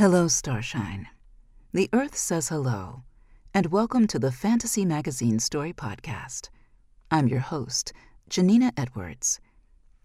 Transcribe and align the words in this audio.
Hello, 0.00 0.28
Starshine. 0.28 1.08
The 1.74 1.90
Earth 1.92 2.16
says 2.16 2.48
hello, 2.48 3.02
and 3.52 3.66
welcome 3.66 4.06
to 4.06 4.18
the 4.18 4.32
Fantasy 4.32 4.86
Magazine 4.86 5.38
Story 5.38 5.74
Podcast. 5.74 6.48
I'm 7.10 7.28
your 7.28 7.40
host, 7.40 7.92
Janina 8.30 8.72
Edwards. 8.78 9.40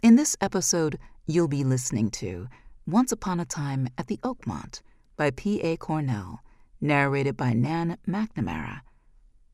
In 0.01 0.17
this 0.17 0.35
episode, 0.41 0.99
you'll 1.25 1.47
be 1.47 1.63
listening 1.63 2.11
to 2.11 2.49
Once 2.85 3.13
Upon 3.13 3.39
a 3.39 3.45
Time 3.45 3.87
at 3.97 4.07
the 4.07 4.17
Oakmont 4.17 4.81
by 5.15 5.31
P.A. 5.31 5.77
Cornell, 5.77 6.41
narrated 6.81 7.37
by 7.37 7.53
Nan 7.53 7.97
McNamara. 8.05 8.81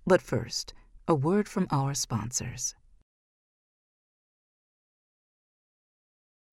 But 0.08 0.24
first, 0.24 0.74
a 1.08 1.14
word 1.14 1.48
from 1.48 1.68
our 1.70 1.94
sponsors. 1.94 2.74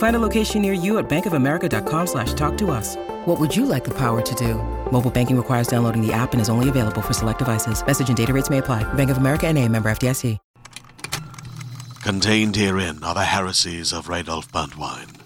Find 0.00 0.16
a 0.16 0.18
location 0.18 0.62
near 0.62 0.72
you 0.72 0.96
at 0.96 1.10
bankofamerica.com 1.10 2.06
slash 2.06 2.32
talk 2.32 2.56
to 2.56 2.70
us. 2.70 2.96
What 3.26 3.38
would 3.38 3.54
you 3.54 3.66
like 3.66 3.84
the 3.84 3.90
power 3.90 4.22
to 4.22 4.34
do? 4.34 4.54
Mobile 4.90 5.10
banking 5.10 5.36
requires 5.36 5.68
downloading 5.68 6.00
the 6.00 6.10
app 6.12 6.32
and 6.32 6.40
is 6.40 6.48
only 6.48 6.70
available 6.70 7.02
for 7.02 7.12
select 7.12 7.38
devices. 7.38 7.84
Message 7.86 8.08
and 8.08 8.16
data 8.16 8.32
rates 8.32 8.48
may 8.48 8.58
apply. 8.58 8.82
Bank 8.94 9.10
of 9.10 9.18
America 9.18 9.46
and 9.46 9.58
a 9.58 9.68
member 9.68 9.90
FDIC. 9.90 10.38
Contained 12.02 12.56
herein 12.56 13.04
are 13.04 13.12
the 13.12 13.24
heresies 13.24 13.92
of 13.92 14.06
Radolf 14.06 14.48
Burntwine, 14.50 15.20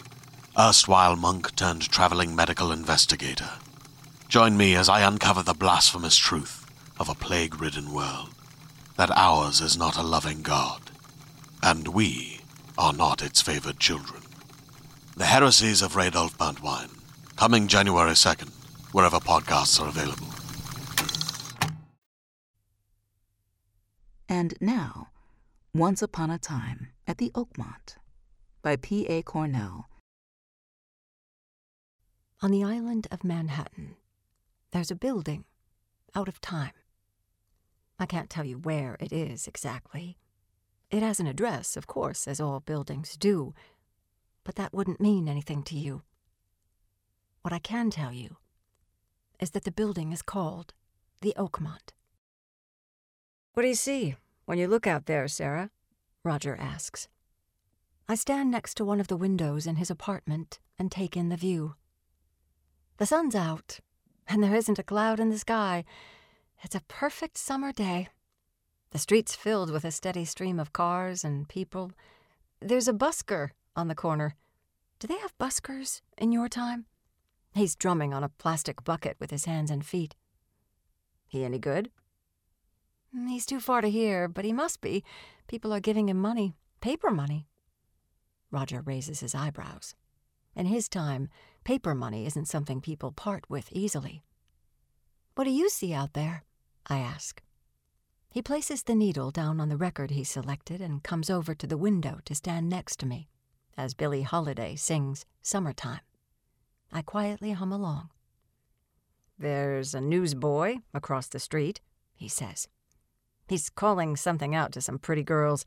erstwhile 0.59 1.15
monk 1.15 1.55
turned 1.55 1.89
traveling 1.89 2.35
medical 2.35 2.73
investigator. 2.73 3.51
Join 4.29 4.57
me 4.57 4.75
as 4.75 4.89
I 4.89 5.07
uncover 5.07 5.45
the 5.45 5.55
blasphemous 5.55 6.17
truth 6.17 6.67
of 6.99 7.09
a 7.09 7.15
plague 7.15 7.61
ridden 7.61 7.95
world 7.95 8.31
that 8.97 9.17
ours 9.17 9.61
is 9.61 9.79
not 9.79 9.97
a 9.97 10.03
loving 10.03 10.43
God, 10.43 10.91
and 11.63 11.87
we 11.87 12.41
are 12.77 12.93
not 12.93 13.23
its 13.23 13.41
favored 13.41 13.79
children. 13.79 14.24
The 15.17 15.27
Heresies 15.27 15.81
of 15.81 15.95
Radolf 15.95 16.37
Burntwine, 16.37 16.91
coming 17.37 17.69
January 17.69 18.15
2nd, 18.15 18.49
wherever 18.93 19.19
podcasts 19.19 19.81
are 19.81 19.87
available. 19.87 20.27
And 24.29 24.55
now, 24.61 25.11
Once 25.73 26.03
Upon 26.03 26.33
a 26.33 26.39
Time 26.39 26.89
at 27.07 27.19
the 27.19 27.31
Oakmont 27.31 27.95
by 28.61 28.75
P.A. 28.75 29.23
Cornell. 29.23 29.87
On 32.43 32.51
the 32.51 32.65
island 32.65 33.07
of 33.13 33.23
Manhattan, 33.23 33.95
there's 34.73 34.91
a 34.91 34.97
building 34.97 35.45
out 36.17 36.27
of 36.27 36.41
time. 36.41 36.73
I 38.01 38.07
can't 38.07 38.29
tell 38.29 38.45
you 38.45 38.59
where 38.59 38.97
it 38.99 39.13
is 39.13 39.47
exactly. 39.47 40.19
It 40.91 41.05
has 41.05 41.21
an 41.21 41.29
address, 41.29 41.77
of 41.77 41.87
course, 41.87 42.27
as 42.27 42.41
all 42.41 42.59
buildings 42.59 43.17
do, 43.17 43.55
but 44.45 44.55
that 44.57 44.73
wouldn't 44.73 45.01
mean 45.01 45.29
anything 45.29 45.63
to 45.65 45.77
you. 45.77 46.03
What 47.43 47.53
I 47.53 47.59
can 47.59 47.91
tell 47.91 48.13
you 48.13 48.37
is 49.41 49.51
that 49.51 49.65
the 49.65 49.73
building 49.73 50.13
is 50.13 50.23
called 50.23 50.73
the 51.21 51.35
Oakmont. 51.37 51.93
What 53.55 53.63
do 53.63 53.69
you 53.69 53.75
see 53.75 54.17
when 54.45 54.59
you 54.59 54.69
look 54.69 54.87
out 54.87 55.07
there, 55.07 55.27
Sarah? 55.29 55.71
Roger 56.23 56.57
asks. 56.57 57.09
I 58.09 58.15
stand 58.15 58.51
next 58.51 58.75
to 58.75 58.85
one 58.85 59.01
of 59.01 59.09
the 59.09 59.17
windows 59.17 59.67
in 59.67 59.77
his 59.77 59.91
apartment 59.91 60.59
and 60.79 60.91
take 60.91 61.17
in 61.17 61.31
the 61.31 61.37
view. 61.37 61.75
The 62.99 63.07
sun's 63.07 63.35
out, 63.35 63.81
and 64.29 64.43
there 64.43 64.55
isn't 64.55 64.79
a 64.79 64.83
cloud 64.83 65.21
in 65.21 65.31
the 65.31 65.39
sky. 65.39 65.85
It's 66.63 66.75
a 66.75 66.83
perfect 66.89 67.39
summer 67.39 67.73
day. 67.73 68.09
The 68.91 68.99
street's 68.99 69.35
filled 69.35 69.71
with 69.71 69.85
a 69.85 69.91
steady 69.91 70.25
stream 70.25 70.61
of 70.61 70.73
cars 70.73 71.25
and 71.25 71.49
people. 71.49 71.93
There's 72.61 72.89
a 72.89 72.93
busker 72.93 73.51
on 73.75 73.89
the 73.89 73.95
corner. 73.95 74.37
Do 75.05 75.09
they 75.09 75.21
have 75.21 75.37
buskers 75.37 76.01
in 76.17 76.33
your 76.33 76.49
time? 76.49 76.87
He's 77.53 77.77
drumming 77.77 78.15
on 78.15 78.25
a 78.25 78.31
plastic 78.31 78.85
bucket 78.85 79.19
with 79.21 79.31
his 79.31 79.45
hands 79.45 79.71
and 79.71 79.85
feet. 79.85 80.15
He 81.29 81.45
any 81.45 81.59
good? 81.59 81.91
Mm, 83.15 83.29
he's 83.29 83.45
too 83.45 83.61
far 83.61 83.83
to 83.83 83.91
hear, 83.91 84.29
but 84.29 84.47
he 84.47 84.53
must 84.55 84.81
be. 84.81 85.05
People 85.47 85.75
are 85.75 85.81
giving 85.81 86.09
him 86.09 86.17
money, 86.17 86.57
paper 86.81 87.11
money. 87.11 87.49
Roger 88.51 88.81
raises 88.81 89.21
his 89.21 89.35
eyebrows. 89.35 89.95
In 90.57 90.65
his 90.65 90.89
time, 90.89 91.29
paper 91.65 91.95
money 91.95 92.25
isn't 92.25 92.49
something 92.49 92.81
people 92.81 93.13
part 93.13 93.45
with 93.51 93.69
easily. 93.73 94.23
What 95.35 95.45
do 95.45 95.51
you 95.51 95.69
see 95.69 95.93
out 95.93 96.15
there? 96.15 96.45
I 96.87 96.97
ask. 96.97 97.43
He 98.31 98.41
places 98.41 98.85
the 98.85 98.95
needle 98.95 99.31
down 99.31 99.61
on 99.61 99.69
the 99.69 99.77
record 99.77 100.13
he 100.13 100.25
selected 100.25 100.81
and 100.81 101.05
comes 101.05 101.29
over 101.29 101.55
to 101.55 101.67
the 101.67 101.77
window 101.77 102.21
to 102.25 102.35
stand 102.35 102.71
next 102.71 102.99
to 103.01 103.07
me 103.07 103.29
as 103.77 103.95
Billie 103.95 104.23
Holiday 104.23 104.77
sings 104.77 105.27
Summertime. 105.43 106.01
I 106.93 107.03
quietly 107.03 107.53
hum 107.53 107.73
along. 107.73 108.11
There's 109.39 109.95
a 109.95 110.01
newsboy 110.01 110.77
across 110.93 111.27
the 111.27 111.41
street, 111.41 111.81
he 112.15 112.29
says. 112.29 112.69
He's 113.49 113.69
calling 113.69 114.17
something 114.17 114.55
out 114.55 114.73
to 114.73 114.81
some 114.81 114.99
pretty 114.99 115.23
girls. 115.23 115.65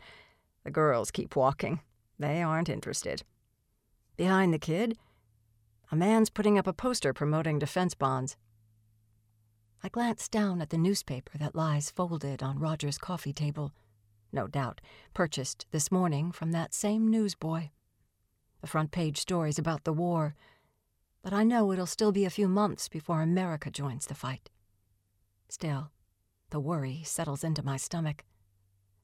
The 0.63 0.71
girls 0.71 1.11
keep 1.11 1.35
walking. 1.35 1.81
They 2.17 2.41
aren't 2.41 2.69
interested. 2.69 3.23
Behind 4.15 4.53
the 4.53 4.59
kid, 4.59 4.97
a 5.91 5.95
man's 5.95 6.29
putting 6.29 6.57
up 6.57 6.67
a 6.67 6.73
poster 6.73 7.13
promoting 7.13 7.59
defense 7.59 7.93
bonds. 7.93 8.35
I 9.83 9.89
glance 9.89 10.27
down 10.27 10.61
at 10.61 10.71
the 10.71 10.77
newspaper 10.77 11.37
that 11.37 11.55
lies 11.55 11.91
folded 11.91 12.41
on 12.41 12.59
Roger's 12.59 12.97
coffee 12.97 13.33
table, 13.33 13.73
no 14.31 14.47
doubt 14.47 14.81
purchased 15.13 15.67
this 15.71 15.91
morning 15.91 16.31
from 16.31 16.51
that 16.51 16.73
same 16.73 17.09
newsboy. 17.09 17.69
The 18.67 18.71
front 18.71 18.91
page 18.91 19.17
stories 19.17 19.57
about 19.57 19.85
the 19.85 19.93
war, 19.93 20.35
but 21.23 21.31
I 21.31 21.45
know 21.45 21.71
it'll 21.71 21.85
still 21.85 22.11
be 22.11 22.25
a 22.25 22.29
few 22.29 22.49
months 22.49 22.89
before 22.89 23.21
America 23.21 23.71
joins 23.71 24.07
the 24.07 24.13
fight. 24.13 24.49
Still, 25.47 25.91
the 26.49 26.59
worry 26.59 27.01
settles 27.05 27.45
into 27.45 27.63
my 27.63 27.77
stomach. 27.77 28.25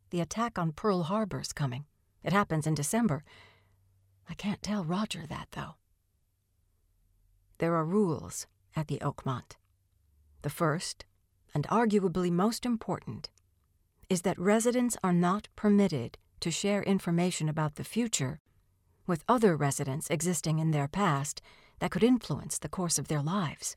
The 0.10 0.20
attack 0.20 0.60
on 0.60 0.74
Pearl 0.74 1.04
Harbor's 1.04 1.54
coming. 1.54 1.86
It 2.26 2.34
happens 2.34 2.68
in 2.68 2.76
December. 2.76 3.24
I 4.30 4.34
can't 4.34 4.62
tell 4.62 4.84
Roger 4.84 5.26
that, 5.28 5.48
though. 5.52 5.76
There 7.60 7.74
are 7.76 7.86
rules 7.86 8.48
at 8.76 8.90
the 8.90 8.98
Oakmont. 8.98 9.56
The 10.42 10.50
first, 10.50 11.06
and 11.56 11.66
arguably 11.70 12.30
most 12.30 12.66
important, 12.66 13.30
is 14.10 14.24
that 14.24 14.38
residents 14.38 14.98
are 15.02 15.14
not 15.14 15.48
permitted 15.56 16.18
to 16.42 16.52
share 16.52 16.84
information 16.84 17.48
about 17.48 17.76
the 17.76 17.86
future 17.86 18.42
with 19.06 19.24
other 19.28 19.56
residents 19.56 20.10
existing 20.10 20.60
in 20.60 20.72
their 20.72 20.88
past 20.88 21.42
that 21.80 21.92
could 21.92 22.04
influence 22.04 22.58
the 22.58 22.70
course 22.70 22.98
of 22.98 23.08
their 23.08 23.22
lives. 23.22 23.76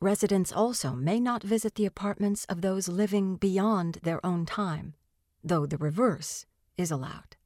Residents 0.00 0.52
also 0.52 0.92
may 0.92 1.18
not 1.18 1.42
visit 1.42 1.74
the 1.74 1.86
apartments 1.86 2.44
of 2.44 2.60
those 2.60 2.88
living 2.88 3.36
beyond 3.36 3.98
their 4.02 4.24
own 4.24 4.46
time, 4.46 4.94
though 5.42 5.66
the 5.66 5.78
reverse 5.78 6.46
is 6.76 6.90
allowed. 6.90 7.36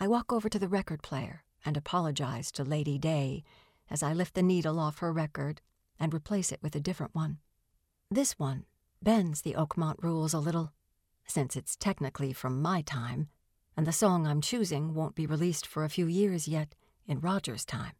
I 0.00 0.06
walk 0.06 0.32
over 0.32 0.48
to 0.48 0.58
the 0.58 0.68
record 0.68 1.02
player 1.02 1.44
and 1.64 1.76
apologize 1.76 2.52
to 2.52 2.64
Lady 2.64 2.98
Day 2.98 3.42
as 3.90 4.02
I 4.02 4.12
lift 4.12 4.34
the 4.34 4.42
needle 4.42 4.78
off 4.78 4.98
her 4.98 5.12
record 5.12 5.60
and 5.98 6.12
replace 6.14 6.52
it 6.52 6.62
with 6.62 6.76
a 6.76 6.80
different 6.80 7.14
one. 7.14 7.38
This 8.10 8.38
one 8.38 8.64
bends 9.02 9.42
the 9.42 9.54
Oakmont 9.54 10.02
rules 10.02 10.34
a 10.34 10.38
little, 10.38 10.72
since 11.26 11.56
it's 11.56 11.76
technically 11.76 12.32
from 12.32 12.62
my 12.62 12.82
time, 12.82 13.28
and 13.78 13.86
the 13.86 13.92
song 13.92 14.26
I'm 14.26 14.40
choosing 14.40 14.92
won't 14.92 15.14
be 15.14 15.24
released 15.24 15.64
for 15.64 15.84
a 15.84 15.88
few 15.88 16.06
years 16.06 16.48
yet 16.48 16.74
in 17.06 17.20
Roger's 17.20 17.64
time. 17.64 17.92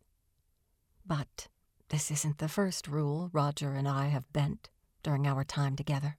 But 1.06 1.46
this 1.90 2.10
isn't 2.10 2.38
the 2.38 2.48
first 2.48 2.88
rule 2.88 3.30
Roger 3.32 3.74
and 3.74 3.86
I 3.86 4.06
have 4.08 4.32
bent 4.32 4.70
during 5.04 5.24
our 5.24 5.44
time 5.44 5.76
together. 5.76 6.16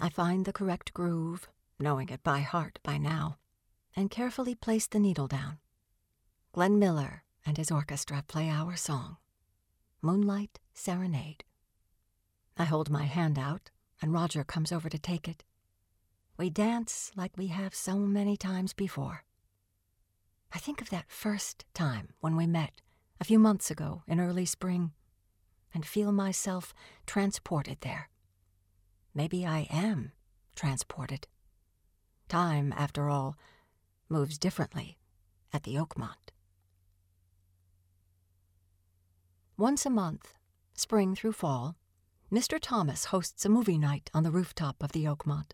I 0.00 0.08
find 0.08 0.44
the 0.44 0.52
correct 0.52 0.92
groove, 0.92 1.48
knowing 1.78 2.08
it 2.08 2.24
by 2.24 2.40
heart 2.40 2.80
by 2.82 2.98
now, 2.98 3.38
and 3.94 4.10
carefully 4.10 4.56
place 4.56 4.88
the 4.88 4.98
needle 4.98 5.28
down. 5.28 5.58
Glenn 6.50 6.76
Miller 6.80 7.22
and 7.46 7.56
his 7.56 7.70
orchestra 7.70 8.24
play 8.26 8.50
our 8.50 8.74
song, 8.74 9.18
Moonlight 10.02 10.58
Serenade. 10.72 11.44
I 12.56 12.64
hold 12.64 12.90
my 12.90 13.04
hand 13.04 13.38
out, 13.38 13.70
and 14.02 14.12
Roger 14.12 14.42
comes 14.42 14.72
over 14.72 14.88
to 14.88 14.98
take 14.98 15.28
it. 15.28 15.44
We 16.36 16.50
dance 16.50 17.12
like 17.14 17.36
we 17.36 17.46
have 17.48 17.74
so 17.74 17.96
many 17.96 18.36
times 18.36 18.72
before. 18.72 19.24
I 20.52 20.58
think 20.58 20.80
of 20.80 20.90
that 20.90 21.10
first 21.10 21.64
time 21.74 22.14
when 22.20 22.34
we 22.36 22.46
met 22.46 22.80
a 23.20 23.24
few 23.24 23.38
months 23.38 23.70
ago 23.70 24.02
in 24.08 24.18
early 24.18 24.44
spring 24.44 24.92
and 25.72 25.86
feel 25.86 26.10
myself 26.10 26.74
transported 27.06 27.78
there. 27.82 28.10
Maybe 29.14 29.46
I 29.46 29.68
am 29.70 30.12
transported. 30.56 31.28
Time, 32.28 32.74
after 32.76 33.08
all, 33.08 33.36
moves 34.08 34.36
differently 34.36 34.98
at 35.52 35.62
the 35.62 35.76
Oakmont. 35.76 36.32
Once 39.56 39.86
a 39.86 39.90
month, 39.90 40.34
spring 40.72 41.14
through 41.14 41.32
fall, 41.32 41.76
Mr. 42.32 42.58
Thomas 42.60 43.06
hosts 43.06 43.44
a 43.44 43.48
movie 43.48 43.78
night 43.78 44.10
on 44.12 44.24
the 44.24 44.32
rooftop 44.32 44.82
of 44.82 44.90
the 44.90 45.04
Oakmont. 45.04 45.52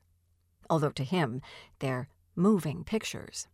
Although 0.71 0.93
to 0.93 1.05
him, 1.05 1.43
they're 1.81 2.09
moving 2.37 2.85
pictures. 2.85 3.49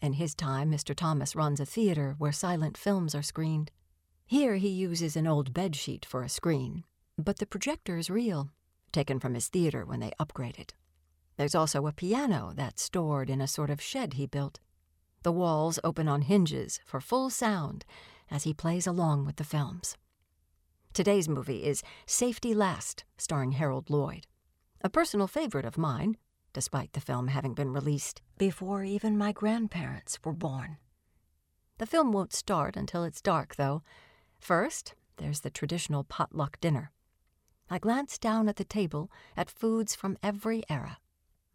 In 0.00 0.14
his 0.14 0.36
time, 0.36 0.70
Mr. 0.70 0.94
Thomas 0.94 1.34
runs 1.34 1.58
a 1.58 1.66
theater 1.66 2.14
where 2.18 2.30
silent 2.30 2.78
films 2.78 3.12
are 3.14 3.22
screened. 3.22 3.72
Here 4.24 4.54
he 4.56 4.68
uses 4.68 5.16
an 5.16 5.26
old 5.26 5.52
bedsheet 5.52 6.04
for 6.04 6.22
a 6.22 6.28
screen, 6.28 6.84
but 7.18 7.38
the 7.38 7.46
projector 7.46 7.98
is 7.98 8.08
real, 8.08 8.50
taken 8.92 9.18
from 9.18 9.34
his 9.34 9.48
theater 9.48 9.84
when 9.84 9.98
they 9.98 10.12
upgraded. 10.20 10.70
There's 11.36 11.56
also 11.56 11.86
a 11.86 11.92
piano 11.92 12.52
that's 12.54 12.82
stored 12.82 13.28
in 13.28 13.40
a 13.40 13.48
sort 13.48 13.70
of 13.70 13.82
shed 13.82 14.14
he 14.14 14.26
built. 14.26 14.60
The 15.24 15.32
walls 15.32 15.80
open 15.82 16.06
on 16.06 16.22
hinges 16.22 16.80
for 16.84 17.00
full 17.00 17.30
sound 17.30 17.84
as 18.30 18.44
he 18.44 18.54
plays 18.54 18.86
along 18.86 19.26
with 19.26 19.36
the 19.36 19.44
films. 19.44 19.96
Today's 20.92 21.28
movie 21.28 21.64
is 21.64 21.82
Safety 22.06 22.54
Last, 22.54 23.04
starring 23.16 23.52
Harold 23.52 23.90
Lloyd, 23.90 24.26
a 24.82 24.88
personal 24.88 25.26
favorite 25.26 25.64
of 25.64 25.76
mine, 25.76 26.16
despite 26.52 26.92
the 26.92 27.00
film 27.00 27.28
having 27.28 27.54
been 27.54 27.72
released 27.72 28.22
before 28.36 28.84
even 28.84 29.18
my 29.18 29.32
grandparents 29.32 30.18
were 30.24 30.32
born. 30.32 30.78
The 31.78 31.86
film 31.86 32.12
won't 32.12 32.32
start 32.32 32.76
until 32.76 33.04
it's 33.04 33.20
dark, 33.20 33.56
though. 33.56 33.82
First, 34.38 34.94
there's 35.16 35.40
the 35.40 35.50
traditional 35.50 36.04
potluck 36.04 36.60
dinner. 36.60 36.92
I 37.70 37.78
glance 37.78 38.18
down 38.18 38.48
at 38.48 38.56
the 38.56 38.64
table 38.64 39.10
at 39.36 39.50
foods 39.50 39.94
from 39.94 40.18
every 40.22 40.62
era. 40.68 40.98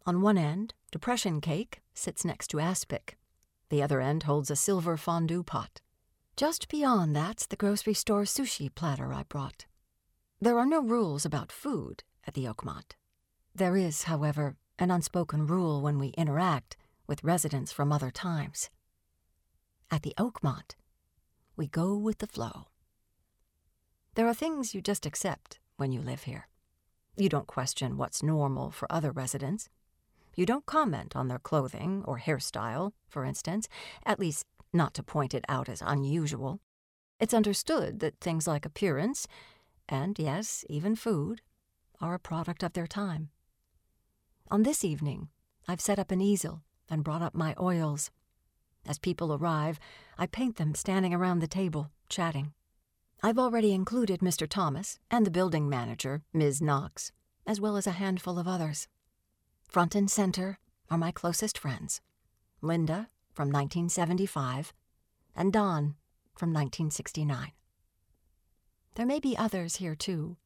On 0.06 0.20
one 0.22 0.38
end, 0.38 0.74
depression 0.90 1.40
cake 1.40 1.80
sits 1.94 2.24
next 2.24 2.48
to 2.48 2.60
aspic. 2.60 3.16
The 3.70 3.82
other 3.82 4.00
end 4.00 4.24
holds 4.24 4.50
a 4.50 4.56
silver 4.56 4.96
fondue 4.96 5.42
pot. 5.42 5.80
Just 6.36 6.68
beyond 6.68 7.14
that's 7.14 7.46
the 7.46 7.56
grocery 7.56 7.94
store 7.94 8.24
sushi 8.24 8.72
platter 8.74 9.12
I 9.12 9.24
brought. 9.24 9.66
There 10.40 10.58
are 10.58 10.66
no 10.66 10.82
rules 10.82 11.24
about 11.24 11.52
food 11.52 12.02
at 12.26 12.34
the 12.34 12.44
Oakmont. 12.44 12.96
There 13.54 13.76
is, 13.76 14.04
however, 14.04 14.56
an 14.78 14.90
unspoken 14.90 15.46
rule 15.46 15.80
when 15.80 15.98
we 15.98 16.08
interact 16.08 16.76
with 17.06 17.24
residents 17.24 17.72
from 17.72 17.92
other 17.92 18.10
times. 18.10 18.70
At 19.90 20.02
the 20.02 20.14
Oakmont, 20.18 20.74
we 21.56 21.66
go 21.68 21.96
with 21.96 22.18
the 22.18 22.26
flow. 22.26 22.66
There 24.14 24.26
are 24.26 24.34
things 24.34 24.74
you 24.74 24.80
just 24.80 25.06
accept 25.06 25.60
when 25.76 25.92
you 25.92 26.00
live 26.00 26.22
here. 26.22 26.48
You 27.16 27.28
don't 27.28 27.46
question 27.46 27.96
what's 27.96 28.22
normal 28.22 28.70
for 28.70 28.90
other 28.90 29.12
residents. 29.12 29.68
You 30.34 30.46
don't 30.46 30.66
comment 30.66 31.14
on 31.14 31.28
their 31.28 31.38
clothing 31.38 32.02
or 32.06 32.18
hairstyle, 32.18 32.92
for 33.08 33.24
instance, 33.24 33.68
at 34.04 34.18
least 34.18 34.46
not 34.72 34.94
to 34.94 35.02
point 35.04 35.34
it 35.34 35.44
out 35.48 35.68
as 35.68 35.82
unusual. 35.84 36.60
It's 37.20 37.34
understood 37.34 38.00
that 38.00 38.18
things 38.20 38.48
like 38.48 38.66
appearance, 38.66 39.28
and 39.88 40.18
yes, 40.18 40.64
even 40.68 40.96
food, 40.96 41.40
are 42.00 42.14
a 42.14 42.18
product 42.18 42.64
of 42.64 42.72
their 42.72 42.88
time. 42.88 43.30
On 44.50 44.62
this 44.62 44.84
evening, 44.84 45.28
I've 45.66 45.80
set 45.80 45.98
up 45.98 46.10
an 46.10 46.20
easel 46.20 46.62
and 46.90 47.02
brought 47.02 47.22
up 47.22 47.34
my 47.34 47.54
oils. 47.58 48.10
As 48.86 48.98
people 48.98 49.32
arrive, 49.32 49.80
I 50.18 50.26
paint 50.26 50.56
them 50.56 50.74
standing 50.74 51.14
around 51.14 51.38
the 51.38 51.48
table, 51.48 51.90
chatting. 52.10 52.52
I've 53.22 53.38
already 53.38 53.72
included 53.72 54.20
Mr. 54.20 54.46
Thomas 54.46 54.98
and 55.10 55.26
the 55.26 55.30
building 55.30 55.68
manager, 55.68 56.22
Ms. 56.34 56.60
Knox, 56.60 57.10
as 57.46 57.58
well 57.58 57.76
as 57.76 57.86
a 57.86 57.92
handful 57.92 58.38
of 58.38 58.46
others. 58.46 58.86
Front 59.66 59.94
and 59.94 60.10
center 60.10 60.58
are 60.90 60.98
my 60.98 61.10
closest 61.10 61.56
friends 61.56 62.02
Linda 62.60 63.08
from 63.32 63.48
1975 63.48 64.74
and 65.34 65.52
Don 65.52 65.96
from 66.36 66.50
1969. 66.50 67.52
There 68.94 69.06
may 69.06 69.20
be 69.20 69.36
others 69.36 69.76
here 69.76 69.94
too, 69.94 70.36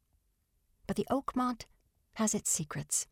but 0.86 0.96
the 0.96 1.06
Oakmont 1.10 1.66
has 2.14 2.34
its 2.34 2.48
secrets. 2.48 3.06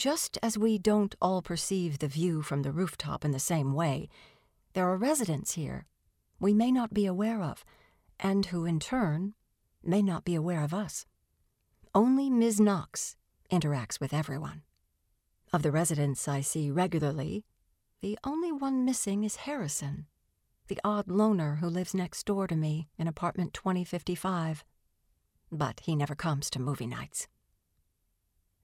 Just 0.00 0.38
as 0.42 0.56
we 0.56 0.78
don't 0.78 1.14
all 1.20 1.42
perceive 1.42 1.98
the 1.98 2.08
view 2.08 2.40
from 2.40 2.62
the 2.62 2.72
rooftop 2.72 3.22
in 3.22 3.32
the 3.32 3.38
same 3.38 3.74
way, 3.74 4.08
there 4.72 4.88
are 4.88 4.96
residents 4.96 5.52
here 5.52 5.84
we 6.38 6.54
may 6.54 6.72
not 6.72 6.94
be 6.94 7.04
aware 7.04 7.42
of 7.42 7.66
and 8.18 8.46
who 8.46 8.64
in 8.64 8.80
turn 8.80 9.34
may 9.84 10.00
not 10.00 10.24
be 10.24 10.34
aware 10.34 10.64
of 10.64 10.72
us. 10.72 11.04
Only 11.94 12.30
Ms. 12.30 12.58
Knox 12.58 13.16
interacts 13.52 14.00
with 14.00 14.14
everyone. 14.14 14.62
Of 15.52 15.62
the 15.62 15.70
residents 15.70 16.26
I 16.26 16.40
see 16.40 16.70
regularly, 16.70 17.44
the 18.00 18.18
only 18.24 18.52
one 18.52 18.86
missing 18.86 19.22
is 19.22 19.36
Harrison, 19.44 20.06
the 20.68 20.80
odd 20.82 21.10
loner 21.10 21.56
who 21.56 21.68
lives 21.68 21.92
next 21.92 22.24
door 22.24 22.46
to 22.46 22.56
me 22.56 22.88
in 22.96 23.06
apartment 23.06 23.52
2055. 23.52 24.64
But 25.52 25.80
he 25.80 25.94
never 25.94 26.14
comes 26.14 26.48
to 26.48 26.58
movie 26.58 26.86
nights. 26.86 27.28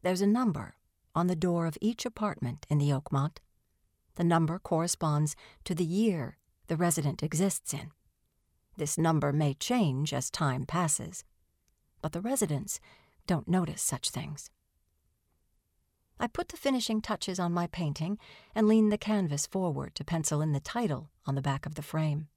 There's 0.01 0.23
a 0.23 0.27
number 0.27 0.76
on 1.17 1.27
the 1.27 1.35
door 1.35 1.67
of 1.67 1.79
each 1.81 2.05
apartment 2.05 2.67
in 2.69 2.79
the 2.79 2.91
Oakmont. 2.91 3.39
The 4.17 4.25
number 4.25 4.59
corresponds 4.59 5.35
to 5.65 5.75
the 5.75 5.85
year 5.85 6.37
the 6.69 6.77
resident 6.77 7.23
exists 7.23 7.73
in. 7.73 7.91
This 8.77 8.99
number 8.99 9.33
may 9.33 9.55
change 9.55 10.13
as 10.13 10.31
time 10.31 10.67
passes, 10.67 11.25
but 12.03 12.13
the 12.13 12.21
residents 12.21 12.79
don't 13.27 13.49
notice 13.49 13.81
such 13.81 14.11
things. 14.11 14.51
I 16.21 16.27
put 16.27 16.49
the 16.49 16.57
finishing 16.57 17.01
touches 17.01 17.39
on 17.39 17.53
my 17.53 17.67
painting 17.67 18.19
and 18.55 18.69
lean 18.69 18.91
the 18.91 18.99
canvas 18.99 19.47
forward 19.47 19.95
to 19.95 20.05
pencil 20.05 20.43
in 20.43 20.53
the 20.53 20.61
title 20.61 21.11
on 21.27 21.35
the 21.35 21.43
back 21.43 21.67
of 21.67 21.75
the 21.75 21.83
frame 21.83 22.29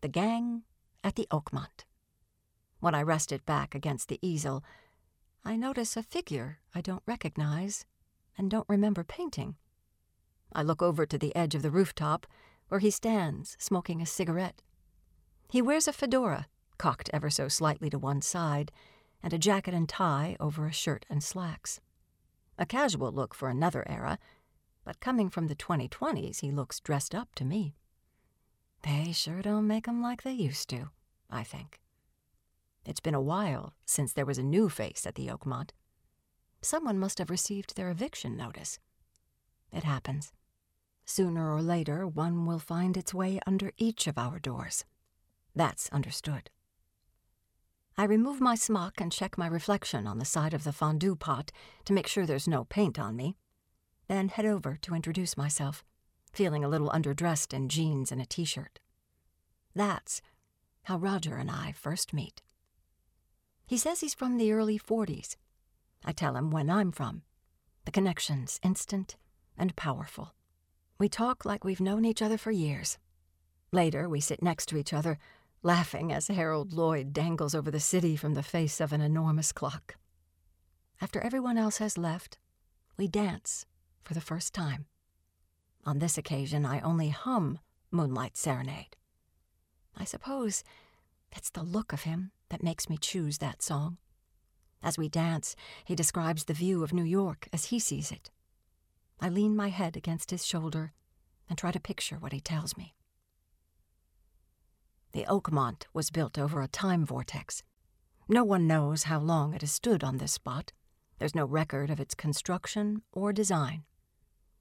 The 0.00 0.08
Gang 0.08 0.62
at 1.02 1.16
the 1.16 1.26
Oakmont. 1.30 1.84
When 2.78 2.94
I 2.94 3.02
rest 3.02 3.32
it 3.32 3.46
back 3.46 3.74
against 3.74 4.08
the 4.08 4.18
easel, 4.22 4.62
I 5.44 5.56
notice 5.56 5.96
a 5.96 6.02
figure 6.02 6.58
I 6.74 6.80
don't 6.80 7.02
recognize 7.06 7.84
and 8.36 8.50
don't 8.50 8.68
remember 8.68 9.04
painting. 9.04 9.56
I 10.52 10.62
look 10.62 10.82
over 10.82 11.06
to 11.06 11.18
the 11.18 11.34
edge 11.34 11.54
of 11.54 11.62
the 11.62 11.70
rooftop, 11.70 12.26
where 12.68 12.80
he 12.80 12.90
stands 12.90 13.56
smoking 13.58 14.00
a 14.00 14.06
cigarette. 14.06 14.62
He 15.50 15.62
wears 15.62 15.86
a 15.86 15.92
fedora, 15.92 16.46
cocked 16.78 17.10
ever 17.12 17.30
so 17.30 17.48
slightly 17.48 17.90
to 17.90 17.98
one 17.98 18.22
side, 18.22 18.72
and 19.22 19.32
a 19.32 19.38
jacket 19.38 19.74
and 19.74 19.88
tie 19.88 20.36
over 20.40 20.66
a 20.66 20.72
shirt 20.72 21.06
and 21.08 21.22
slacks. 21.22 21.80
A 22.58 22.66
casual 22.66 23.12
look 23.12 23.34
for 23.34 23.48
another 23.48 23.84
era, 23.88 24.18
but 24.84 25.00
coming 25.00 25.30
from 25.30 25.48
the 25.48 25.56
2020s, 25.56 26.40
he 26.40 26.50
looks 26.50 26.80
dressed 26.80 27.14
up 27.14 27.34
to 27.34 27.44
me. 27.44 27.74
They 28.82 29.12
sure 29.12 29.42
don't 29.42 29.66
make 29.66 29.88
'em 29.88 30.00
like 30.00 30.22
they 30.22 30.32
used 30.32 30.68
to, 30.70 30.90
I 31.28 31.42
think. 31.42 31.80
It's 32.84 33.00
been 33.00 33.14
a 33.14 33.20
while 33.20 33.74
since 33.84 34.12
there 34.12 34.26
was 34.26 34.38
a 34.38 34.44
new 34.44 34.68
face 34.68 35.06
at 35.06 35.16
the 35.16 35.26
Oakmont. 35.26 35.70
Someone 36.66 36.98
must 36.98 37.18
have 37.18 37.30
received 37.30 37.76
their 37.76 37.90
eviction 37.90 38.36
notice. 38.36 38.80
It 39.70 39.84
happens. 39.84 40.32
Sooner 41.04 41.54
or 41.54 41.62
later, 41.62 42.08
one 42.08 42.44
will 42.44 42.58
find 42.58 42.96
its 42.96 43.14
way 43.14 43.38
under 43.46 43.70
each 43.76 44.08
of 44.08 44.18
our 44.18 44.40
doors. 44.40 44.84
That's 45.54 45.88
understood. 45.90 46.50
I 47.96 48.02
remove 48.02 48.40
my 48.40 48.56
smock 48.56 49.00
and 49.00 49.12
check 49.12 49.38
my 49.38 49.46
reflection 49.46 50.08
on 50.08 50.18
the 50.18 50.24
side 50.24 50.52
of 50.52 50.64
the 50.64 50.72
fondue 50.72 51.14
pot 51.14 51.52
to 51.84 51.92
make 51.92 52.08
sure 52.08 52.26
there's 52.26 52.48
no 52.48 52.64
paint 52.64 52.98
on 52.98 53.14
me, 53.14 53.36
then 54.08 54.28
head 54.28 54.44
over 54.44 54.76
to 54.82 54.94
introduce 54.96 55.36
myself, 55.36 55.84
feeling 56.32 56.64
a 56.64 56.68
little 56.68 56.90
underdressed 56.90 57.54
in 57.54 57.68
jeans 57.68 58.10
and 58.10 58.20
a 58.20 58.26
t 58.26 58.44
shirt. 58.44 58.80
That's 59.72 60.20
how 60.82 60.98
Roger 60.98 61.36
and 61.36 61.48
I 61.48 61.70
first 61.70 62.12
meet. 62.12 62.42
He 63.68 63.78
says 63.78 64.00
he's 64.00 64.14
from 64.14 64.36
the 64.36 64.50
early 64.50 64.80
40s. 64.80 65.36
I 66.04 66.12
tell 66.12 66.36
him 66.36 66.50
when 66.50 66.70
I'm 66.70 66.92
from. 66.92 67.22
The 67.84 67.90
connection's 67.92 68.60
instant 68.62 69.16
and 69.56 69.76
powerful. 69.76 70.34
We 70.98 71.08
talk 71.08 71.44
like 71.44 71.64
we've 71.64 71.80
known 71.80 72.04
each 72.04 72.22
other 72.22 72.38
for 72.38 72.50
years. 72.50 72.98
Later, 73.72 74.08
we 74.08 74.20
sit 74.20 74.42
next 74.42 74.66
to 74.66 74.76
each 74.76 74.92
other 74.92 75.18
laughing 75.62 76.12
as 76.12 76.28
Harold 76.28 76.72
Lloyd 76.72 77.12
dangles 77.12 77.54
over 77.54 77.70
the 77.70 77.80
city 77.80 78.16
from 78.16 78.34
the 78.34 78.42
face 78.42 78.80
of 78.80 78.92
an 78.92 79.00
enormous 79.00 79.52
clock. 79.52 79.96
After 81.00 81.20
everyone 81.20 81.58
else 81.58 81.78
has 81.78 81.98
left, 81.98 82.38
we 82.96 83.08
dance 83.08 83.66
for 84.04 84.14
the 84.14 84.20
first 84.20 84.54
time. 84.54 84.86
On 85.84 85.98
this 85.98 86.16
occasion, 86.16 86.64
I 86.64 86.80
only 86.80 87.08
hum 87.08 87.58
Moonlight 87.90 88.36
Serenade. 88.36 88.96
I 89.96 90.04
suppose 90.04 90.62
it's 91.32 91.50
the 91.50 91.62
look 91.62 91.92
of 91.92 92.02
him 92.02 92.30
that 92.48 92.62
makes 92.62 92.88
me 92.88 92.96
choose 92.96 93.38
that 93.38 93.62
song. 93.62 93.98
As 94.82 94.98
we 94.98 95.08
dance, 95.08 95.56
he 95.84 95.94
describes 95.94 96.44
the 96.44 96.54
view 96.54 96.82
of 96.82 96.92
New 96.92 97.04
York 97.04 97.48
as 97.52 97.66
he 97.66 97.78
sees 97.78 98.10
it. 98.12 98.30
I 99.20 99.28
lean 99.28 99.56
my 99.56 99.68
head 99.68 99.96
against 99.96 100.30
his 100.30 100.44
shoulder 100.44 100.92
and 101.48 101.58
try 101.58 101.70
to 101.70 101.80
picture 101.80 102.16
what 102.16 102.32
he 102.32 102.40
tells 102.40 102.76
me. 102.76 102.94
The 105.12 105.24
Oakmont 105.24 105.84
was 105.94 106.10
built 106.10 106.38
over 106.38 106.60
a 106.60 106.68
time 106.68 107.06
vortex. 107.06 107.62
No 108.28 108.44
one 108.44 108.66
knows 108.66 109.04
how 109.04 109.18
long 109.18 109.54
it 109.54 109.62
has 109.62 109.72
stood 109.72 110.04
on 110.04 110.18
this 110.18 110.32
spot. 110.32 110.72
There's 111.18 111.34
no 111.34 111.46
record 111.46 111.90
of 111.90 112.00
its 112.00 112.14
construction 112.14 113.02
or 113.12 113.32
design. 113.32 113.84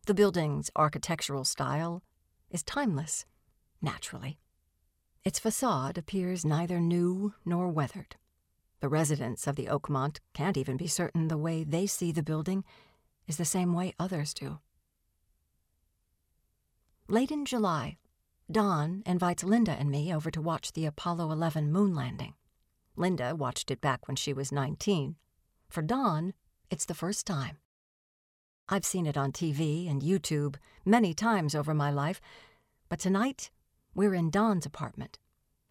The 0.06 0.14
building's 0.14 0.72
architectural 0.76 1.44
style 1.44 2.04
is 2.50 2.64
timeless, 2.64 3.26
naturally. 3.82 4.40
Its 5.24 5.40
facade 5.40 5.98
appears 5.98 6.46
neither 6.46 6.80
new 6.80 7.34
nor 7.44 7.68
weathered. 7.70 8.16
The 8.79 8.89
residents 8.89 9.48
of 9.48 9.55
the 9.55 9.67
Oakmont 9.67 10.20
can't 10.34 10.58
even 10.58 10.77
be 10.77 10.88
certain 10.88 11.27
the 11.27 11.38
way 11.38 11.63
they 11.63 11.88
see 11.88 12.12
the 12.12 12.24
building 12.24 12.63
is 13.27 13.38
the 13.38 13.46
same 13.46 13.74
way 13.74 13.94
others 14.00 14.34
do. 14.34 14.60
Late 17.08 17.32
in 17.32 17.46
July, 17.46 17.98
Don 18.51 19.01
invites 19.05 19.44
Linda 19.44 19.72
and 19.72 19.89
me 19.89 20.13
over 20.13 20.29
to 20.29 20.41
watch 20.41 20.74
the 20.74 20.86
Apollo 20.86 21.32
11 21.32 21.72
moon 21.72 21.96
landing. 21.96 22.34
Linda 22.96 23.36
watched 23.36 23.72
it 23.72 23.82
back 23.82 24.08
when 24.08 24.15
she 24.15 24.34
was 24.34 24.51
19. 24.51 25.15
For 25.67 25.82
Don, 25.82 26.34
it's 26.70 26.86
the 26.86 26.94
first 26.94 27.25
time. 27.25 27.58
I've 28.67 28.86
seen 28.86 29.05
it 29.05 29.17
on 29.17 29.32
TV 29.32 29.89
and 29.89 30.01
YouTube 30.01 30.55
many 30.84 31.13
times 31.13 31.53
over 31.53 31.74
my 31.74 31.91
life, 31.91 32.20
but 32.89 33.00
tonight 33.00 33.51
we're 33.94 34.15
in 34.15 34.29
Don's 34.29 34.65
apartment, 34.65 35.20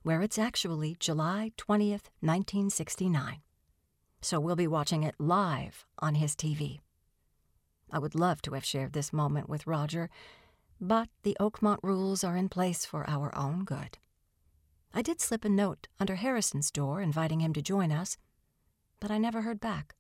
where 0.05 0.21
it's 0.21 0.39
actually 0.39 0.97
July 1.01 1.51
20th, 1.57 2.13
1969. 2.21 3.41
So 4.21 4.39
we'll 4.39 4.55
be 4.55 4.67
watching 4.67 5.03
it 5.03 5.15
live 5.19 5.87
on 5.99 6.17
his 6.17 6.37
TV. 6.37 6.81
I 7.91 7.99
would 7.99 8.15
love 8.15 8.43
to 8.43 8.53
have 8.53 8.67
shared 8.67 8.93
this 8.93 9.15
moment 9.15 9.49
with 9.49 9.67
Roger, 9.67 10.11
but 10.79 11.09
the 11.23 11.37
Oakmont 11.41 11.79
rules 11.83 12.23
are 12.23 12.37
in 12.37 12.51
place 12.51 12.85
for 12.85 13.09
our 13.09 13.37
own 13.37 13.65
good. 13.65 13.97
I 14.93 15.01
did 15.01 15.23
slip 15.23 15.43
a 15.43 15.49
note 15.49 15.89
under 15.99 16.17
Harrison's 16.17 16.71
door 16.71 17.01
inviting 17.01 17.41
him 17.41 17.55
to 17.55 17.63
join 17.63 17.91
us, 17.91 18.19
but 19.01 19.11
I 19.11 19.17
never 19.17 19.41
heard 19.41 19.59
back. 19.59 19.95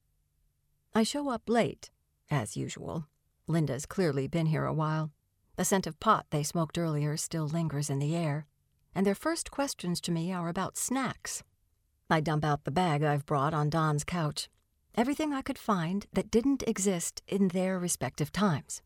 I 0.95 1.03
show 1.03 1.31
up 1.31 1.49
late, 1.49 1.91
as 2.31 2.59
usual. 2.59 3.07
Linda's 3.47 3.87
clearly 3.87 4.29
been 4.29 4.47
here 4.47 4.67
a 4.67 4.75
while. 4.75 5.13
The 5.57 5.65
scent 5.65 5.87
of 5.87 5.99
pot 5.99 6.27
they 6.29 6.43
smoked 6.43 6.77
earlier 6.77 7.17
still 7.17 7.49
lingers 7.49 7.89
in 7.89 8.01
the 8.01 8.15
air, 8.15 8.47
and 8.95 9.07
their 9.07 9.15
first 9.15 9.51
questions 9.51 10.01
to 10.03 10.13
me 10.13 10.33
are 10.33 10.49
about 10.49 10.77
snacks. 10.77 11.43
I 12.11 12.21
dump 12.21 12.45
out 12.45 12.65
the 12.65 12.71
bag 12.71 13.03
I've 13.03 13.27
brought 13.27 13.55
on 13.55 13.71
Don's 13.71 14.05
couch. 14.05 14.49
Everything 14.95 15.33
I 15.33 15.43
could 15.43 15.59
find 15.59 16.07
that 16.13 16.31
didn't 16.31 16.63
exist 16.67 17.23
in 17.27 17.49
their 17.49 17.79
respective 17.79 18.31
times 18.33 18.83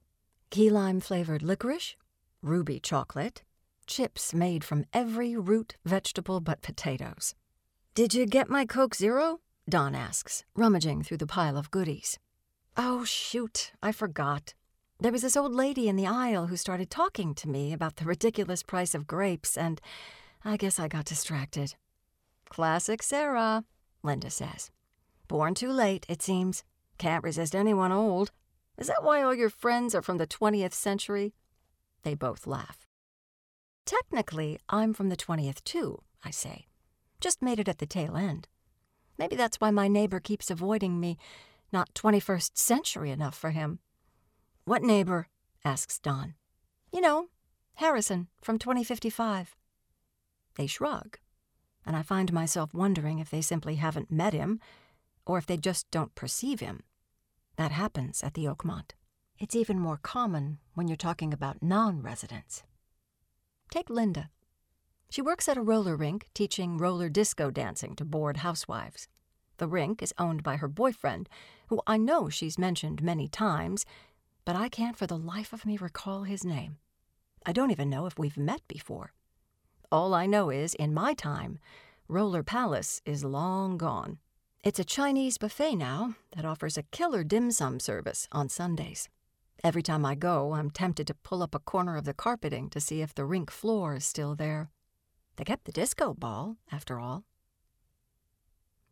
key 0.51 0.71
lime 0.71 0.99
flavored 0.99 1.43
licorice, 1.43 1.95
ruby 2.43 2.81
chocolate, 2.81 3.43
chips 3.87 4.33
made 4.33 4.65
from 4.65 4.85
every 4.93 5.37
root 5.37 5.77
vegetable 5.85 6.41
but 6.41 6.63
potatoes. 6.63 7.35
Did 7.95 8.15
you 8.15 8.27
get 8.27 8.49
my 8.49 8.65
Coke 8.65 8.95
Zero? 8.95 9.41
Don 9.69 9.95
asks, 9.95 10.45
rummaging 10.55 11.03
through 11.03 11.19
the 11.19 11.27
pile 11.27 11.57
of 11.59 11.71
goodies. 11.71 12.19
Oh, 12.77 13.05
shoot, 13.05 13.73
I 13.83 13.93
forgot. 13.93 14.55
There 15.01 15.13
was 15.13 15.23
this 15.23 15.37
old 15.37 15.55
lady 15.55 15.89
in 15.89 15.95
the 15.95 16.09
aisle 16.09 16.49
who 16.49 16.57
started 16.57 16.91
talking 16.91 17.33
to 17.37 17.49
me 17.49 17.73
about 17.73 17.97
the 17.97 18.05
ridiculous 18.05 18.65
price 18.65 18.97
of 18.97 19.07
grapes, 19.07 19.57
and 19.57 19.81
I 20.45 20.57
guess 20.57 20.81
I 20.81 20.89
got 20.89 21.05
distracted. 21.05 21.77
Classic 22.51 23.01
Sarah, 23.01 23.65
Linda 24.03 24.29
says. 24.29 24.73
Born 25.29 25.55
too 25.55 25.71
late, 25.71 26.05
it 26.09 26.21
seems. 26.21 26.65
Can't 26.99 27.23
resist 27.23 27.55
anyone 27.55 27.93
old. 27.93 28.33
Is 28.77 28.89
that 28.89 29.05
why 29.05 29.23
all 29.23 29.35
your 29.35 29.51
friends 29.51 29.95
are 29.95 30.03
from 30.03 30.19
the 30.19 30.27
20th 30.27 30.73
century? 30.73 31.33
They 32.03 32.15
both 32.15 32.45
laugh. 32.45 32.85
Technically, 33.87 34.59
I'm 34.69 34.95
from 34.95 35.11
the 35.11 35.17
20th 35.17 35.63
too, 35.63 36.03
I 36.25 36.31
say. 36.31 36.67
Just 37.21 37.41
made 37.41 37.61
it 37.61 37.69
at 37.69 37.79
the 37.79 37.87
tail 37.87 38.17
end. 38.17 38.49
Maybe 39.17 39.37
that's 39.37 39.61
why 39.61 39.71
my 39.71 39.87
neighbor 39.87 40.19
keeps 40.19 40.51
avoiding 40.51 40.99
me. 40.99 41.19
Not 41.73 41.95
21st 41.95 42.51
century 42.59 43.13
enough 43.13 43.37
for 43.37 43.51
him. 43.51 43.79
What 44.69 44.83
neighbor? 44.83 45.29
asks 45.65 45.99
Don. 45.99 46.35
You 46.93 47.01
know, 47.01 47.29
Harrison 47.77 48.29
from 48.43 48.59
2055. 48.59 49.57
They 50.57 50.67
shrug, 50.67 51.19
and 51.87 51.97
I 51.97 52.03
find 52.03 52.35
myself 52.35 52.75
wondering 52.75 53.19
if 53.19 53.31
they 53.31 53.41
simply 53.41 53.77
haven't 53.77 54.11
met 54.11 54.35
him 54.35 54.61
or 55.25 55.39
if 55.39 55.47
they 55.47 55.57
just 55.57 55.91
don't 55.91 56.15
perceive 56.15 56.61
him. 56.61 56.83
That 57.57 57.73
happens 57.73 58.23
at 58.23 58.35
the 58.35 58.45
Oakmont. 58.45 58.91
It's 59.39 59.57
even 59.57 59.81
more 59.81 59.97
common 60.03 60.59
when 60.75 60.87
you're 60.87 60.99
talking 60.99 61.33
about 61.33 61.63
non 61.63 62.03
residents. 62.03 62.63
Take 63.71 63.89
Linda. 63.89 64.29
She 65.09 65.23
works 65.23 65.49
at 65.49 65.57
a 65.57 65.63
roller 65.63 65.97
rink 65.97 66.29
teaching 66.35 66.77
roller 66.77 67.09
disco 67.09 67.51
dancing 67.51 67.97
to 67.97 68.05
bored 68.05 68.39
housewives. 68.39 69.09
The 69.57 69.67
rink 69.67 70.03
is 70.03 70.15
owned 70.19 70.43
by 70.43 70.57
her 70.57 70.69
boyfriend, 70.69 71.29
who 71.69 71.81
I 71.87 71.97
know 71.97 72.29
she's 72.29 72.59
mentioned 72.59 73.03
many 73.03 73.29
times, 73.29 73.87
but 74.49 74.57
I 74.57 74.71
can't 74.71 74.97
for 74.97 75.07
the 75.07 75.19
life 75.19 75.53
of 75.53 75.67
me 75.67 75.77
recall 75.77 76.23
his 76.23 76.43
name. 76.43 76.79
I 77.45 77.53
don't 77.53 77.71
even 77.71 77.91
know 77.91 78.07
if 78.07 78.19
we've 78.19 78.39
met 78.39 78.63
before. 78.67 79.13
All 79.93 80.15
I 80.15 80.25
know 80.25 80.49
is, 80.49 80.73
in 80.73 80.95
my 80.95 81.13
time, 81.13 81.59
Roller 82.09 82.43
Palace 82.43 83.03
is 83.05 83.23
long 83.23 83.77
gone. 83.77 84.17
It's 84.65 84.79
a 84.79 84.85
Chinese 84.85 85.37
buffet 85.37 85.75
now 85.75 86.15
that 86.35 86.47
offers 86.47 86.79
a 86.79 86.83
killer 86.85 87.25
dim 87.25 87.51
sum 87.51 87.79
service 87.79 88.27
on 88.33 88.49
Sundays. 88.49 89.11
Every 89.63 89.83
time 89.83 90.07
I 90.07 90.15
go, 90.15 90.55
I'm 90.55 90.71
tempted 90.71 91.07
to 91.09 91.15
pull 91.15 91.43
up 91.43 91.55
a 91.55 91.59
corner 91.59 91.99
of 91.99 92.07
the 92.07 92.15
carpeting 92.15 92.71
to 92.71 92.81
see 92.81 93.03
if 93.03 93.15
the 93.15 93.27
rink 93.27 93.51
floor 93.51 93.97
is 93.97 94.07
still 94.07 94.35
there. 94.35 94.71
They 95.37 95.45
kept 95.45 95.67
the 95.67 95.73
disco 95.73 96.15
ball, 96.15 96.57
after 96.73 96.99
all. 96.99 97.25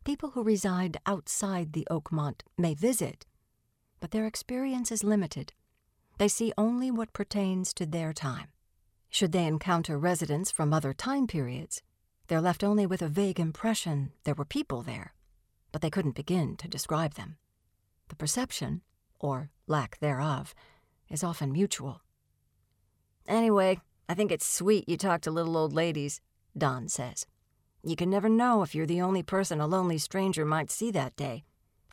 People 0.05 0.33
who 0.33 0.43
reside 0.43 0.99
outside 1.07 1.73
the 1.73 1.89
Oakmont 1.91 2.43
may 2.59 2.75
visit, 2.75 3.25
but 4.00 4.11
their 4.11 4.26
experience 4.26 4.93
is 4.93 5.05
limited. 5.05 5.53
They 6.19 6.29
see 6.29 6.53
only 6.57 6.91
what 6.91 7.12
pertains 7.12 7.75
to 7.75 7.87
their 7.87 8.12
time. 8.12 8.49
Should 9.11 9.33
they 9.33 9.47
encounter 9.47 9.99
residents 9.99 10.50
from 10.50 10.73
other 10.73 10.93
time 10.93 11.26
periods, 11.26 11.83
they're 12.29 12.41
left 12.41 12.65
only 12.65 12.87
with 12.87 13.03
a 13.03 13.09
vague 13.09 13.38
impression 13.38 14.12
there 14.25 14.35
were 14.35 14.45
people 14.45 14.83
there, 14.83 15.15
but 15.73 15.81
they 15.81 15.91
couldn't 15.91 16.17
begin 16.17 16.57
to 16.57 16.69
describe 16.69 17.15
them. 17.15 17.37
The 18.09 18.17
perception, 18.17 18.83
or 19.19 19.50
lack 19.67 19.99
thereof, 20.00 20.55
is 21.09 21.23
often 21.23 21.53
mutual. 21.53 22.00
Anyway, 23.29 23.81
I 24.09 24.15
think 24.15 24.31
it's 24.31 24.47
sweet 24.47 24.88
you 24.88 24.97
talk 24.97 25.21
to 25.23 25.31
little 25.31 25.57
old 25.57 25.73
ladies, 25.73 26.21
Don 26.57 26.88
says. 26.88 27.26
You 27.83 27.97
can 27.97 28.11
never 28.11 28.29
know 28.29 28.62
if 28.62 28.75
you're 28.75 28.87
the 28.87 29.00
only 29.00 29.23
person 29.23 29.61
a 29.61 29.67
lonely 29.67 29.99
stranger 29.99 30.45
might 30.45 30.71
see 30.71 30.91
that 30.93 31.17
day. 31.17 31.45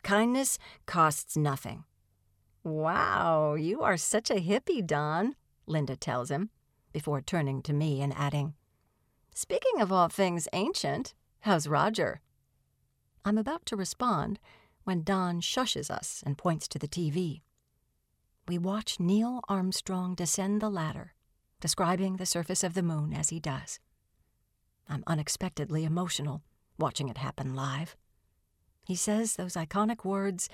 Kindness 0.02 0.58
costs 0.86 1.36
nothing. 1.36 1.84
Wow, 2.64 3.54
you 3.54 3.82
are 3.82 3.98
such 3.98 4.30
a 4.30 4.40
hippie, 4.40 4.84
Don, 4.84 5.36
Linda 5.66 5.96
tells 5.96 6.30
him, 6.30 6.48
before 6.92 7.20
turning 7.20 7.60
to 7.62 7.74
me 7.74 8.00
and 8.00 8.14
adding, 8.16 8.54
Speaking 9.34 9.80
of 9.80 9.92
all 9.92 10.08
things 10.08 10.48
ancient, 10.52 11.12
how's 11.40 11.68
Roger? 11.68 12.22
I'm 13.24 13.36
about 13.36 13.66
to 13.66 13.76
respond 13.76 14.38
when 14.84 15.02
Don 15.02 15.40
shushes 15.40 15.90
us 15.90 16.22
and 16.24 16.38
points 16.38 16.66
to 16.68 16.78
the 16.78 16.88
TV. 16.88 17.42
We 18.48 18.58
watch 18.58 18.98
Neil 18.98 19.40
Armstrong 19.48 20.14
descend 20.14 20.62
the 20.62 20.70
ladder, 20.70 21.14
describing 21.60 22.16
the 22.16 22.26
surface 22.26 22.64
of 22.64 22.74
the 22.74 22.82
moon 22.82 23.12
as 23.12 23.28
he 23.28 23.40
does. 23.40 23.78
I'm 24.88 25.04
unexpectedly 25.06 25.84
emotional 25.84 26.42
watching 26.78 27.08
it 27.08 27.18
happen 27.18 27.54
live. 27.54 27.96
He 28.86 28.94
says 28.94 29.36
those 29.36 29.54
iconic 29.54 30.04
words, 30.04 30.48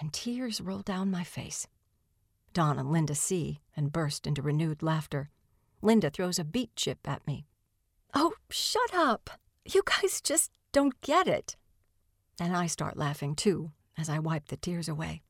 and 0.00 0.12
tears 0.12 0.60
roll 0.60 0.80
down 0.80 1.10
my 1.10 1.24
face. 1.24 1.66
Don 2.52 2.78
and 2.78 2.90
Linda 2.90 3.14
see 3.14 3.60
and 3.76 3.92
burst 3.92 4.26
into 4.26 4.42
renewed 4.42 4.82
laughter. 4.82 5.30
Linda 5.82 6.10
throws 6.10 6.38
a 6.38 6.44
beet 6.44 6.74
chip 6.76 7.06
at 7.06 7.26
me. 7.26 7.46
Oh, 8.14 8.34
shut 8.50 8.94
up! 8.94 9.30
You 9.64 9.82
guys 9.84 10.20
just 10.20 10.50
don't 10.72 11.00
get 11.00 11.28
it. 11.28 11.56
And 12.40 12.56
I 12.56 12.66
start 12.66 12.96
laughing 12.96 13.34
too 13.34 13.72
as 13.96 14.08
I 14.08 14.18
wipe 14.18 14.48
the 14.48 14.56
tears 14.56 14.88
away. 14.88 15.22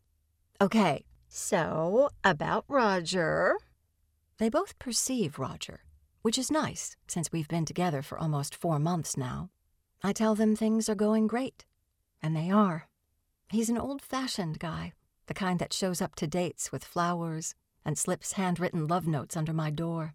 Okay, 0.60 1.04
so 1.28 2.10
about 2.24 2.64
Roger. 2.68 3.56
They 4.38 4.48
both 4.48 4.78
perceive 4.78 5.38
Roger, 5.38 5.80
which 6.22 6.38
is 6.38 6.50
nice 6.50 6.96
since 7.08 7.32
we've 7.32 7.48
been 7.48 7.64
together 7.64 8.02
for 8.02 8.18
almost 8.18 8.54
four 8.54 8.78
months 8.78 9.16
now. 9.16 9.50
I 10.02 10.12
tell 10.12 10.34
them 10.34 10.54
things 10.54 10.88
are 10.88 10.94
going 10.94 11.26
great, 11.26 11.64
and 12.22 12.36
they 12.36 12.50
are. 12.50 12.87
He's 13.50 13.70
an 13.70 13.78
old 13.78 14.02
fashioned 14.02 14.58
guy, 14.58 14.92
the 15.26 15.32
kind 15.32 15.58
that 15.58 15.72
shows 15.72 16.02
up 16.02 16.14
to 16.16 16.26
dates 16.26 16.70
with 16.70 16.84
flowers 16.84 17.54
and 17.82 17.96
slips 17.96 18.32
handwritten 18.32 18.86
love 18.86 19.06
notes 19.06 19.38
under 19.38 19.54
my 19.54 19.70
door. 19.70 20.14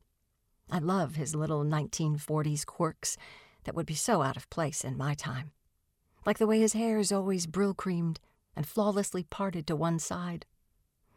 I 0.70 0.78
love 0.78 1.16
his 1.16 1.34
little 1.34 1.64
1940s 1.66 2.64
quirks 2.64 3.18
that 3.64 3.74
would 3.74 3.88
be 3.88 3.96
so 3.96 4.22
out 4.22 4.38
of 4.38 4.50
place 4.52 4.84
in 4.84 4.98
my 4.98 5.16
time. 5.16 5.52
Like 6.28 6.38
the 6.38 6.46
way 6.46 6.60
his 6.60 6.74
hair 6.74 7.00
is 7.00 7.12
always 7.12 7.48
Brylcreemed 7.48 8.18
and 8.56 8.68
flawlessly 8.68 9.24
parted 9.24 9.66
to 9.66 9.76
one 9.76 9.98
side. 9.98 10.46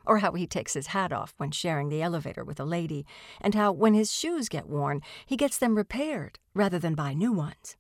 Or 0.06 0.18
how 0.18 0.32
he 0.32 0.46
takes 0.46 0.73
his 0.73 0.88
hat 0.88 1.12
off 1.12 1.35
when 1.37 1.50
sharing 1.50 1.90
the 1.90 2.00
elevator 2.00 2.44
with 2.44 2.58
a 2.58 2.64
lady, 2.64 3.04
and 3.42 3.54
how, 3.54 3.73
when 3.73 3.92
his 3.92 4.11
shoes 4.11 4.49
get 4.49 4.68
worn, 4.68 5.02
he 5.26 5.37
gets 5.37 5.58
them 5.58 5.76
repaired 5.76 6.38
rather 6.54 6.78
than 6.78 6.94
buy 6.94 7.12
new 7.12 7.32
ones. 7.32 7.76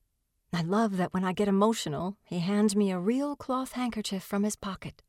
I 0.56 0.62
love 0.62 0.96
that 0.96 1.12
when 1.12 1.22
I 1.22 1.34
get 1.34 1.48
emotional, 1.48 2.16
he 2.24 2.38
hands 2.38 2.74
me 2.74 2.90
a 2.90 2.98
real 2.98 3.36
cloth 3.36 3.72
handkerchief 3.72 4.22
from 4.22 4.42
his 4.42 4.56
pocket. 4.56 5.02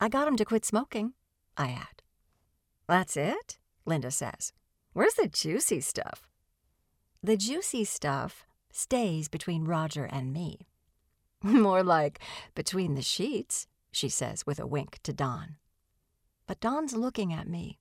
I 0.00 0.08
got 0.08 0.26
him 0.26 0.34
to 0.34 0.44
quit 0.44 0.64
smoking, 0.64 1.12
I 1.56 1.68
add. 1.68 2.02
That's 2.88 3.16
it? 3.16 3.58
Linda 3.86 4.10
says. 4.10 4.52
Where's 4.94 5.14
the 5.14 5.28
juicy 5.28 5.80
stuff? 5.80 6.26
The 7.22 7.36
juicy 7.36 7.84
stuff 7.84 8.44
stays 8.72 9.28
between 9.28 9.64
Roger 9.64 10.06
and 10.06 10.32
me. 10.32 10.66
More 11.44 11.84
like 11.84 12.18
between 12.56 12.96
the 12.96 13.00
sheets, 13.00 13.68
she 13.92 14.08
says 14.08 14.44
with 14.44 14.58
a 14.58 14.66
wink 14.66 14.98
to 15.04 15.12
Don. 15.12 15.54
But 16.48 16.58
Don's 16.58 16.96
looking 16.96 17.32
at 17.32 17.46
me 17.46 17.78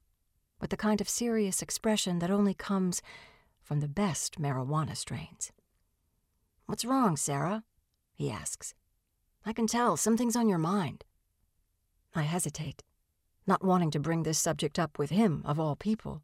with 0.59 0.69
the 0.69 0.77
kind 0.77 1.01
of 1.01 1.09
serious 1.09 1.63
expression 1.63 2.19
that 2.19 2.29
only 2.29 2.53
comes 2.53 3.01
from 3.63 3.79
the 3.79 3.87
best 3.87 4.39
marijuana 4.39 4.95
strains. 4.95 5.51
What's 6.71 6.85
wrong, 6.85 7.17
Sarah? 7.17 7.65
he 8.13 8.31
asks. 8.31 8.73
I 9.45 9.51
can 9.51 9.67
tell 9.67 9.97
something's 9.97 10.37
on 10.37 10.47
your 10.47 10.57
mind. 10.57 11.03
I 12.15 12.21
hesitate, 12.21 12.81
not 13.45 13.61
wanting 13.61 13.91
to 13.91 13.99
bring 13.99 14.23
this 14.23 14.39
subject 14.39 14.79
up 14.79 14.97
with 14.97 15.09
him, 15.09 15.41
of 15.43 15.59
all 15.59 15.75
people. 15.75 16.23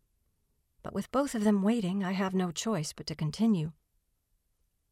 But 0.84 0.94
with 0.94 1.12
both 1.12 1.36
of 1.36 1.44
them 1.44 1.63
waiting, 1.63 2.01
I 2.01 2.13
have 2.13 2.34
no 2.34 2.51
choice 2.51 2.94
but 2.94 3.06
to 3.08 3.13
continue. 3.13 3.74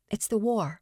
It's 0.10 0.28
the 0.28 0.38
war. 0.38 0.82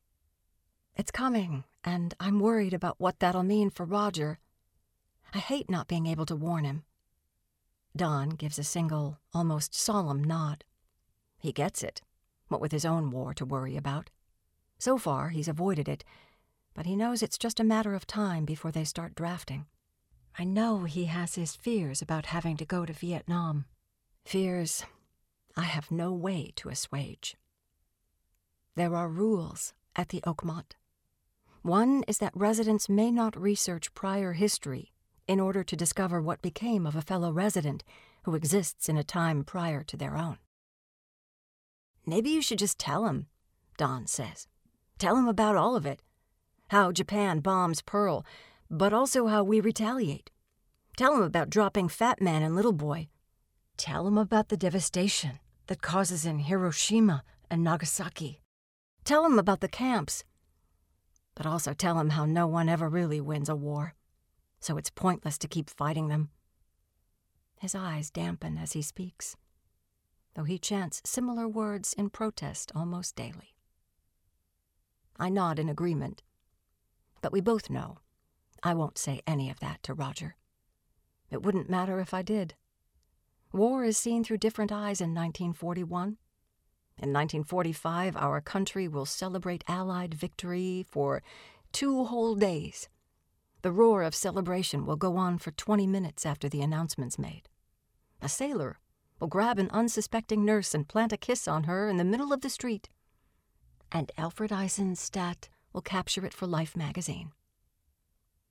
It's 0.95 1.11
coming, 1.11 1.65
and 1.83 2.15
I'm 2.19 2.39
worried 2.39 2.73
about 2.73 2.99
what 2.99 3.19
that'll 3.19 3.43
mean 3.43 3.69
for 3.69 3.85
Roger. 3.85 4.39
I 5.35 5.37
hate 5.37 5.69
not 5.69 5.87
being 5.87 6.07
able 6.07 6.25
to 6.25 6.35
warn 6.35 6.63
him. 6.63 6.81
Don 7.95 8.29
gives 8.29 8.57
a 8.57 8.63
single, 8.63 9.19
almost 9.35 9.75
solemn 9.75 10.23
nod. 10.23 10.63
He 11.37 11.51
gets 11.51 11.83
it, 11.83 12.01
what 12.47 12.59
with 12.59 12.71
his 12.71 12.85
own 12.85 13.11
war 13.11 13.35
to 13.35 13.45
worry 13.45 13.77
about. 13.77 14.09
So 14.83 14.97
far, 14.97 15.29
he's 15.29 15.47
avoided 15.47 15.87
it, 15.87 16.03
but 16.73 16.85
he 16.85 16.97
knows 16.97 17.23
it's 17.23 17.37
just 17.37 17.61
a 17.61 17.63
matter 17.63 17.95
of 17.95 18.05
time 18.05 18.43
before 18.43 18.69
they 18.69 18.83
start 18.83 19.15
drafting. 19.15 19.65
I 20.37 20.43
know 20.43 20.83
he 20.83 21.05
has 21.05 21.35
his 21.35 21.55
fears 21.55 22.01
about 22.01 22.25
having 22.25 22.57
to 22.57 22.65
go 22.65 22.85
to 22.85 22.91
Vietnam. 22.91 23.63
Fears 24.25 24.83
I 25.55 25.61
have 25.61 25.89
no 25.89 26.11
way 26.11 26.51
to 26.57 26.67
assuage. 26.67 27.37
There 28.75 28.93
are 28.93 29.07
rules 29.07 29.73
at 29.95 30.09
the 30.09 30.19
Oakmont. 30.27 30.73
One 31.61 32.03
is 32.05 32.17
that 32.17 32.35
residents 32.35 32.89
may 32.89 33.09
not 33.09 33.39
research 33.39 33.93
prior 33.93 34.33
history 34.33 34.91
in 35.29 35.39
order 35.39 35.63
to 35.63 35.77
discover 35.77 36.21
what 36.21 36.41
became 36.41 36.85
of 36.85 36.97
a 36.97 37.01
fellow 37.01 37.31
resident 37.31 37.85
who 38.23 38.35
exists 38.35 38.89
in 38.89 38.97
a 38.97 39.03
time 39.05 39.45
prior 39.45 39.81
to 39.83 39.95
their 39.95 40.17
own. 40.17 40.39
Maybe 42.05 42.31
you 42.31 42.41
should 42.41 42.59
just 42.59 42.77
tell 42.77 43.05
him, 43.05 43.27
Don 43.77 44.07
says. 44.07 44.49
Tell 45.03 45.17
him 45.17 45.27
about 45.27 45.57
all 45.57 45.75
of 45.75 45.85
it. 45.85 46.01
How 46.69 46.93
Japan 46.93 47.41
bombs 47.41 47.81
Pearl, 47.81 48.25
but 48.69 48.93
also 48.93 49.27
how 49.27 49.43
we 49.43 49.59
retaliate. 49.59 50.31
Tell 50.95 51.13
him 51.13 51.23
about 51.23 51.49
dropping 51.49 51.89
Fat 51.89 52.21
Man 52.21 52.41
and 52.41 52.55
Little 52.55 52.71
Boy. 52.71 53.09
Tell 53.75 54.07
him 54.07 54.17
about 54.17 54.47
the 54.47 54.55
devastation 54.55 55.39
that 55.67 55.81
causes 55.81 56.25
in 56.25 56.39
Hiroshima 56.39 57.25
and 57.51 57.65
Nagasaki. 57.65 58.39
Tell 59.03 59.25
him 59.25 59.37
about 59.37 59.59
the 59.59 59.67
camps. 59.67 60.23
But 61.35 61.45
also 61.45 61.73
tell 61.73 61.99
him 61.99 62.11
how 62.11 62.23
no 62.23 62.47
one 62.47 62.69
ever 62.69 62.87
really 62.87 63.19
wins 63.19 63.49
a 63.49 63.57
war, 63.57 63.95
so 64.61 64.77
it's 64.77 64.89
pointless 64.89 65.37
to 65.39 65.49
keep 65.49 65.69
fighting 65.69 66.07
them. 66.07 66.29
His 67.59 67.75
eyes 67.75 68.09
dampen 68.09 68.57
as 68.57 68.71
he 68.71 68.81
speaks, 68.81 69.35
though 70.33 70.45
he 70.45 70.57
chants 70.57 71.01
similar 71.03 71.45
words 71.45 71.91
in 71.91 72.09
protest 72.09 72.71
almost 72.73 73.17
daily. 73.17 73.52
I 75.19 75.29
nod 75.29 75.59
in 75.59 75.69
agreement, 75.69 76.23
but 77.21 77.31
we 77.31 77.41
both 77.41 77.69
know 77.69 77.97
I 78.63 78.73
won't 78.73 78.97
say 78.97 79.21
any 79.27 79.49
of 79.49 79.59
that 79.59 79.83
to 79.83 79.93
Roger. 79.93 80.35
It 81.29 81.43
wouldn't 81.43 81.69
matter 81.69 81.99
if 81.99 82.13
I 82.13 82.21
did. 82.21 82.55
War 83.51 83.83
is 83.83 83.97
seen 83.97 84.23
through 84.23 84.37
different 84.37 84.71
eyes 84.71 85.01
in 85.01 85.13
1941. 85.13 86.17
In 86.97 87.11
1945, 87.11 88.15
our 88.15 88.39
country 88.39 88.87
will 88.87 89.05
celebrate 89.05 89.63
Allied 89.67 90.13
victory 90.13 90.85
for 90.89 91.21
two 91.71 92.05
whole 92.05 92.35
days. 92.35 92.87
The 93.63 93.71
roar 93.71 94.03
of 94.03 94.13
celebration 94.13 94.85
will 94.85 94.95
go 94.95 95.17
on 95.17 95.37
for 95.37 95.51
20 95.51 95.87
minutes 95.87 96.25
after 96.25 96.47
the 96.47 96.61
announcement's 96.61 97.17
made. 97.19 97.49
A 98.21 98.29
sailor 98.29 98.79
will 99.19 99.27
grab 99.27 99.57
an 99.57 99.69
unsuspecting 99.71 100.45
nurse 100.45 100.73
and 100.73 100.87
plant 100.87 101.13
a 101.13 101.17
kiss 101.17 101.47
on 101.47 101.63
her 101.63 101.89
in 101.89 101.97
the 101.97 102.03
middle 102.03 102.31
of 102.31 102.41
the 102.41 102.49
street. 102.49 102.89
And 103.93 104.11
Alfred 104.17 104.51
Eisenstaedt 104.51 105.47
will 105.71 105.81
capture 105.81 106.25
it 106.25 106.33
for 106.33 106.47
Life 106.47 106.75
magazine. 106.75 107.31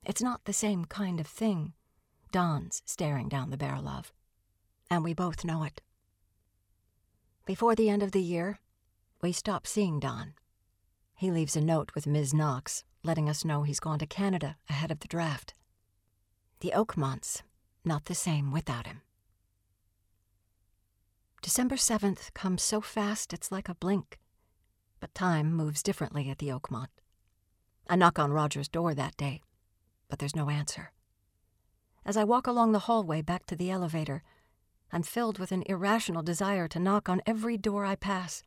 It's 0.03 0.21
not 0.21 0.45
the 0.45 0.53
same 0.53 0.85
kind 0.85 1.19
of 1.19 1.27
thing 1.27 1.73
Don's 2.31 2.81
staring 2.85 3.29
down 3.29 3.51
the 3.51 3.57
barrel 3.57 3.87
of 3.87 4.11
and 4.93 5.03
we 5.03 5.13
both 5.13 5.43
know 5.43 5.63
it. 5.63 5.81
Before 7.47 7.73
the 7.73 7.89
end 7.89 8.03
of 8.03 8.11
the 8.11 8.21
year, 8.21 8.59
we 9.21 9.31
stop 9.31 9.65
seeing 9.65 9.99
Don. 9.99 10.35
He 11.15 11.31
leaves 11.31 11.55
a 11.55 11.61
note 11.61 11.95
with 11.95 12.05
Ms. 12.05 12.31
Knox, 12.31 12.83
letting 13.03 13.27
us 13.27 13.43
know 13.43 13.63
he's 13.63 13.79
gone 13.79 13.97
to 13.97 14.05
Canada 14.05 14.57
ahead 14.69 14.91
of 14.91 14.99
the 14.99 15.07
draft. 15.07 15.55
The 16.59 16.73
Oakmonts, 16.75 17.41
not 17.83 18.05
the 18.05 18.13
same 18.13 18.51
without 18.51 18.85
him. 18.85 19.01
December 21.41 21.75
7th 21.75 22.31
comes 22.35 22.61
so 22.61 22.79
fast 22.79 23.33
it's 23.33 23.51
like 23.51 23.67
a 23.67 23.75
blink, 23.75 24.19
but 25.03 25.13
time 25.13 25.51
moves 25.51 25.83
differently 25.83 26.29
at 26.29 26.37
the 26.37 26.47
Oakmont. 26.47 26.87
I 27.89 27.97
knock 27.97 28.17
on 28.17 28.31
Roger's 28.31 28.69
door 28.69 28.93
that 28.93 29.17
day, 29.17 29.41
but 30.07 30.17
there's 30.17 30.33
no 30.33 30.49
answer. 30.49 30.93
As 32.05 32.15
I 32.15 32.23
walk 32.23 32.47
along 32.47 32.71
the 32.71 32.87
hallway 32.87 33.21
back 33.21 33.45
to 33.47 33.55
the 33.57 33.69
elevator, 33.69 34.23
I'm 34.93 35.03
filled 35.03 35.39
with 35.39 35.51
an 35.51 35.63
irrational 35.65 36.23
desire 36.23 36.69
to 36.69 36.79
knock 36.79 37.09
on 37.09 37.21
every 37.25 37.57
door 37.57 37.83
I 37.83 37.95
pass. 37.97 38.43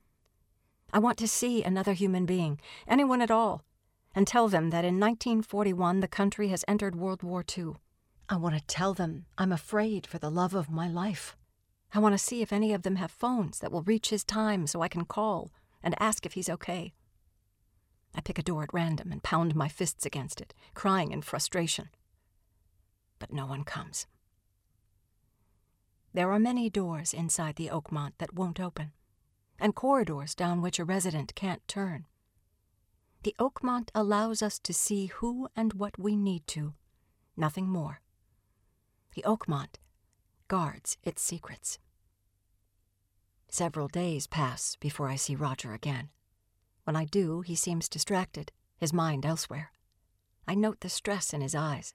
I 0.94 0.98
want 0.98 1.18
to 1.18 1.28
see 1.28 1.62
another 1.62 1.92
human 1.92 2.24
being, 2.24 2.58
anyone 2.88 3.20
at 3.20 3.30
all, 3.30 3.62
and 4.14 4.26
tell 4.26 4.48
them 4.48 4.70
that 4.70 4.86
in 4.86 4.98
1941 4.98 6.00
the 6.00 6.08
country 6.08 6.48
has 6.48 6.64
entered 6.66 6.96
World 6.96 7.22
War 7.22 7.44
II. 7.46 7.74
I 8.30 8.36
want 8.38 8.54
to 8.54 8.62
tell 8.62 8.94
them 8.94 9.26
I'm 9.36 9.52
afraid 9.52 10.06
for 10.06 10.18
the 10.18 10.30
love 10.30 10.54
of 10.54 10.70
my 10.70 10.88
life. 10.88 11.36
I 11.92 11.98
want 11.98 12.14
to 12.14 12.18
see 12.18 12.40
if 12.40 12.50
any 12.50 12.72
of 12.72 12.82
them 12.82 12.96
have 12.96 13.10
phones 13.10 13.58
that 13.58 13.70
will 13.70 13.82
reach 13.82 14.08
his 14.08 14.24
time 14.24 14.66
so 14.66 14.80
I 14.80 14.88
can 14.88 15.04
call 15.04 15.50
and 15.86 15.94
ask 16.00 16.26
if 16.26 16.32
he's 16.32 16.50
okay. 16.50 16.92
I 18.12 18.20
pick 18.20 18.40
a 18.40 18.42
door 18.42 18.64
at 18.64 18.74
random 18.74 19.12
and 19.12 19.22
pound 19.22 19.54
my 19.54 19.68
fists 19.68 20.04
against 20.04 20.40
it, 20.40 20.52
crying 20.74 21.12
in 21.12 21.22
frustration. 21.22 21.90
But 23.20 23.32
no 23.32 23.46
one 23.46 23.62
comes. 23.62 24.08
There 26.12 26.32
are 26.32 26.40
many 26.40 26.68
doors 26.68 27.14
inside 27.14 27.54
the 27.54 27.70
Oakmont 27.72 28.14
that 28.18 28.34
won't 28.34 28.58
open, 28.58 28.90
and 29.60 29.76
corridors 29.76 30.34
down 30.34 30.60
which 30.60 30.80
a 30.80 30.84
resident 30.84 31.36
can't 31.36 31.66
turn. 31.68 32.06
The 33.22 33.36
Oakmont 33.38 33.90
allows 33.94 34.42
us 34.42 34.58
to 34.58 34.74
see 34.74 35.06
who 35.06 35.46
and 35.54 35.74
what 35.74 36.00
we 36.00 36.16
need 36.16 36.48
to, 36.48 36.74
nothing 37.36 37.68
more. 37.68 38.00
The 39.14 39.22
Oakmont 39.22 39.76
guards 40.48 40.96
its 41.04 41.22
secrets. 41.22 41.78
Several 43.56 43.88
days 43.88 44.26
pass 44.26 44.76
before 44.80 45.08
I 45.08 45.16
see 45.16 45.34
Roger 45.34 45.72
again. 45.72 46.10
When 46.84 46.94
I 46.94 47.06
do, 47.06 47.40
he 47.40 47.54
seems 47.54 47.88
distracted, 47.88 48.52
his 48.76 48.92
mind 48.92 49.24
elsewhere. 49.24 49.72
I 50.46 50.54
note 50.54 50.80
the 50.80 50.90
stress 50.90 51.32
in 51.32 51.40
his 51.40 51.54
eyes. 51.54 51.94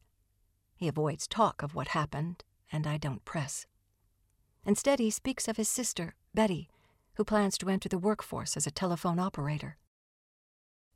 He 0.75 0.87
avoids 0.87 1.27
talk 1.27 1.61
of 1.61 1.75
what 1.75 1.89
happened, 1.89 2.43
and 2.71 2.87
I 2.87 2.97
don't 2.97 3.23
press. 3.25 3.67
Instead, 4.65 4.97
he 4.97 5.11
speaks 5.11 5.47
of 5.47 5.57
his 5.57 5.69
sister, 5.69 6.15
Betty, 6.33 6.67
who 7.17 7.23
plans 7.23 7.59
to 7.59 7.69
enter 7.69 7.89
the 7.89 7.99
workforce 7.99 8.57
as 8.57 8.65
a 8.65 8.71
telephone 8.71 9.19
operator. 9.19 9.77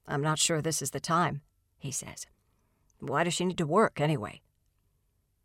I'm 0.07 0.23
not 0.23 0.39
sure 0.39 0.63
this 0.63 0.81
is 0.81 0.89
the 0.89 0.99
time, 0.99 1.41
he 1.77 1.91
says. 1.91 2.25
Why 2.97 3.23
does 3.23 3.35
she 3.35 3.45
need 3.45 3.59
to 3.59 3.67
work, 3.67 4.01
anyway? 4.01 4.41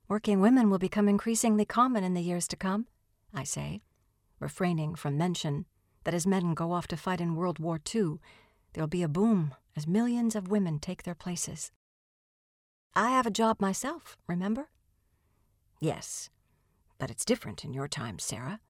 Working 0.08 0.40
women 0.40 0.70
will 0.70 0.78
become 0.78 1.10
increasingly 1.10 1.66
common 1.66 2.04
in 2.04 2.14
the 2.14 2.22
years 2.22 2.48
to 2.48 2.56
come, 2.56 2.86
I 3.34 3.44
say, 3.44 3.82
refraining 4.40 4.94
from 4.94 5.16
mention 5.16 5.66
that 6.04 6.14
as 6.14 6.26
men 6.26 6.54
go 6.54 6.72
off 6.72 6.88
to 6.88 6.96
fight 6.96 7.20
in 7.20 7.36
World 7.36 7.58
War 7.58 7.78
II, 7.94 8.14
there'll 8.72 8.88
be 8.88 9.02
a 9.02 9.08
boom 9.08 9.54
as 9.76 9.86
millions 9.86 10.34
of 10.34 10.50
women 10.50 10.78
take 10.78 11.02
their 11.02 11.14
places. 11.14 11.70
I 12.94 13.10
have 13.10 13.26
a 13.26 13.30
job 13.30 13.60
myself, 13.60 14.16
remember? 14.26 14.70
Yes, 15.80 16.30
but 16.98 17.10
it's 17.10 17.24
different 17.24 17.64
in 17.64 17.72
your 17.72 17.86
time, 17.86 18.18
Sarah. 18.18 18.60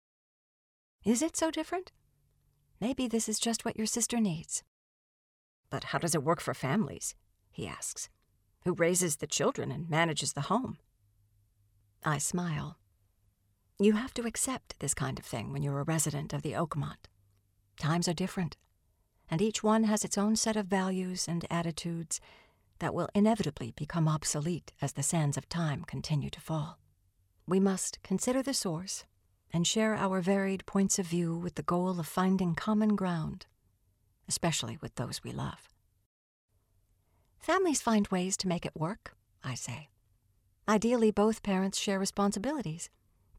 Is 1.04 1.22
it 1.22 1.36
so 1.36 1.50
different? 1.50 1.92
Maybe 2.80 3.08
this 3.08 3.28
is 3.28 3.38
just 3.38 3.64
what 3.64 3.76
your 3.76 3.86
sister 3.86 4.20
needs. 4.20 4.62
But 5.70 5.84
how 5.84 5.98
does 5.98 6.14
it 6.14 6.24
work 6.24 6.40
for 6.40 6.54
families? 6.54 7.14
he 7.50 7.66
asks. 7.66 8.08
Who 8.64 8.74
raises 8.74 9.16
the 9.16 9.26
children 9.26 9.70
and 9.70 9.88
manages 9.88 10.34
the 10.34 10.42
home? 10.42 10.78
I 12.04 12.18
smile. 12.18 12.79
You 13.82 13.94
have 13.94 14.12
to 14.14 14.26
accept 14.26 14.78
this 14.80 14.92
kind 14.92 15.18
of 15.18 15.24
thing 15.24 15.54
when 15.54 15.62
you're 15.62 15.80
a 15.80 15.84
resident 15.84 16.34
of 16.34 16.42
the 16.42 16.52
Oakmont. 16.52 17.08
Times 17.78 18.08
are 18.08 18.12
different, 18.12 18.58
and 19.30 19.40
each 19.40 19.62
one 19.62 19.84
has 19.84 20.04
its 20.04 20.18
own 20.18 20.36
set 20.36 20.54
of 20.54 20.66
values 20.66 21.26
and 21.26 21.46
attitudes 21.50 22.20
that 22.80 22.92
will 22.92 23.08
inevitably 23.14 23.72
become 23.74 24.06
obsolete 24.06 24.72
as 24.82 24.92
the 24.92 25.02
sands 25.02 25.38
of 25.38 25.48
time 25.48 25.84
continue 25.84 26.28
to 26.28 26.42
fall. 26.42 26.78
We 27.46 27.58
must 27.58 28.02
consider 28.02 28.42
the 28.42 28.52
source 28.52 29.04
and 29.50 29.66
share 29.66 29.94
our 29.94 30.20
varied 30.20 30.66
points 30.66 30.98
of 30.98 31.06
view 31.06 31.34
with 31.34 31.54
the 31.54 31.62
goal 31.62 31.98
of 31.98 32.06
finding 32.06 32.54
common 32.54 32.96
ground, 32.96 33.46
especially 34.28 34.76
with 34.82 34.96
those 34.96 35.24
we 35.24 35.32
love. 35.32 35.70
Families 37.38 37.80
find 37.80 38.06
ways 38.08 38.36
to 38.36 38.48
make 38.48 38.66
it 38.66 38.76
work, 38.76 39.16
I 39.42 39.54
say. 39.54 39.88
Ideally, 40.68 41.10
both 41.10 41.42
parents 41.42 41.78
share 41.78 41.98
responsibilities. 41.98 42.90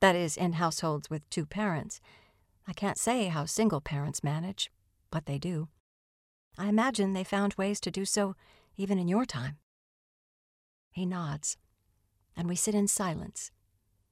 That 0.01 0.15
is, 0.15 0.35
in 0.35 0.53
households 0.53 1.09
with 1.09 1.29
two 1.29 1.45
parents. 1.45 2.01
I 2.67 2.73
can't 2.73 2.97
say 2.97 3.27
how 3.27 3.45
single 3.45 3.81
parents 3.81 4.23
manage, 4.23 4.71
but 5.11 5.27
they 5.27 5.37
do. 5.37 5.69
I 6.57 6.67
imagine 6.67 7.13
they 7.13 7.23
found 7.23 7.53
ways 7.53 7.79
to 7.81 7.91
do 7.91 8.03
so 8.03 8.35
even 8.75 8.97
in 8.97 9.07
your 9.07 9.25
time. 9.25 9.57
He 10.91 11.05
nods, 11.05 11.57
and 12.35 12.49
we 12.49 12.55
sit 12.55 12.75
in 12.75 12.87
silence 12.87 13.51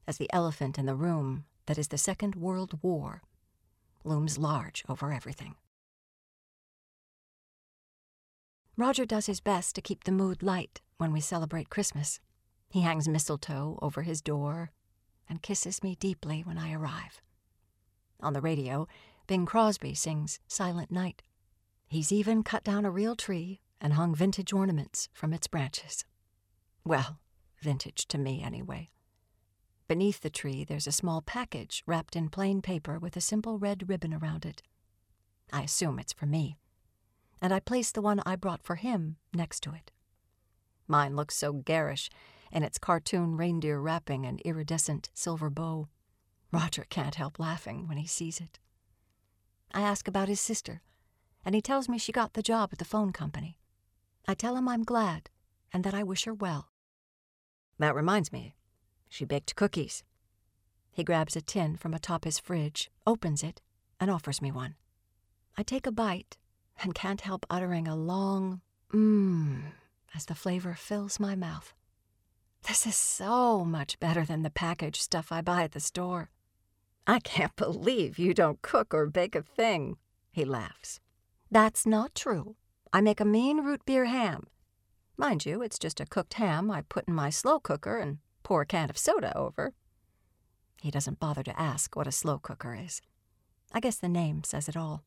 as 0.08 0.17
the 0.17 0.32
elephant 0.32 0.78
in 0.78 0.86
the 0.86 0.95
room 0.95 1.45
that 1.65 1.78
is 1.78 1.89
the 1.89 1.97
Second 1.97 2.36
World 2.36 2.80
War 2.82 3.23
looms 4.04 4.38
large 4.38 4.84
over 4.88 5.12
everything. 5.12 5.56
Roger 8.78 9.06
does 9.06 9.25
his 9.25 9.41
best 9.41 9.75
to 9.75 9.82
keep 9.82 10.04
the 10.04 10.12
mood 10.12 10.41
light 10.41 10.82
when 10.97 11.12
we 11.12 11.19
celebrate 11.19 11.69
Christmas. 11.69 12.19
He 12.69 12.82
hangs 12.82 13.08
mistletoe 13.08 13.78
over 13.82 14.04
his 14.04 14.21
door 14.21 14.71
and 15.30 15.42
kisses 15.42 15.84
me 15.84 15.96
deeply 15.96 16.42
when 16.42 16.58
I 16.58 16.74
arrive. 16.74 17.22
On 18.22 18.34
the 18.34 18.42
radio, 18.42 18.88
Bing 19.28 19.46
Crosby 19.46 19.94
sings 19.94 20.39
Silent 20.48 20.92
Night. 20.92 21.22
He's 21.88 22.12
even 22.12 22.44
cut 22.44 22.63
down 22.63 22.86
a 22.86 22.92
real 22.92 23.15
tree 23.15 23.62
and 23.80 23.94
hung 23.94 24.15
vintage 24.15 24.52
ornaments 24.52 25.10
from 25.13 25.34
its 25.34 25.48
branches. 25.48 26.06
Well, 26.84 27.20
vintage 27.62 28.08
to 28.08 28.18
me, 28.18 28.42
anyway. 28.44 28.89
Beneath 29.88 30.22
the 30.22 30.30
tree, 30.30 30.63
there's 30.63 30.88
a 30.88 30.92
small 30.92 31.22
package 31.22 31.84
wrapped 31.86 32.15
in 32.15 32.30
plain 32.30 32.62
paper 32.62 33.00
with 33.00 33.15
a 33.15 33.22
simple 33.22 33.58
red 33.58 33.89
ribbon 33.89 34.13
around 34.13 34.46
it. 34.46 34.62
I 35.52 35.63
assume 35.63 36.00
it's 36.00 36.13
for 36.13 36.26
me 36.26 36.58
and 37.42 37.54
I 37.54 37.60
place 37.60 37.92
the 37.92 38.02
one 38.02 38.22
I 38.26 38.36
brought 38.36 38.63
for 38.63 38.76
him 38.76 39.18
next 39.34 39.62
to 39.62 39.72
it. 39.72 39.92
Mine 40.88 41.15
looks 41.15 41.36
so 41.36 41.54
garish 41.54 42.10
in 42.52 42.64
its 42.64 42.78
cartoon 42.78 43.38
reindeer 43.38 43.80
wrapping 43.80 44.26
and 44.26 44.42
iridescent 44.42 45.10
silver 45.14 45.50
bow. 45.50 45.88
Roger 46.52 46.86
can't 46.90 47.16
help 47.16 47.40
laughing 47.40 47.88
when 47.88 47.98
he 47.98 48.08
sees 48.08 48.40
it. 48.40 48.60
I 49.72 49.82
ask 49.82 50.08
about 50.08 50.28
his 50.28 50.42
sister, 50.42 50.82
and 51.46 51.54
he 51.54 51.62
tells 51.62 51.88
me 51.88 51.98
she 51.98 52.12
got 52.12 52.34
the 52.34 52.42
job 52.42 52.70
at 52.72 52.80
the 52.80 52.86
phone 52.86 53.12
company. 53.12 53.58
I 54.28 54.34
tell 54.34 54.56
him 54.56 54.68
I'm 54.68 54.84
glad 54.84 55.30
and 55.72 55.84
that 55.84 55.94
I 55.94 56.04
wish 56.04 56.26
her 56.26 56.34
well. 56.34 56.70
That 57.78 57.96
reminds 57.96 58.32
me, 58.32 58.56
she 59.08 59.26
baked 59.26 59.56
cookies. 59.56 60.04
He 60.92 61.04
grabs 61.04 61.36
a 61.36 61.42
tin 61.42 61.78
from 61.78 61.94
atop 61.94 62.26
his 62.26 62.40
fridge, 62.40 62.90
opens 63.06 63.44
it, 63.44 63.62
and 64.00 64.10
offers 64.10 64.42
me 64.42 64.52
one. 64.52 64.76
I 65.58 65.64
take 65.64 65.86
a 65.86 65.92
bite 65.92 66.38
and 66.82 66.96
can't 66.96 67.22
help 67.22 67.46
uttering 67.50 67.88
a 67.88 67.96
long 67.96 68.62
mmm 68.94 69.62
as 70.16 70.26
the 70.26 70.36
flavor 70.36 70.74
fills 70.74 71.20
my 71.20 71.36
mouth. 71.36 71.74
This 72.67 72.86
is 72.86 72.95
so 72.95 73.63
much 73.65 74.00
better 74.00 74.26
than 74.26 74.43
the 74.43 74.50
packaged 74.50 75.02
stuff 75.02 75.32
I 75.32 75.41
buy 75.41 75.63
at 75.63 75.72
the 75.72 75.80
store. 75.80 76.30
I 77.08 77.19
can't 77.19 77.56
believe 77.56 78.19
you 78.19 78.34
don't 78.34 78.62
cook 78.62 78.93
or 78.93 79.08
bake 79.08 79.36
a 79.36 79.41
thing, 79.41 79.98
he 80.32 80.45
laughs. 80.45 81.00
That's 81.50 81.86
not 81.86 82.13
true. 82.13 82.56
I 82.93 83.02
make 83.02 83.19
a 83.19 83.26
mean 83.26 83.63
root 83.63 83.86
beer 83.86 84.06
ham. 84.06 84.48
Mind 85.17 85.45
you, 85.45 85.62
it's 85.62 85.80
just 85.80 86.00
a 86.00 86.06
cooked 86.06 86.36
ham 86.36 86.69
I 86.69 86.82
put 86.82 87.08
in 87.08 87.13
my 87.13 87.30
slow 87.30 87.60
cooker 87.60 87.98
and 87.98 88.19
pour 88.43 88.62
a 88.62 88.65
can 88.65 88.89
of 88.89 88.98
soda 88.98 89.36
over. 89.38 89.74
He 90.82 90.91
doesn't 90.91 91.19
bother 91.19 91.43
to 91.43 91.60
ask 91.60 91.95
what 91.95 92.08
a 92.08 92.12
slow 92.12 92.38
cooker 92.39 92.74
is. 92.76 93.02
I 93.74 93.80
guess 93.80 93.98
the 93.98 94.08
name 94.10 94.43
says 94.43 94.69
it 94.69 94.78
all. 94.78 95.04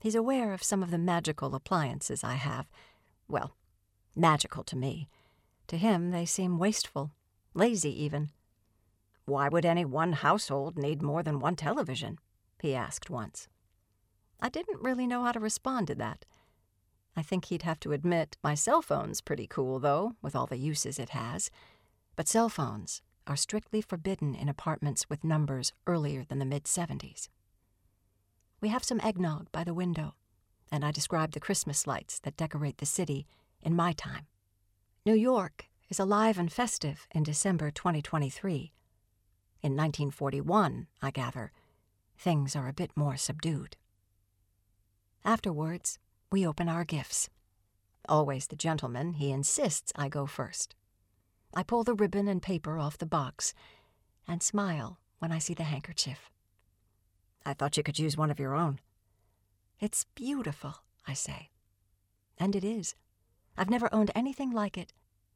He's 0.00 0.14
aware 0.14 0.52
of 0.52 0.62
some 0.62 0.82
of 0.82 0.90
the 0.90 0.98
magical 0.98 1.54
appliances 1.54 2.24
I 2.24 2.34
have. 2.34 2.66
Well, 3.28 3.56
magical 4.14 4.64
to 4.64 4.76
me. 4.76 5.08
To 5.72 5.78
him, 5.78 6.10
they 6.10 6.26
seem 6.26 6.58
wasteful, 6.58 7.12
lazy 7.54 8.04
even. 8.04 8.28
Why 9.24 9.48
would 9.48 9.64
any 9.64 9.86
one 9.86 10.12
household 10.12 10.76
need 10.76 11.00
more 11.00 11.22
than 11.22 11.40
one 11.40 11.56
television? 11.56 12.18
he 12.60 12.74
asked 12.74 13.08
once. 13.08 13.48
I 14.38 14.50
didn't 14.50 14.82
really 14.82 15.06
know 15.06 15.24
how 15.24 15.32
to 15.32 15.40
respond 15.40 15.86
to 15.86 15.94
that. 15.94 16.26
I 17.16 17.22
think 17.22 17.46
he'd 17.46 17.62
have 17.62 17.80
to 17.80 17.92
admit 17.92 18.36
my 18.44 18.54
cell 18.54 18.82
phone's 18.82 19.22
pretty 19.22 19.46
cool, 19.46 19.78
though, 19.78 20.14
with 20.20 20.36
all 20.36 20.46
the 20.46 20.58
uses 20.58 20.98
it 20.98 21.08
has. 21.08 21.50
But 22.16 22.28
cell 22.28 22.50
phones 22.50 23.00
are 23.26 23.34
strictly 23.34 23.80
forbidden 23.80 24.34
in 24.34 24.50
apartments 24.50 25.08
with 25.08 25.24
numbers 25.24 25.72
earlier 25.86 26.22
than 26.22 26.38
the 26.38 26.44
mid 26.44 26.64
70s. 26.64 27.30
We 28.60 28.68
have 28.68 28.84
some 28.84 29.00
eggnog 29.00 29.50
by 29.52 29.64
the 29.64 29.72
window, 29.72 30.16
and 30.70 30.84
I 30.84 30.90
describe 30.90 31.32
the 31.32 31.40
Christmas 31.40 31.86
lights 31.86 32.18
that 32.18 32.36
decorate 32.36 32.76
the 32.76 32.84
city 32.84 33.26
in 33.62 33.74
my 33.74 33.94
time. 33.94 34.26
New 35.04 35.14
York 35.14 35.66
is 35.88 35.98
alive 35.98 36.38
and 36.38 36.52
festive 36.52 37.08
in 37.10 37.24
December 37.24 37.72
2023. 37.72 38.72
In 39.60 39.72
1941, 39.72 40.86
I 41.02 41.10
gather, 41.10 41.50
things 42.16 42.54
are 42.54 42.68
a 42.68 42.72
bit 42.72 42.92
more 42.94 43.16
subdued. 43.16 43.76
Afterwards, 45.24 45.98
we 46.30 46.46
open 46.46 46.68
our 46.68 46.84
gifts. 46.84 47.28
Always 48.08 48.46
the 48.46 48.54
gentleman, 48.54 49.14
he 49.14 49.32
insists 49.32 49.92
I 49.96 50.08
go 50.08 50.24
first. 50.24 50.76
I 51.52 51.64
pull 51.64 51.82
the 51.82 51.94
ribbon 51.94 52.28
and 52.28 52.40
paper 52.40 52.78
off 52.78 52.96
the 52.96 53.04
box 53.04 53.54
and 54.28 54.40
smile 54.40 55.00
when 55.18 55.32
I 55.32 55.38
see 55.38 55.54
the 55.54 55.64
handkerchief. 55.64 56.30
I 57.44 57.54
thought 57.54 57.76
you 57.76 57.82
could 57.82 57.98
use 57.98 58.16
one 58.16 58.30
of 58.30 58.38
your 58.38 58.54
own. 58.54 58.78
It's 59.80 60.06
beautiful, 60.14 60.76
I 61.08 61.14
say. 61.14 61.50
And 62.38 62.54
it 62.54 62.62
is. 62.62 62.94
I've 63.56 63.70
never 63.70 63.92
owned 63.92 64.10
anything 64.14 64.50
like 64.50 64.78
it. 64.78 64.92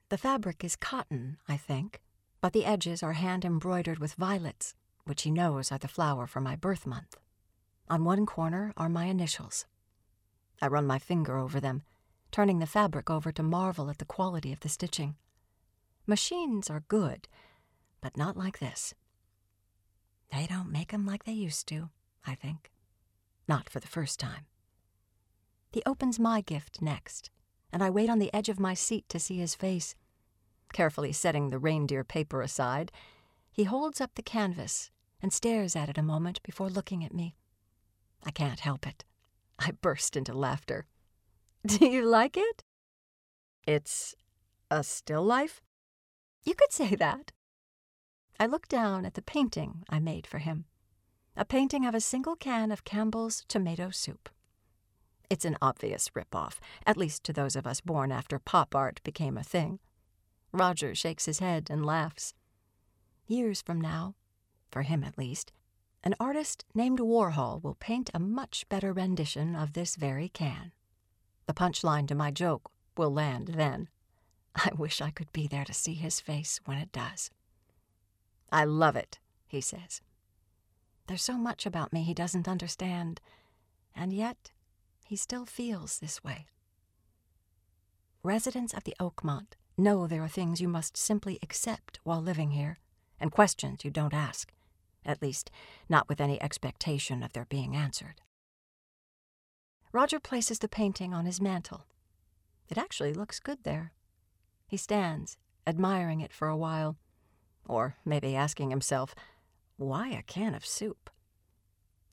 The 0.09 0.18
fabric 0.18 0.64
is 0.64 0.76
cotton, 0.76 1.38
I 1.48 1.57
think, 1.57 2.00
but 2.40 2.52
the 2.52 2.64
edges 2.64 3.02
are 3.02 3.14
hand 3.14 3.44
embroidered 3.44 3.98
with 3.98 4.14
violets, 4.14 4.74
which 5.05 5.22
he 5.22 5.31
knows 5.31 5.72
are 5.72 5.79
the 5.79 5.88
flower 5.88 6.26
for 6.26 6.40
my 6.40 6.57
birth 6.57 6.87
month. 6.87 7.16
On 7.88 8.05
one 8.05 8.26
corner 8.26 8.72
are 8.76 8.88
my 8.88 9.05
initials. 9.05 9.66
I 10.61 10.68
run 10.68 10.87
my 10.87 10.98
finger 10.98 11.37
over 11.37 11.61
them, 11.61 11.83
turning 12.31 12.59
the 12.59 12.66
fabric 12.66 13.11
over 13.11 13.31
to 13.33 13.42
marvel 13.42 13.90
at 13.90 13.98
the 13.98 14.05
quality 14.05 14.52
of 14.52 14.61
the 14.61 14.68
stitching. 14.68 15.16
Machines 16.07 16.70
are 16.70 16.85
good, 16.88 17.29
but 18.00 18.16
not 18.16 18.37
like 18.37 18.59
this. 18.59 18.94
They 20.33 20.46
don't 20.46 20.70
make 20.70 20.92
'em 20.92 21.07
like 21.07 21.24
they 21.24 21.33
used 21.33 21.66
to. 21.68 21.90
I 22.26 22.35
think. 22.35 22.72
Not 23.48 23.68
for 23.68 23.79
the 23.79 23.87
first 23.87 24.18
time. 24.18 24.46
He 25.70 25.83
opens 25.87 26.18
my 26.18 26.40
gift 26.40 26.83
next, 26.83 27.31
and 27.72 27.83
I 27.83 27.90
wait 27.90 28.11
on 28.11 28.18
the 28.18 28.33
edge 28.35 28.48
of 28.48 28.61
my 28.61 28.74
seat 28.74 29.09
to 29.09 29.18
see 29.18 29.38
his 29.38 29.55
face. 29.55 29.94
Carefully 30.72 31.12
setting 31.12 31.50
the 31.50 31.59
reindeer 31.59 32.05
paper 32.05 32.42
aside, 32.42 32.92
he 33.52 33.64
holds 33.64 34.00
up 34.00 34.14
the 34.14 34.22
canvas 34.22 34.90
and 35.22 35.33
stares 35.33 35.74
at 35.74 35.88
it 35.88 35.98
a 35.98 36.02
moment 36.02 36.42
before 36.42 36.68
looking 36.68 37.05
at 37.05 37.14
me. 37.14 37.37
I 38.24 38.31
can't 38.31 38.61
help 38.61 38.87
it. 38.87 39.05
I 39.59 39.70
burst 39.70 40.16
into 40.16 40.33
laughter. 40.33 40.87
Do 41.66 41.87
you 41.87 42.05
like 42.05 42.37
it? 42.37 42.62
It's 43.66 44.14
a 44.70 44.85
still 44.85 45.22
life? 45.22 45.62
You 46.44 46.55
could 46.55 46.72
say 46.72 46.94
that. 46.96 47.33
I 48.38 48.46
look 48.46 48.68
down 48.68 49.07
at 49.07 49.14
the 49.14 49.22
painting 49.22 49.85
I 49.88 49.98
made 49.98 50.26
for 50.26 50.38
him 50.38 50.66
a 51.37 51.44
painting 51.44 51.85
of 51.85 51.94
a 51.94 52.00
single 52.00 52.35
can 52.35 52.72
of 52.72 52.85
Campbell's 52.85 53.44
tomato 53.46 53.90
soup. 53.90 54.31
It's 55.29 55.45
an 55.45 55.57
obvious 55.61 56.11
rip-off, 56.15 56.61
at 56.87 56.97
least 56.97 57.25
to 57.25 57.33
those 57.33 57.57
of 57.57 57.67
us 57.67 57.81
born 57.81 58.12
after 58.12 58.39
pop 58.39 58.75
art 58.75 59.01
became 59.03 59.37
a 59.37 59.43
thing. 59.43 59.81
Roger 60.53 60.95
shakes 60.95 61.27
his 61.27 61.41
head 61.41 61.69
and 61.69 61.85
laughs. 61.85 62.35
Years 63.27 63.61
from 63.61 63.81
now, 63.81 64.15
for 64.71 64.83
him 64.83 65.03
at 65.03 65.19
least, 65.19 65.53
an 66.05 66.15
artist 66.21 66.65
named 66.75 67.01
Warhol 67.01 67.62
will 67.62 67.75
paint 67.75 68.11
a 68.15 68.21
much 68.21 68.69
better 68.69 68.93
rendition 68.93 69.57
of 69.57 69.73
this 69.73 69.97
very 69.97 70.29
can. 70.29 70.71
The 71.47 71.55
punchline 71.55 72.07
to 72.09 72.15
my 72.15 72.31
joke 72.31 72.71
will 72.97 73.12
land 73.12 73.49
then. 73.49 73.89
I 74.55 74.71
wish 74.77 75.01
I 75.01 75.11
could 75.11 75.33
be 75.33 75.49
there 75.49 75.65
to 75.65 75.75
see 75.75 75.95
his 75.95 76.21
face 76.21 76.61
when 76.65 76.79
it 76.79 76.93
does. 76.93 77.31
I 78.53 78.65
love 78.65 78.95
it, 78.95 79.19
he 79.47 79.61
says. 79.61 80.01
There's 81.09 81.23
so 81.23 81.37
much 81.37 81.67
about 81.67 81.93
me 81.93 82.03
he 82.03 82.15
doesn't 82.15 82.49
understand, 82.49 83.21
and 83.95 84.12
yet 84.12 84.53
he 85.07 85.16
still 85.16 85.47
feels 85.47 85.99
this 85.99 86.23
way. 86.25 86.47
Residents 88.23 88.75
of 88.75 88.85
the 88.85 88.97
Oakmont 88.99 89.53
know 89.79 90.07
there 90.07 90.23
are 90.23 90.29
things 90.29 90.61
you 90.61 90.69
must 90.69 90.97
simply 90.97 91.38
accept 91.42 92.01
while 92.03 92.21
living 92.21 92.51
here, 92.51 92.79
and 93.21 93.31
questions 93.31 93.85
you 93.85 93.90
don't 93.90 94.14
ask, 94.14 94.53
at 95.05 95.23
least 95.23 95.51
not 95.88 96.09
with 96.09 96.21
any 96.21 96.42
expectation 96.42 97.23
of 97.23 97.33
their 97.33 97.45
being 97.45 97.77
answered. 97.77 98.21
Roger 99.92 100.19
places 100.19 100.59
the 100.59 100.69
painting 100.69 101.14
on 101.14 101.25
his 101.25 101.40
mantel. 101.40 101.87
It 102.69 102.77
actually 102.77 103.14
looks 103.14 103.38
good 103.38 103.62
there. 103.62 103.92
He 104.66 104.77
stands, 104.77 105.37
admiring 105.66 106.21
it 106.21 106.33
for 106.33 106.49
a 106.49 106.57
while, 106.57 106.97
or 107.64 107.97
maybe 108.05 108.35
asking 108.35 108.71
himself, 108.71 109.14
Why 109.77 110.09
a 110.09 110.23
can 110.23 110.55
of 110.55 110.66
soup? 110.66 111.11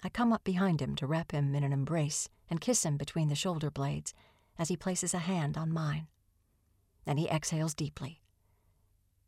I 0.04 0.10
come 0.10 0.32
up 0.32 0.44
behind 0.44 0.82
him 0.82 0.96
to 0.98 1.08
wrap 1.08 1.32
him 1.32 1.56
in 1.56 1.64
an 1.64 1.74
embrace 1.74 2.30
and 2.54 2.62
kiss 2.62 2.86
him 2.86 2.98
between 2.98 3.30
the 3.30 3.36
shoulder 3.36 3.72
blades 3.72 4.14
as 4.60 4.70
he 4.70 4.78
places 4.78 5.16
a 5.16 5.26
hand 5.26 5.58
on 5.58 5.74
mine. 5.74 6.06
Then 7.04 7.18
he 7.18 7.28
exhales 7.28 7.74
deeply, 7.74 8.22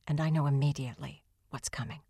and 0.07 0.21
I 0.21 0.29
know 0.29 0.45
immediately 0.45 1.23
what's 1.49 1.67
coming. 1.67 2.01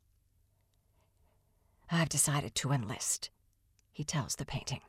I've 1.89 2.09
decided 2.09 2.53
to 2.55 2.73
enlist, 2.73 3.29
he 3.93 4.03
tells 4.03 4.35
the 4.35 4.45
painting. 4.45 4.81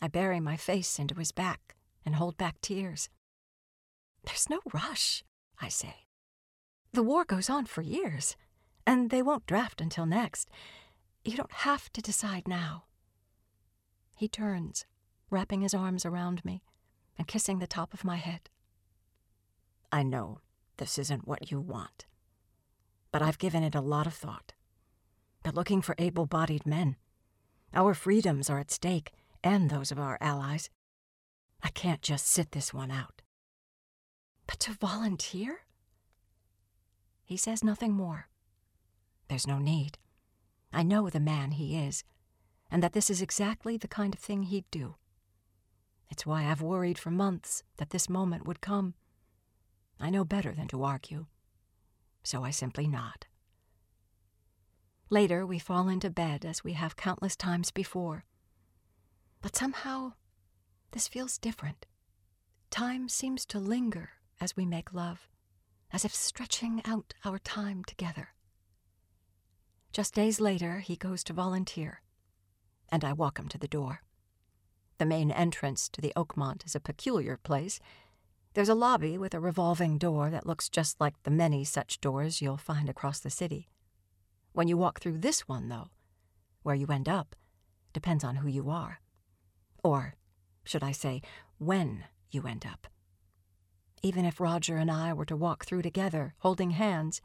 I 0.00 0.08
bury 0.08 0.40
my 0.40 0.56
face 0.56 0.98
into 0.98 1.14
his 1.16 1.30
back 1.30 1.76
and 2.06 2.14
hold 2.14 2.38
back 2.38 2.62
tears. 2.62 3.10
There's 4.24 4.48
no 4.48 4.60
rush, 4.72 5.22
I 5.60 5.68
say. 5.68 6.06
The 6.94 7.02
war 7.02 7.26
goes 7.26 7.50
on 7.50 7.66
for 7.66 7.82
years, 7.82 8.34
and 8.86 9.10
they 9.10 9.20
won't 9.20 9.44
draft 9.44 9.82
until 9.82 10.06
next. 10.06 10.48
You 11.22 11.36
don't 11.36 11.52
have 11.52 11.92
to 11.92 12.00
decide 12.00 12.48
now. 12.48 12.84
He 14.16 14.28
turns, 14.28 14.86
wrapping 15.28 15.60
his 15.60 15.74
arms 15.74 16.06
around 16.06 16.42
me 16.42 16.62
and 17.18 17.28
kissing 17.28 17.58
the 17.58 17.66
top 17.66 17.92
of 17.92 18.02
my 18.02 18.16
head. 18.16 18.48
I 19.92 20.02
know 20.02 20.40
this 20.78 20.98
isn't 20.98 21.28
what 21.28 21.50
you 21.50 21.60
want, 21.60 22.06
but 23.12 23.20
I've 23.20 23.38
given 23.38 23.62
it 23.62 23.74
a 23.74 23.80
lot 23.80 24.06
of 24.06 24.14
thought. 24.14 24.54
But 25.42 25.54
looking 25.54 25.82
for 25.82 25.94
able 25.98 26.26
bodied 26.26 26.66
men. 26.66 26.96
Our 27.74 27.92
freedoms 27.92 28.48
are 28.48 28.58
at 28.58 28.70
stake, 28.70 29.12
and 29.44 29.68
those 29.68 29.92
of 29.92 29.98
our 29.98 30.16
allies. 30.20 30.70
I 31.62 31.68
can't 31.68 32.02
just 32.02 32.26
sit 32.26 32.52
this 32.52 32.72
one 32.72 32.90
out. 32.90 33.20
But 34.46 34.58
to 34.60 34.72
volunteer? 34.72 35.60
He 37.24 37.36
says 37.36 37.62
nothing 37.62 37.92
more. 37.92 38.28
There's 39.28 39.46
no 39.46 39.58
need. 39.58 39.98
I 40.72 40.82
know 40.82 41.10
the 41.10 41.20
man 41.20 41.52
he 41.52 41.76
is, 41.76 42.02
and 42.70 42.82
that 42.82 42.92
this 42.92 43.10
is 43.10 43.22
exactly 43.22 43.76
the 43.76 43.88
kind 43.88 44.14
of 44.14 44.20
thing 44.20 44.44
he'd 44.44 44.70
do. 44.70 44.96
It's 46.10 46.26
why 46.26 46.44
I've 46.44 46.62
worried 46.62 46.98
for 46.98 47.10
months 47.10 47.62
that 47.78 47.90
this 47.90 48.08
moment 48.08 48.46
would 48.46 48.60
come. 48.60 48.94
I 49.98 50.10
know 50.10 50.24
better 50.24 50.52
than 50.52 50.68
to 50.68 50.82
argue, 50.82 51.26
so 52.22 52.44
I 52.44 52.50
simply 52.50 52.86
nod. 52.86 53.26
Later, 55.08 55.46
we 55.46 55.58
fall 55.58 55.88
into 55.88 56.10
bed 56.10 56.44
as 56.44 56.64
we 56.64 56.72
have 56.72 56.96
countless 56.96 57.36
times 57.36 57.70
before. 57.70 58.24
But 59.40 59.54
somehow, 59.54 60.14
this 60.90 61.06
feels 61.06 61.38
different. 61.38 61.86
Time 62.70 63.08
seems 63.08 63.46
to 63.46 63.60
linger 63.60 64.10
as 64.40 64.56
we 64.56 64.66
make 64.66 64.92
love, 64.92 65.28
as 65.92 66.04
if 66.04 66.14
stretching 66.14 66.82
out 66.84 67.14
our 67.24 67.38
time 67.38 67.84
together. 67.84 68.30
Just 69.92 70.14
days 70.14 70.40
later, 70.40 70.80
he 70.80 70.96
goes 70.96 71.22
to 71.24 71.32
volunteer, 71.32 72.02
and 72.90 73.04
I 73.04 73.12
walk 73.12 73.38
him 73.38 73.48
to 73.48 73.58
the 73.58 73.68
door. 73.68 74.02
The 74.98 75.06
main 75.06 75.30
entrance 75.30 75.88
to 75.90 76.00
the 76.00 76.12
Oakmont 76.16 76.64
is 76.64 76.74
a 76.74 76.80
peculiar 76.80 77.36
place. 77.36 77.80
There's 78.54 78.68
a 78.68 78.74
lobby 78.74 79.18
with 79.18 79.34
a 79.34 79.40
revolving 79.40 79.98
door 79.98 80.30
that 80.30 80.46
looks 80.46 80.68
just 80.68 81.00
like 81.00 81.22
the 81.22 81.30
many 81.30 81.64
such 81.64 82.00
doors 82.00 82.40
you'll 82.40 82.56
find 82.56 82.88
across 82.88 83.20
the 83.20 83.30
city. 83.30 83.68
When 84.52 84.68
you 84.68 84.78
walk 84.78 85.00
through 85.00 85.18
this 85.18 85.46
one, 85.46 85.68
though, 85.68 85.90
where 86.62 86.74
you 86.74 86.86
end 86.86 87.08
up 87.08 87.36
depends 87.92 88.24
on 88.24 88.36
who 88.36 88.48
you 88.48 88.70
are. 88.70 89.00
Or, 89.82 90.16
should 90.64 90.82
I 90.82 90.92
say, 90.92 91.22
when 91.58 92.04
you 92.30 92.46
end 92.46 92.66
up. 92.66 92.86
Even 94.02 94.24
if 94.24 94.40
Roger 94.40 94.76
and 94.76 94.90
I 94.90 95.12
were 95.12 95.24
to 95.24 95.36
walk 95.36 95.64
through 95.64 95.82
together, 95.82 96.34
holding 96.38 96.72
hands, 96.72 97.20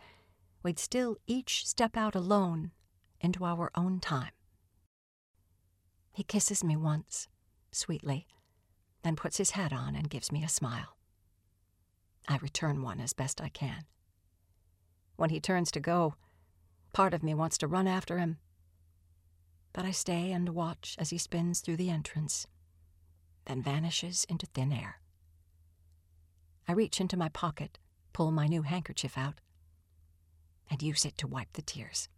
we'd 0.64 0.80
still 0.80 1.18
each 1.28 1.68
step 1.68 1.98
out 1.98 2.16
alone 2.16 2.72
into 3.20 3.44
our 3.44 3.72
own 3.76 4.00
time. 4.00 4.32
He 6.12 6.24
kisses 6.24 6.64
me 6.64 6.76
once, 6.76 7.28
sweetly, 7.72 8.28
then 9.04 9.16
puts 9.16 9.38
his 9.38 9.52
hat 9.52 9.72
on 9.72 9.96
and 9.96 10.10
gives 10.10 10.32
me 10.32 10.44
a 10.44 10.50
smile. 10.50 10.98
I 12.28 12.38
return 12.38 12.82
one 12.82 13.00
as 13.00 13.14
best 13.14 13.42
I 13.42 13.50
can. 13.50 13.86
When 15.16 15.30
he 15.30 15.40
turns 15.40 15.72
to 15.72 15.80
go, 15.80 16.16
part 16.94 17.14
of 17.14 17.24
me 17.24 17.34
wants 17.34 17.58
to 17.60 17.68
run 17.68 17.88
after 17.88 18.18
him. 18.18 18.38
But 19.74 19.86
I 19.86 19.92
stay 19.92 20.32
and 20.32 20.50
watch 20.50 20.96
as 21.00 21.12
he 21.12 21.18
spins 21.18 21.62
through 21.62 21.78
the 21.78 21.90
entrance, 21.90 22.46
then 23.46 23.62
vanishes 23.62 24.26
into 24.30 24.46
thin 24.46 24.72
air. 24.72 25.02
I 26.68 26.74
reach 26.74 27.00
into 27.00 27.18
my 27.18 27.30
pocket, 27.30 27.80
pull 28.14 28.32
my 28.32 28.48
new 28.48 28.62
handkerchief 28.62 29.18
out, 29.18 29.40
and 30.70 30.82
use 30.82 31.06
it 31.06 31.18
to 31.20 31.28
wipe 31.28 31.54
the 31.54 31.62
tears. 31.62 32.10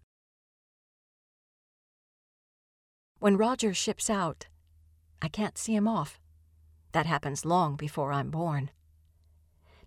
When 3.23 3.37
Roger 3.37 3.73
ships 3.73 4.09
out, 4.09 4.47
I 5.21 5.29
can't 5.29 5.57
see 5.57 5.73
him 5.73 5.87
off. 5.87 6.19
That 6.91 7.05
happens 7.05 7.45
long 7.45 7.77
before 7.77 8.11
I'm 8.11 8.29
born. 8.29 8.69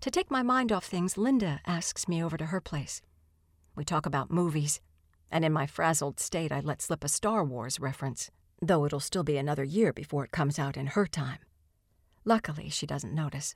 To 0.01 0.11
take 0.11 0.31
my 0.31 0.42
mind 0.42 0.72
off 0.72 0.87
things, 0.87 1.18
Linda 1.18 1.61
asks 1.66 2.09
me 2.09 2.25
over 2.25 2.38
to 2.38 2.46
her 2.46 2.62
place. 2.62 3.03
We 3.75 3.85
talk 3.85 4.07
about 4.07 4.31
movies, 4.31 4.81
and 5.31 5.44
in 5.44 5.53
my 5.53 5.66
frazzled 5.66 6.18
state, 6.18 6.51
I 6.51 6.61
let 6.61 6.81
slip 6.81 7.05
a 7.05 7.09
Star 7.09 7.44
Wars 7.44 7.79
reference, 7.79 8.31
though 8.62 8.87
it'll 8.87 9.01
still 9.01 9.22
be 9.22 9.37
another 9.37 9.64
year 9.64 9.92
before 9.92 10.25
it 10.25 10.33
comes 10.33 10.59
out 10.59 10.79
in 10.79 10.87
her 10.87 11.07
time. 11.07 11.40
Luckily, 12.25 12.70
she 12.70 12.87
doesn't 12.87 13.14
notice. 13.14 13.55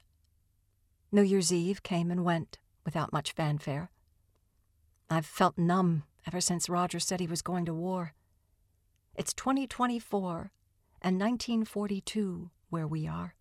New 1.10 1.22
Year's 1.22 1.54
Eve 1.54 1.82
came 1.82 2.10
and 2.10 2.22
went 2.22 2.58
without 2.84 3.14
much 3.14 3.32
fanfare. 3.32 3.90
I've 5.08 5.24
felt 5.24 5.56
numb 5.56 6.02
ever 6.26 6.42
since 6.42 6.68
Roger 6.68 7.00
said 7.00 7.18
he 7.18 7.26
was 7.26 7.40
going 7.40 7.64
to 7.64 7.72
war. 7.72 8.12
It's 9.14 9.34
2024 9.34 10.52
and 11.02 11.20
1942 11.20 12.50
where 12.70 12.86
we 12.86 13.06
are. 13.06 13.34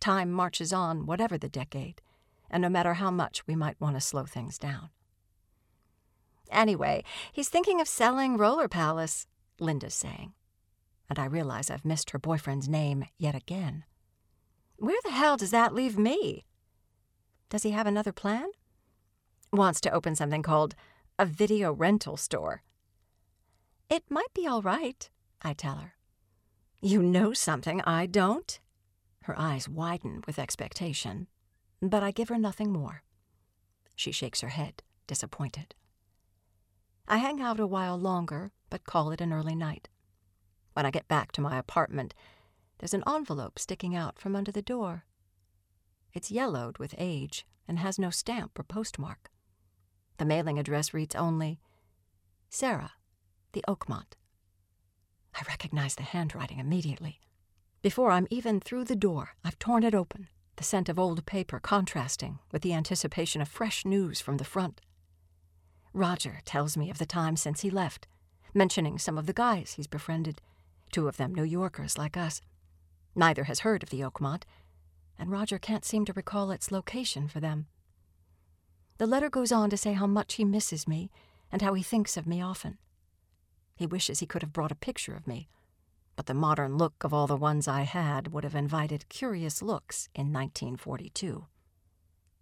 Time 0.00 0.30
marches 0.30 0.72
on, 0.72 1.06
whatever 1.06 1.36
the 1.36 1.48
decade, 1.48 2.00
and 2.50 2.62
no 2.62 2.68
matter 2.68 2.94
how 2.94 3.10
much 3.10 3.46
we 3.46 3.56
might 3.56 3.80
want 3.80 3.96
to 3.96 4.00
slow 4.00 4.24
things 4.24 4.58
down. 4.58 4.90
Anyway, 6.50 7.02
he's 7.32 7.48
thinking 7.48 7.80
of 7.80 7.88
selling 7.88 8.36
Roller 8.36 8.68
Palace, 8.68 9.26
Linda's 9.58 9.94
saying. 9.94 10.32
And 11.08 11.18
I 11.18 11.24
realize 11.24 11.70
I've 11.70 11.84
missed 11.84 12.10
her 12.10 12.18
boyfriend's 12.18 12.68
name 12.68 13.04
yet 13.18 13.34
again. 13.34 13.84
Where 14.76 15.00
the 15.04 15.10
hell 15.10 15.36
does 15.36 15.50
that 15.50 15.74
leave 15.74 15.98
me? 15.98 16.44
Does 17.48 17.62
he 17.62 17.70
have 17.70 17.86
another 17.86 18.12
plan? 18.12 18.50
wants 19.52 19.80
to 19.80 19.90
open 19.90 20.14
something 20.14 20.42
called 20.42 20.74
a 21.18 21.24
video 21.24 21.72
rental 21.72 22.16
store. 22.16 22.62
It 23.88 24.04
might 24.10 24.34
be 24.34 24.46
all 24.46 24.62
right, 24.62 25.08
I 25.42 25.52
tell 25.52 25.76
her. 25.76 25.94
You 26.80 27.02
know 27.02 27.32
something 27.32 27.80
I 27.82 28.06
don't? 28.06 28.58
Her 29.22 29.38
eyes 29.38 29.68
widen 29.68 30.22
with 30.26 30.38
expectation, 30.38 31.28
but 31.80 32.02
I 32.02 32.10
give 32.10 32.28
her 32.28 32.38
nothing 32.38 32.72
more. 32.72 33.02
She 33.94 34.12
shakes 34.12 34.40
her 34.40 34.48
head, 34.48 34.82
disappointed. 35.06 35.74
I 37.08 37.18
hang 37.18 37.40
out 37.40 37.60
a 37.60 37.66
while 37.66 37.96
longer, 37.96 38.50
but 38.70 38.84
call 38.84 39.12
it 39.12 39.20
an 39.20 39.32
early 39.32 39.54
night. 39.54 39.88
When 40.72 40.84
I 40.84 40.90
get 40.90 41.08
back 41.08 41.32
to 41.32 41.40
my 41.40 41.56
apartment, 41.56 42.12
there's 42.78 42.94
an 42.94 43.04
envelope 43.06 43.58
sticking 43.58 43.94
out 43.94 44.18
from 44.18 44.36
under 44.36 44.52
the 44.52 44.62
door. 44.62 45.04
It's 46.12 46.30
yellowed 46.30 46.78
with 46.78 46.94
age 46.98 47.46
and 47.68 47.78
has 47.78 47.98
no 47.98 48.10
stamp 48.10 48.58
or 48.58 48.64
postmark. 48.64 49.30
The 50.18 50.24
mailing 50.24 50.58
address 50.58 50.92
reads 50.92 51.14
only 51.14 51.60
Sarah, 52.50 52.92
the 53.56 53.64
Oakmont. 53.66 54.12
I 55.34 55.42
recognize 55.48 55.94
the 55.94 56.02
handwriting 56.02 56.58
immediately. 56.58 57.20
Before 57.80 58.10
I'm 58.10 58.26
even 58.28 58.60
through 58.60 58.84
the 58.84 58.94
door, 58.94 59.30
I've 59.42 59.58
torn 59.58 59.82
it 59.82 59.94
open, 59.94 60.28
the 60.56 60.64
scent 60.64 60.90
of 60.90 60.98
old 60.98 61.24
paper 61.24 61.58
contrasting 61.58 62.38
with 62.52 62.60
the 62.60 62.74
anticipation 62.74 63.40
of 63.40 63.48
fresh 63.48 63.86
news 63.86 64.20
from 64.20 64.36
the 64.36 64.44
front. 64.44 64.82
Roger 65.94 66.40
tells 66.44 66.76
me 66.76 66.90
of 66.90 66.98
the 66.98 67.06
time 67.06 67.34
since 67.34 67.62
he 67.62 67.70
left, 67.70 68.06
mentioning 68.52 68.98
some 68.98 69.16
of 69.16 69.24
the 69.24 69.32
guys 69.32 69.72
he's 69.72 69.86
befriended, 69.86 70.42
two 70.92 71.08
of 71.08 71.16
them 71.16 71.34
New 71.34 71.42
Yorkers 71.42 71.96
like 71.96 72.18
us. 72.18 72.42
Neither 73.14 73.44
has 73.44 73.60
heard 73.60 73.82
of 73.82 73.88
the 73.88 74.02
Oakmont, 74.02 74.42
and 75.18 75.30
Roger 75.30 75.58
can't 75.58 75.86
seem 75.86 76.04
to 76.04 76.12
recall 76.12 76.50
its 76.50 76.70
location 76.70 77.26
for 77.26 77.40
them. 77.40 77.68
The 78.98 79.06
letter 79.06 79.30
goes 79.30 79.50
on 79.50 79.70
to 79.70 79.78
say 79.78 79.94
how 79.94 80.06
much 80.06 80.34
he 80.34 80.44
misses 80.44 80.86
me 80.86 81.10
and 81.50 81.62
how 81.62 81.72
he 81.72 81.82
thinks 81.82 82.18
of 82.18 82.26
me 82.26 82.42
often. 82.42 82.76
He 83.76 83.86
wishes 83.86 84.20
he 84.20 84.26
could 84.26 84.42
have 84.42 84.52
brought 84.52 84.72
a 84.72 84.76
picture 84.76 85.14
of 85.14 85.26
me, 85.26 85.48
but 86.16 86.26
the 86.26 86.34
modern 86.34 86.76
look 86.76 87.04
of 87.04 87.12
all 87.12 87.26
the 87.26 87.36
ones 87.36 87.68
I 87.68 87.82
had 87.82 88.32
would 88.32 88.44
have 88.44 88.54
invited 88.54 89.08
curious 89.08 89.62
looks 89.62 90.08
in 90.14 90.32
1942. 90.32 91.46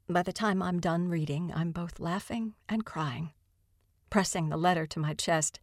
By 0.08 0.22
the 0.22 0.32
time 0.32 0.62
I'm 0.62 0.80
done 0.80 1.08
reading, 1.08 1.52
I'm 1.54 1.72
both 1.72 1.98
laughing 1.98 2.54
and 2.68 2.84
crying. 2.84 3.32
Pressing 4.10 4.48
the 4.48 4.56
letter 4.56 4.86
to 4.86 5.00
my 5.00 5.14
chest, 5.14 5.60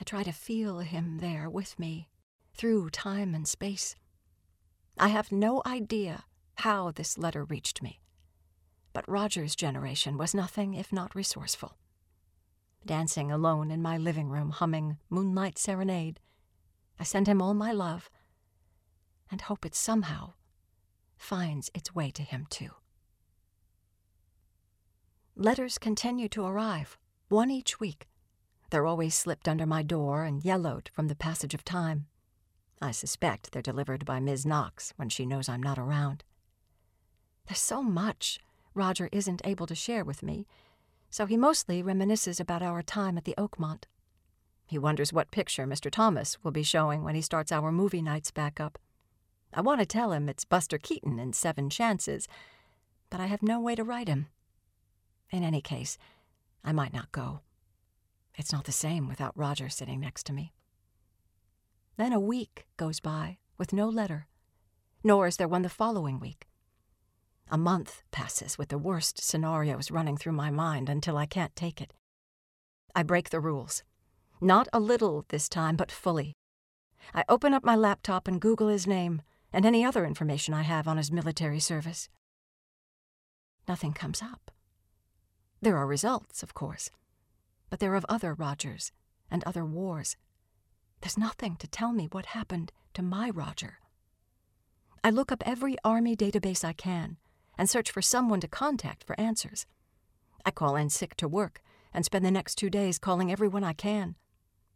I 0.00 0.04
try 0.04 0.22
to 0.22 0.32
feel 0.32 0.78
him 0.78 1.18
there 1.18 1.50
with 1.50 1.78
me, 1.78 2.08
through 2.54 2.90
time 2.90 3.34
and 3.34 3.48
space. 3.48 3.96
I 4.98 5.08
have 5.08 5.32
no 5.32 5.62
idea 5.66 6.24
how 6.56 6.92
this 6.92 7.18
letter 7.18 7.44
reached 7.44 7.82
me 7.82 8.02
but 8.92 9.08
Roger's 9.08 9.56
generation 9.56 10.18
was 10.18 10.34
nothing 10.34 10.74
if 10.74 10.92
not 10.92 11.14
resourceful. 11.14 11.76
Dancing 12.86 13.30
alone 13.30 13.70
in 13.70 13.82
my 13.82 13.96
living 13.96 14.28
room, 14.28 14.50
humming 14.50 14.98
Moonlight 15.10 15.58
Serenade. 15.58 16.20
I 16.98 17.04
send 17.04 17.26
him 17.26 17.40
all 17.40 17.54
my 17.54 17.72
love 17.72 18.10
and 19.30 19.40
hope 19.40 19.64
it 19.64 19.74
somehow 19.74 20.34
finds 21.16 21.70
its 21.74 21.94
way 21.94 22.10
to 22.10 22.22
him, 22.22 22.46
too. 22.50 22.70
Letters 25.36 25.78
continue 25.78 26.28
to 26.28 26.44
arrive, 26.44 26.98
one 27.28 27.50
each 27.50 27.80
week. 27.80 28.08
They're 28.70 28.86
always 28.86 29.14
slipped 29.14 29.48
under 29.48 29.66
my 29.66 29.82
door 29.82 30.24
and 30.24 30.44
yellowed 30.44 30.90
from 30.92 31.08
the 31.08 31.14
passage 31.14 31.54
of 31.54 31.64
time. 31.64 32.06
I 32.80 32.90
suspect 32.90 33.52
they're 33.52 33.62
delivered 33.62 34.04
by 34.04 34.20
Miss 34.20 34.44
Knox 34.44 34.92
when 34.96 35.08
she 35.08 35.24
knows 35.24 35.48
I'm 35.48 35.62
not 35.62 35.78
around. 35.78 36.24
There's 37.46 37.60
so 37.60 37.82
much 37.82 38.40
Roger 38.74 39.08
isn't 39.12 39.42
able 39.44 39.66
to 39.66 39.74
share 39.74 40.04
with 40.04 40.22
me, 40.22 40.46
so 41.12 41.26
he 41.26 41.36
mostly 41.36 41.82
reminisces 41.82 42.40
about 42.40 42.62
our 42.62 42.82
time 42.82 43.18
at 43.18 43.24
the 43.24 43.34
Oakmont. 43.36 43.84
He 44.66 44.78
wonders 44.78 45.12
what 45.12 45.30
picture 45.30 45.66
Mr. 45.66 45.90
Thomas 45.90 46.42
will 46.42 46.52
be 46.52 46.62
showing 46.62 47.04
when 47.04 47.14
he 47.14 47.20
starts 47.20 47.52
our 47.52 47.70
movie 47.70 48.00
nights 48.00 48.30
back 48.30 48.58
up. 48.58 48.78
I 49.52 49.60
want 49.60 49.80
to 49.80 49.86
tell 49.86 50.12
him 50.12 50.26
it's 50.26 50.46
Buster 50.46 50.78
Keaton 50.78 51.18
in 51.18 51.34
Seven 51.34 51.68
Chances, 51.68 52.26
but 53.10 53.20
I 53.20 53.26
have 53.26 53.42
no 53.42 53.60
way 53.60 53.74
to 53.74 53.84
write 53.84 54.08
him. 54.08 54.28
In 55.30 55.44
any 55.44 55.60
case, 55.60 55.98
I 56.64 56.72
might 56.72 56.94
not 56.94 57.12
go. 57.12 57.40
It's 58.38 58.52
not 58.52 58.64
the 58.64 58.72
same 58.72 59.06
without 59.06 59.36
Roger 59.36 59.68
sitting 59.68 60.00
next 60.00 60.24
to 60.26 60.32
me. 60.32 60.54
Then 61.98 62.14
a 62.14 62.20
week 62.20 62.64
goes 62.78 63.00
by 63.00 63.36
with 63.58 63.74
no 63.74 63.86
letter, 63.86 64.28
nor 65.04 65.26
is 65.26 65.36
there 65.36 65.46
one 65.46 65.60
the 65.60 65.68
following 65.68 66.18
week. 66.18 66.46
A 67.52 67.58
month 67.58 68.02
passes 68.10 68.56
with 68.56 68.70
the 68.70 68.78
worst 68.78 69.22
scenarios 69.22 69.90
running 69.90 70.16
through 70.16 70.32
my 70.32 70.50
mind 70.50 70.88
until 70.88 71.18
I 71.18 71.26
can't 71.26 71.54
take 71.54 71.82
it. 71.82 71.92
I 72.94 73.02
break 73.02 73.28
the 73.28 73.40
rules. 73.40 73.82
Not 74.40 74.68
a 74.72 74.80
little 74.80 75.26
this 75.28 75.50
time, 75.50 75.76
but 75.76 75.92
fully. 75.92 76.32
I 77.14 77.24
open 77.28 77.52
up 77.52 77.62
my 77.62 77.76
laptop 77.76 78.26
and 78.26 78.40
Google 78.40 78.68
his 78.68 78.86
name 78.86 79.20
and 79.52 79.66
any 79.66 79.84
other 79.84 80.06
information 80.06 80.54
I 80.54 80.62
have 80.62 80.88
on 80.88 80.96
his 80.96 81.12
military 81.12 81.60
service. 81.60 82.08
Nothing 83.68 83.92
comes 83.92 84.22
up. 84.22 84.50
There 85.60 85.76
are 85.76 85.86
results, 85.86 86.42
of 86.42 86.54
course, 86.54 86.88
but 87.68 87.80
they're 87.80 87.94
of 87.94 88.06
other 88.08 88.32
Rogers 88.32 88.92
and 89.30 89.44
other 89.44 89.66
wars. 89.66 90.16
There's 91.02 91.18
nothing 91.18 91.56
to 91.56 91.68
tell 91.68 91.92
me 91.92 92.08
what 92.10 92.32
happened 92.32 92.72
to 92.94 93.02
my 93.02 93.28
Roger. 93.28 93.78
I 95.04 95.10
look 95.10 95.30
up 95.30 95.42
every 95.44 95.76
Army 95.84 96.16
database 96.16 96.64
I 96.64 96.72
can 96.72 97.18
and 97.62 97.70
search 97.70 97.92
for 97.92 98.02
someone 98.02 98.40
to 98.40 98.48
contact 98.48 99.04
for 99.04 99.14
answers. 99.20 99.66
I 100.44 100.50
call 100.50 100.74
in 100.74 100.90
sick 100.90 101.14
to 101.14 101.28
work 101.28 101.62
and 101.94 102.04
spend 102.04 102.24
the 102.24 102.30
next 102.32 102.56
two 102.56 102.68
days 102.68 102.98
calling 102.98 103.30
everyone 103.30 103.62
I 103.62 103.72
can. 103.72 104.16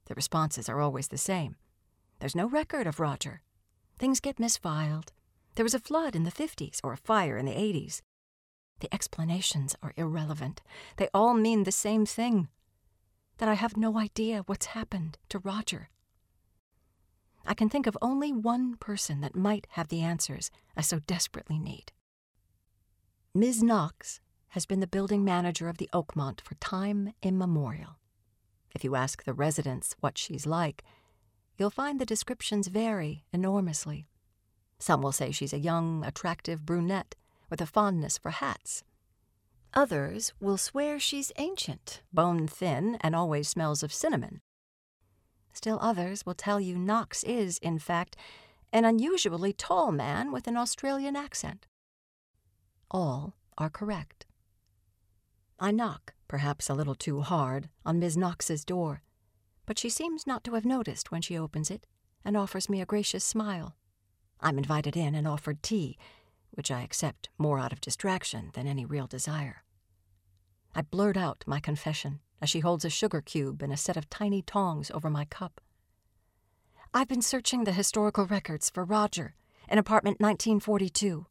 The 0.04 0.14
responses 0.14 0.68
are 0.68 0.80
always 0.80 1.08
the 1.08 1.18
same. 1.18 1.56
There's 2.20 2.36
no 2.36 2.48
record 2.48 2.86
of 2.86 3.00
Roger. 3.00 3.42
Things 3.98 4.20
get 4.20 4.36
misfiled. 4.36 5.08
There 5.56 5.64
was 5.64 5.74
a 5.74 5.80
flood 5.80 6.14
in 6.14 6.22
the 6.22 6.30
50s 6.30 6.78
or 6.84 6.92
a 6.92 6.96
fire 6.96 7.36
in 7.36 7.46
the 7.46 7.56
80s. 7.56 8.02
The 8.78 8.94
explanations 8.94 9.74
are 9.82 9.92
irrelevant. 9.96 10.62
They 10.96 11.08
all 11.12 11.34
mean 11.34 11.64
the 11.64 11.72
same 11.72 12.06
thing 12.06 12.46
that 13.38 13.48
I 13.48 13.54
have 13.54 13.76
no 13.76 13.98
idea 13.98 14.44
what's 14.46 14.66
happened 14.66 15.18
to 15.30 15.40
Roger. 15.40 15.88
I 17.44 17.54
can 17.54 17.68
think 17.68 17.88
of 17.88 17.98
only 18.00 18.30
one 18.32 18.76
person 18.76 19.22
that 19.22 19.34
might 19.34 19.66
have 19.70 19.88
the 19.88 20.02
answers 20.02 20.52
I 20.76 20.82
so 20.82 21.00
desperately 21.00 21.58
need. 21.58 21.90
Ms. 23.36 23.62
Knox 23.62 24.20
has 24.48 24.64
been 24.64 24.80
the 24.80 24.86
building 24.86 25.22
manager 25.22 25.68
of 25.68 25.76
the 25.76 25.90
Oakmont 25.92 26.40
for 26.40 26.54
time 26.54 27.12
immemorial. 27.22 27.98
If 28.74 28.82
you 28.82 28.94
ask 28.94 29.24
the 29.24 29.34
residents 29.34 29.94
what 30.00 30.16
she's 30.16 30.46
like, 30.46 30.82
you'll 31.58 31.68
find 31.68 32.00
the 32.00 32.06
descriptions 32.06 32.68
vary 32.68 33.26
enormously. 33.34 34.06
Some 34.78 35.02
will 35.02 35.12
say 35.12 35.32
she's 35.32 35.52
a 35.52 35.58
young, 35.58 36.02
attractive 36.02 36.64
brunette 36.64 37.14
with 37.50 37.60
a 37.60 37.66
fondness 37.66 38.16
for 38.16 38.30
hats. 38.30 38.84
Others 39.74 40.32
will 40.40 40.56
swear 40.56 40.98
she's 40.98 41.30
ancient, 41.36 42.00
bone 42.14 42.46
thin, 42.46 42.96
and 43.02 43.14
always 43.14 43.50
smells 43.50 43.82
of 43.82 43.92
cinnamon. 43.92 44.40
Still 45.52 45.78
others 45.82 46.24
will 46.24 46.32
tell 46.32 46.58
you 46.58 46.78
Knox 46.78 47.22
is, 47.22 47.58
in 47.58 47.80
fact, 47.80 48.16
an 48.72 48.86
unusually 48.86 49.52
tall 49.52 49.92
man 49.92 50.32
with 50.32 50.46
an 50.46 50.56
Australian 50.56 51.16
accent. 51.16 51.66
All 52.98 53.34
are 53.58 53.68
correct. 53.68 54.24
I 55.60 55.70
knock, 55.70 56.14
perhaps 56.28 56.70
a 56.70 56.74
little 56.74 56.94
too 56.94 57.20
hard, 57.20 57.68
on 57.84 57.98
Miss 57.98 58.16
Knox's 58.16 58.64
door, 58.64 59.02
but 59.66 59.78
she 59.78 59.90
seems 59.90 60.26
not 60.26 60.42
to 60.44 60.54
have 60.54 60.64
noticed 60.64 61.10
when 61.10 61.20
she 61.20 61.36
opens 61.36 61.70
it 61.70 61.86
and 62.24 62.38
offers 62.38 62.70
me 62.70 62.80
a 62.80 62.86
gracious 62.86 63.22
smile. 63.22 63.76
I'm 64.40 64.56
invited 64.56 64.96
in 64.96 65.14
and 65.14 65.28
offered 65.28 65.62
tea, 65.62 65.98
which 66.52 66.70
I 66.70 66.80
accept 66.80 67.28
more 67.36 67.58
out 67.58 67.70
of 67.70 67.82
distraction 67.82 68.50
than 68.54 68.66
any 68.66 68.86
real 68.86 69.06
desire. 69.06 69.62
I 70.74 70.80
blurt 70.80 71.18
out 71.18 71.44
my 71.46 71.60
confession 71.60 72.20
as 72.40 72.48
she 72.48 72.60
holds 72.60 72.86
a 72.86 72.88
sugar 72.88 73.20
cube 73.20 73.60
and 73.60 73.74
a 73.74 73.76
set 73.76 73.98
of 73.98 74.08
tiny 74.08 74.40
tongs 74.40 74.90
over 74.90 75.10
my 75.10 75.26
cup. 75.26 75.60
I've 76.94 77.08
been 77.08 77.20
searching 77.20 77.64
the 77.64 77.72
historical 77.72 78.24
records 78.24 78.70
for 78.70 78.86
Roger 78.86 79.34
in 79.68 79.76
apartment 79.76 80.18
1942. 80.18 81.26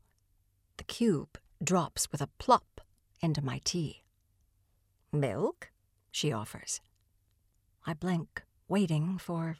The 0.77 0.83
cube 0.83 1.39
drops 1.63 2.11
with 2.11 2.21
a 2.21 2.29
plop 2.39 2.81
into 3.21 3.43
my 3.43 3.59
tea. 3.63 4.03
Milk? 5.11 5.71
she 6.11 6.31
offers. 6.31 6.81
I 7.85 7.93
blink, 7.93 8.43
waiting 8.67 9.17
for 9.17 9.57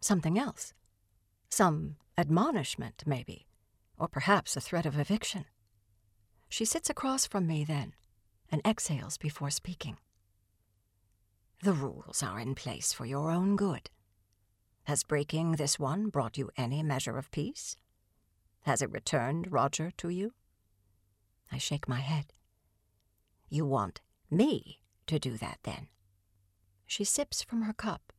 something 0.00 0.38
else. 0.38 0.72
Some 1.48 1.96
admonishment, 2.18 3.02
maybe 3.06 3.46
or 3.98 4.08
perhaps 4.08 4.56
a 4.56 4.60
threat 4.60 4.86
of 4.86 4.98
eviction. 4.98 5.46
She 6.48 6.64
sits 6.64 6.90
across 6.90 7.26
from 7.26 7.46
me 7.46 7.64
then 7.64 7.94
and 8.50 8.62
exhales 8.64 9.18
before 9.18 9.50
speaking. 9.50 9.98
The 11.62 11.72
rules 11.72 12.22
are 12.22 12.38
in 12.38 12.54
place 12.54 12.92
for 12.92 13.06
your 13.06 13.30
own 13.30 13.56
good. 13.56 13.90
Has 14.84 15.02
breaking 15.02 15.52
this 15.52 15.78
one 15.78 16.10
brought 16.10 16.38
you 16.38 16.50
any 16.56 16.82
measure 16.82 17.18
of 17.18 17.30
peace? 17.30 17.76
Has 18.62 18.82
it 18.82 18.92
returned 18.92 19.52
Roger 19.52 19.90
to 19.96 20.08
you? 20.10 20.32
I 21.50 21.58
shake 21.58 21.88
my 21.88 22.00
head. 22.00 22.32
You 23.48 23.64
want 23.64 24.00
me 24.30 24.80
to 25.06 25.18
do 25.18 25.36
that, 25.38 25.58
then? 25.62 25.88
She 26.86 27.04
sips 27.04 27.42
from 27.42 27.62
her 27.62 27.72
cup. 27.72 28.12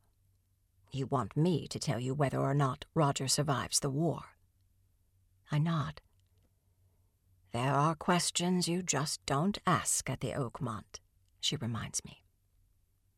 You 0.90 1.06
want 1.06 1.36
me 1.36 1.66
to 1.68 1.78
tell 1.78 2.00
you 2.00 2.14
whether 2.14 2.38
or 2.38 2.54
not 2.54 2.84
Roger 2.94 3.28
survives 3.28 3.80
the 3.80 3.90
war. 3.90 4.22
I 5.50 5.58
nod. 5.58 6.00
There 7.52 7.72
are 7.72 7.94
questions 7.94 8.68
you 8.68 8.82
just 8.82 9.24
don't 9.26 9.58
ask 9.66 10.08
at 10.10 10.20
the 10.20 10.32
Oakmont, 10.32 11.00
she 11.40 11.56
reminds 11.56 12.04
me. 12.04 12.24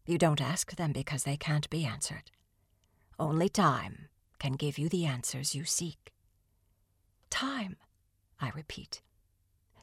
You 0.06 0.18
don't 0.18 0.40
ask 0.40 0.74
them 0.76 0.92
because 0.92 1.24
they 1.24 1.36
can't 1.36 1.68
be 1.70 1.84
answered. 1.84 2.30
Only 3.18 3.48
time 3.48 4.08
can 4.38 4.52
give 4.52 4.78
you 4.78 4.88
the 4.88 5.04
answers 5.04 5.54
you 5.54 5.64
seek. 5.64 6.12
Time, 7.28 7.76
I 8.40 8.50
repeat. 8.50 9.02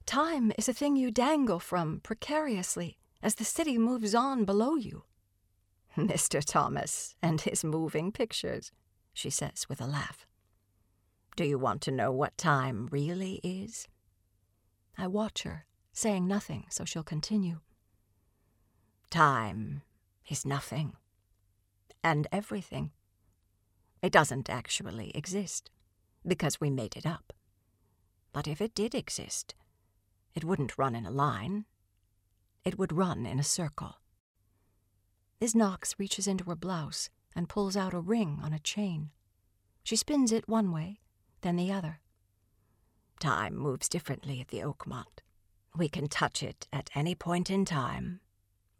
Time 0.07 0.53
is 0.57 0.69
a 0.69 0.73
thing 0.73 0.95
you 0.95 1.11
dangle 1.11 1.59
from 1.59 1.99
precariously 1.99 2.97
as 3.21 3.35
the 3.35 3.43
city 3.43 3.77
moves 3.77 4.15
on 4.15 4.45
below 4.45 4.75
you. 4.75 5.03
Mr. 5.97 6.41
Thomas 6.43 7.17
and 7.21 7.41
his 7.41 7.61
moving 7.61 8.13
pictures, 8.13 8.71
she 9.13 9.29
says 9.29 9.67
with 9.67 9.81
a 9.81 9.85
laugh. 9.85 10.25
Do 11.35 11.43
you 11.43 11.59
want 11.59 11.81
to 11.81 11.91
know 11.91 12.13
what 12.13 12.37
time 12.37 12.87
really 12.89 13.41
is? 13.43 13.89
I 14.97 15.07
watch 15.07 15.43
her, 15.43 15.65
saying 15.91 16.25
nothing, 16.25 16.67
so 16.69 16.85
she'll 16.85 17.03
continue. 17.03 17.59
Time 19.09 19.81
is 20.29 20.45
nothing. 20.45 20.93
And 22.01 22.27
everything. 22.31 22.91
It 24.01 24.13
doesn't 24.13 24.49
actually 24.49 25.11
exist, 25.13 25.69
because 26.25 26.61
we 26.61 26.69
made 26.69 26.95
it 26.95 27.05
up. 27.05 27.33
But 28.31 28.47
if 28.47 28.61
it 28.61 28.73
did 28.73 28.95
exist, 28.95 29.53
it 30.37 30.43
wouldn't 30.43 30.77
run 30.77 30.93
in 30.93 31.07
a 31.07 31.11
line. 31.11 31.65
It 32.63 32.77
would 32.77 32.93
run 32.93 33.25
in 33.25 33.39
a 33.39 33.43
circle. 33.43 33.95
Miss 35.41 35.55
Knox 35.55 35.95
reaches 35.97 36.27
into 36.27 36.43
her 36.43 36.55
blouse 36.55 37.09
and 37.35 37.49
pulls 37.49 37.75
out 37.75 37.95
a 37.95 37.99
ring 37.99 38.39
on 38.43 38.53
a 38.53 38.59
chain. 38.59 39.09
She 39.83 39.95
spins 39.95 40.31
it 40.31 40.47
one 40.47 40.71
way, 40.71 40.99
then 41.41 41.55
the 41.55 41.71
other. 41.71 42.01
Time 43.19 43.55
moves 43.57 43.89
differently 43.89 44.39
at 44.39 44.49
the 44.49 44.59
Oakmont. 44.59 45.23
We 45.75 45.89
can 45.89 46.07
touch 46.07 46.43
it 46.43 46.67
at 46.71 46.91
any 46.93 47.15
point 47.15 47.49
in 47.49 47.65
time, 47.65 48.19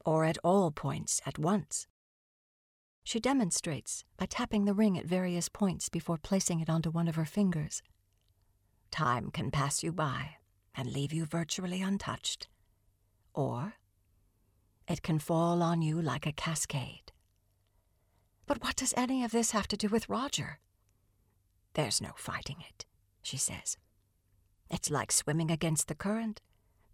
or 0.06 0.26
at 0.26 0.38
all 0.44 0.70
points 0.70 1.22
at 1.26 1.40
once. 1.40 1.88
She 3.04 3.20
demonstrates 3.20 4.04
by 4.16 4.28
tapping 4.28 4.66
the 4.66 4.76
ring 4.76 4.96
at 4.96 5.06
various 5.06 5.50
points 5.50 5.90
before 5.90 6.20
placing 6.20 6.60
it 6.60 6.70
onto 6.70 6.92
one 6.92 7.08
of 7.08 7.16
her 7.16 7.26
fingers. 7.26 7.82
Time 8.92 9.32
can 9.32 9.50
pass 9.50 9.82
you 9.82 9.92
by 9.92 10.38
and 10.78 10.94
leave 10.94 11.12
you 11.12 11.26
virtually 11.26 11.82
untouched. 11.82 12.48
Or 13.34 13.74
it 14.88 15.02
can 15.02 15.20
fall 15.20 15.62
on 15.62 15.82
you 15.82 16.02
like 16.02 16.26
a 16.26 16.32
cascade. 16.32 17.12
But 18.46 18.64
what 18.64 18.78
does 18.78 18.94
any 18.96 19.24
of 19.24 19.32
this 19.32 19.52
have 19.52 19.68
to 19.70 19.78
do 19.78 19.90
with 19.90 20.08
Roger? 20.08 20.60
There's 21.74 22.00
no 22.00 22.12
fighting 22.16 22.58
it, 22.70 22.86
she 23.22 23.36
says. 23.36 23.78
It's 24.70 24.90
like 24.90 25.12
swimming 25.12 25.52
against 25.52 25.88
the 25.88 25.96
current. 25.96 26.42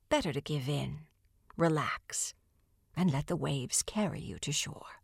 Better 0.09 0.33
to 0.33 0.41
give 0.41 0.67
in, 0.67 1.01
relax, 1.55 2.33
and 2.95 3.11
let 3.11 3.27
the 3.27 3.35
waves 3.35 3.83
carry 3.83 4.19
you 4.19 4.39
to 4.39 4.51
shore. 4.51 5.01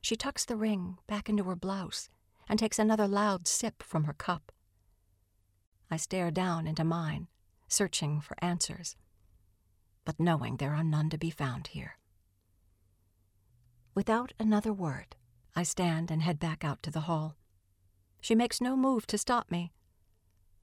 She 0.00 0.16
tucks 0.16 0.44
the 0.44 0.56
ring 0.56 0.98
back 1.06 1.28
into 1.28 1.44
her 1.44 1.56
blouse 1.56 2.08
and 2.48 2.58
takes 2.58 2.78
another 2.78 3.06
loud 3.06 3.46
sip 3.46 3.82
from 3.82 4.04
her 4.04 4.12
cup. 4.12 4.52
I 5.90 5.96
stare 5.96 6.30
down 6.30 6.66
into 6.66 6.84
mine, 6.84 7.28
searching 7.68 8.20
for 8.20 8.36
answers, 8.42 8.96
but 10.04 10.20
knowing 10.20 10.56
there 10.56 10.74
are 10.74 10.84
none 10.84 11.10
to 11.10 11.18
be 11.18 11.30
found 11.30 11.68
here. 11.68 11.98
Without 13.94 14.32
another 14.38 14.72
word, 14.72 15.16
I 15.56 15.64
stand 15.64 16.10
and 16.10 16.22
head 16.22 16.38
back 16.38 16.64
out 16.64 16.82
to 16.84 16.90
the 16.90 17.00
hall. 17.00 17.36
She 18.20 18.34
makes 18.34 18.60
no 18.60 18.76
move 18.76 19.06
to 19.08 19.18
stop 19.18 19.50
me. 19.50 19.72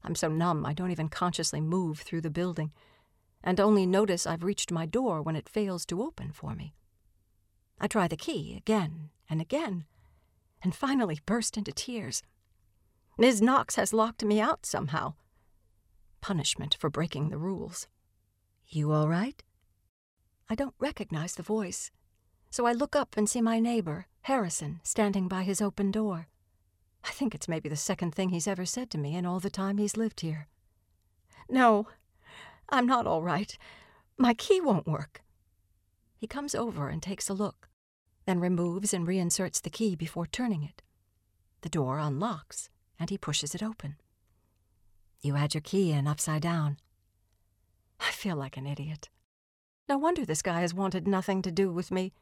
I'm 0.04 0.16
so 0.16 0.30
numb 0.30 0.66
I 0.66 0.74
don't 0.74 0.92
even 0.92 1.10
consciously 1.10 1.60
move 1.60 2.00
through 2.00 2.22
the 2.22 2.30
building, 2.30 2.72
and 3.44 3.60
only 3.60 3.86
notice 3.86 4.26
I've 4.26 4.44
reached 4.44 4.72
my 4.72 4.86
door 4.86 5.22
when 5.22 5.36
it 5.36 5.50
fails 5.50 5.86
to 5.88 6.02
open 6.02 6.32
for 6.32 6.56
me. 6.56 6.74
I 7.80 7.88
try 7.88 8.08
the 8.08 8.18
key 8.18 8.56
again 8.56 9.10
and 9.30 9.42
again, 9.42 9.86
and 10.64 10.74
finally 10.74 11.20
burst 11.26 11.58
into 11.58 11.72
tears. 11.72 12.24
Ms. 13.20 13.42
Knox 13.42 13.78
has 13.78 13.94
locked 13.94 14.24
me 14.24 14.40
out 14.40 14.64
somehow. 14.64 15.16
Punishment 16.22 16.78
for 16.80 16.90
breaking 16.90 17.30
the 17.30 17.38
rules. 17.38 17.88
You 18.68 18.92
all 18.92 19.08
right? 19.08 19.44
I 20.48 20.54
don't 20.54 20.76
recognize 20.78 21.34
the 21.34 21.42
voice, 21.42 21.90
so 22.52 22.68
I 22.68 22.74
look 22.74 22.96
up 22.96 23.18
and 23.18 23.28
see 23.28 23.42
my 23.42 23.60
neighbor, 23.60 24.06
Harrison, 24.22 24.82
standing 24.84 25.28
by 25.28 25.42
his 25.44 25.62
open 25.62 25.90
door. 25.90 26.28
I 27.04 27.10
think 27.10 27.34
it's 27.34 27.48
maybe 27.48 27.68
the 27.70 27.76
second 27.76 28.14
thing 28.14 28.30
he's 28.30 28.48
ever 28.48 28.66
said 28.66 28.92
to 28.92 29.00
me 29.00 29.16
in 29.16 29.26
all 29.26 29.40
the 29.40 29.50
time 29.50 29.78
he's 29.78 29.98
lived 29.98 30.20
here. 30.20 30.48
No, 31.50 31.88
I'm 32.70 32.86
not 32.86 33.08
all 33.08 33.24
right. 33.24 33.58
My 34.18 34.36
key 34.36 34.62
won't 34.62 34.86
work. 34.86 35.24
He 36.18 36.28
comes 36.28 36.54
over 36.54 36.88
and 36.90 37.02
takes 37.02 37.30
a 37.30 37.34
look, 37.34 37.68
then 38.28 38.40
removes 38.40 38.94
and 38.94 39.08
reinserts 39.08 39.60
the 39.60 39.72
key 39.72 39.96
before 39.96 40.28
turning 40.28 40.62
it. 40.62 40.84
The 41.62 41.70
door 41.70 41.98
unlocks, 41.98 42.70
and 43.00 43.10
he 43.10 43.18
pushes 43.18 43.54
it 43.56 43.64
open. 43.64 43.96
You 45.22 45.36
had 45.36 45.54
your 45.54 45.62
key 45.62 45.92
in 45.92 46.08
upside 46.08 46.42
down. 46.42 46.78
I 48.00 48.12
feel 48.12 48.36
like 48.36 48.58
an 48.58 48.68
idiot. 48.68 49.10
No 49.90 49.98
wonder 49.98 50.26
this 50.26 50.42
guy 50.42 50.62
has 50.62 50.74
wanted 50.74 51.08
nothing 51.08 51.42
to 51.42 51.52
do 51.52 51.72
with 51.72 51.92
me. 51.92 52.14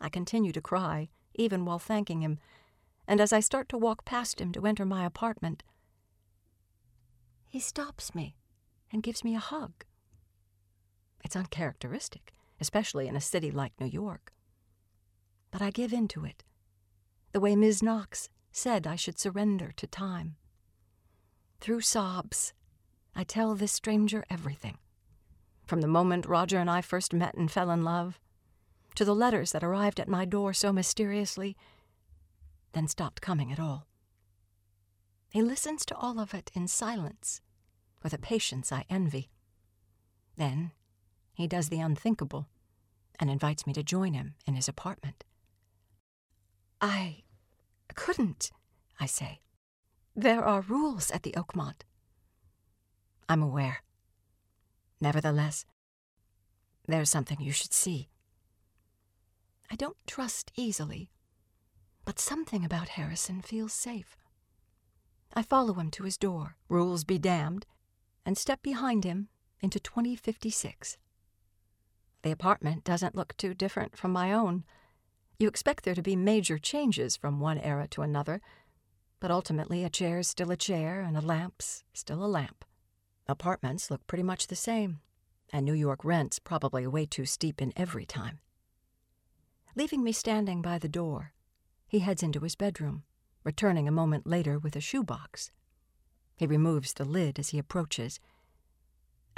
I 0.00 0.08
continue 0.08 0.52
to 0.52 0.60
cry, 0.60 1.08
even 1.34 1.64
while 1.64 1.78
thanking 1.78 2.22
him, 2.22 2.38
and 3.06 3.20
as 3.20 3.32
I 3.32 3.40
start 3.40 3.68
to 3.70 3.78
walk 3.78 4.04
past 4.04 4.40
him 4.40 4.52
to 4.52 4.66
enter 4.66 4.84
my 4.84 5.04
apartment, 5.04 5.62
he 7.48 7.58
stops 7.58 8.14
me 8.14 8.36
and 8.92 9.02
gives 9.02 9.24
me 9.24 9.34
a 9.34 9.40
hug. 9.40 9.84
It's 11.24 11.36
uncharacteristic, 11.36 12.32
especially 12.60 13.08
in 13.08 13.16
a 13.16 13.20
city 13.20 13.50
like 13.50 13.72
New 13.80 13.86
York. 13.86 14.32
But 15.50 15.60
I 15.60 15.70
give 15.70 15.92
in 15.92 16.08
to 16.08 16.24
it, 16.24 16.44
the 17.32 17.40
way 17.40 17.56
Ms. 17.56 17.82
Knox 17.82 18.30
said 18.52 18.86
I 18.86 18.96
should 18.96 19.18
surrender 19.18 19.72
to 19.76 19.86
time. 19.86 20.36
Through 21.60 21.82
sobs, 21.82 22.52
I 23.14 23.24
tell 23.24 23.54
this 23.54 23.72
stranger 23.72 24.24
everything. 24.30 24.78
From 25.66 25.80
the 25.80 25.88
moment 25.88 26.26
Roger 26.26 26.58
and 26.58 26.70
I 26.70 26.80
first 26.80 27.12
met 27.12 27.34
and 27.34 27.50
fell 27.50 27.70
in 27.70 27.84
love, 27.84 28.18
to 28.96 29.04
the 29.04 29.14
letters 29.14 29.52
that 29.52 29.64
arrived 29.64 30.00
at 30.00 30.08
my 30.08 30.24
door 30.24 30.52
so 30.52 30.72
mysteriously, 30.72 31.56
then 32.72 32.88
stopped 32.88 33.22
coming 33.22 33.52
at 33.52 33.60
all. 33.60 33.86
He 35.30 35.42
listens 35.42 35.86
to 35.86 35.96
all 35.96 36.18
of 36.18 36.34
it 36.34 36.50
in 36.54 36.66
silence, 36.66 37.40
with 38.02 38.12
a 38.12 38.18
patience 38.18 38.72
I 38.72 38.84
envy. 38.90 39.30
Then 40.36 40.72
he 41.34 41.46
does 41.46 41.68
the 41.68 41.80
unthinkable 41.80 42.48
and 43.18 43.30
invites 43.30 43.66
me 43.66 43.72
to 43.74 43.82
join 43.82 44.14
him 44.14 44.34
in 44.46 44.54
his 44.54 44.68
apartment. 44.68 45.24
I 46.80 47.22
couldn't, 48.00 48.50
I 48.98 49.04
say. 49.04 49.42
There 50.16 50.42
are 50.42 50.62
rules 50.62 51.10
at 51.10 51.22
the 51.22 51.32
Oakmont. 51.32 51.82
I'm 53.28 53.42
aware. 53.42 53.82
Nevertheless, 55.02 55.66
there's 56.88 57.10
something 57.10 57.42
you 57.42 57.52
should 57.52 57.74
see. 57.74 58.08
I 59.70 59.76
don't 59.76 59.98
trust 60.06 60.50
easily, 60.56 61.10
but 62.06 62.18
something 62.18 62.64
about 62.64 62.96
Harrison 62.96 63.42
feels 63.42 63.74
safe. 63.74 64.16
I 65.34 65.42
follow 65.42 65.74
him 65.74 65.90
to 65.90 66.04
his 66.04 66.16
door, 66.16 66.56
rules 66.70 67.04
be 67.04 67.18
damned, 67.18 67.66
and 68.24 68.38
step 68.38 68.62
behind 68.62 69.04
him 69.04 69.28
into 69.60 69.78
2056. 69.78 70.96
The 72.22 72.30
apartment 72.30 72.82
doesn't 72.82 73.14
look 73.14 73.36
too 73.36 73.52
different 73.52 73.98
from 73.98 74.10
my 74.10 74.32
own. 74.32 74.64
You 75.40 75.48
expect 75.48 75.84
there 75.84 75.94
to 75.94 76.02
be 76.02 76.16
major 76.16 76.58
changes 76.58 77.16
from 77.16 77.40
one 77.40 77.56
era 77.56 77.88
to 77.92 78.02
another, 78.02 78.42
but 79.20 79.30
ultimately 79.30 79.82
a 79.82 79.88
chair's 79.88 80.28
still 80.28 80.50
a 80.50 80.56
chair 80.56 81.00
and 81.00 81.16
a 81.16 81.22
lamp's 81.22 81.82
still 81.94 82.22
a 82.22 82.28
lamp. 82.28 82.62
Apartments 83.26 83.90
look 83.90 84.06
pretty 84.06 84.22
much 84.22 84.48
the 84.48 84.54
same, 84.54 85.00
and 85.50 85.64
New 85.64 85.72
York 85.72 86.04
rent's 86.04 86.38
probably 86.38 86.86
way 86.86 87.06
too 87.06 87.24
steep 87.24 87.62
in 87.62 87.72
every 87.74 88.04
time. 88.04 88.40
Leaving 89.74 90.04
me 90.04 90.12
standing 90.12 90.60
by 90.60 90.78
the 90.78 90.90
door, 90.90 91.32
he 91.88 92.00
heads 92.00 92.22
into 92.22 92.40
his 92.40 92.54
bedroom, 92.54 93.04
returning 93.42 93.88
a 93.88 93.92
moment 93.92 94.26
later 94.26 94.58
with 94.58 94.76
a 94.76 94.80
shoebox. 94.80 95.50
He 96.36 96.46
removes 96.46 96.92
the 96.92 97.06
lid 97.06 97.38
as 97.38 97.48
he 97.48 97.58
approaches, 97.58 98.20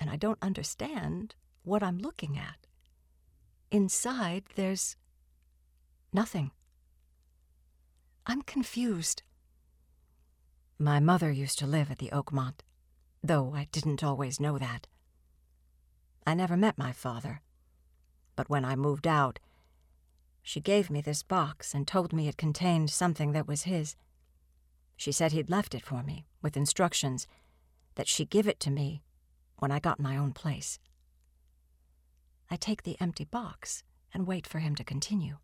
and 0.00 0.10
I 0.10 0.16
don't 0.16 0.38
understand 0.42 1.36
what 1.62 1.80
I'm 1.80 1.98
looking 1.98 2.36
at. 2.36 2.66
Inside, 3.70 4.44
there's 4.56 4.96
nothing. 6.12 6.50
I'm 8.26 8.42
confused. 8.42 9.22
My 10.78 11.00
mother 11.00 11.30
used 11.30 11.58
to 11.60 11.66
live 11.66 11.90
at 11.90 11.98
the 11.98 12.10
Oakmont, 12.12 12.60
though 13.22 13.52
I 13.54 13.68
didn't 13.72 14.04
always 14.04 14.40
know 14.40 14.58
that. 14.58 14.86
I 16.26 16.34
never 16.34 16.56
met 16.56 16.78
my 16.78 16.92
father, 16.92 17.40
but 18.36 18.48
when 18.48 18.64
I 18.64 18.76
moved 18.76 19.06
out, 19.06 19.38
she 20.42 20.60
gave 20.60 20.90
me 20.90 21.00
this 21.00 21.22
box 21.22 21.74
and 21.74 21.86
told 21.86 22.12
me 22.12 22.28
it 22.28 22.36
contained 22.36 22.90
something 22.90 23.32
that 23.32 23.46
was 23.46 23.62
his. 23.62 23.96
She 24.96 25.12
said 25.12 25.32
he'd 25.32 25.50
left 25.50 25.74
it 25.74 25.84
for 25.84 26.02
me, 26.02 26.26
with 26.42 26.56
instructions 26.56 27.26
that 27.94 28.08
she'd 28.08 28.30
give 28.30 28.48
it 28.48 28.60
to 28.60 28.70
me 28.70 29.02
when 29.58 29.70
I 29.70 29.78
got 29.78 30.00
my 30.00 30.16
own 30.16 30.32
place. 30.32 30.78
I 32.50 32.56
take 32.56 32.82
the 32.82 33.00
empty 33.00 33.24
box 33.24 33.82
and 34.12 34.26
wait 34.26 34.46
for 34.46 34.58
him 34.58 34.74
to 34.74 34.84
continue. 34.84 35.36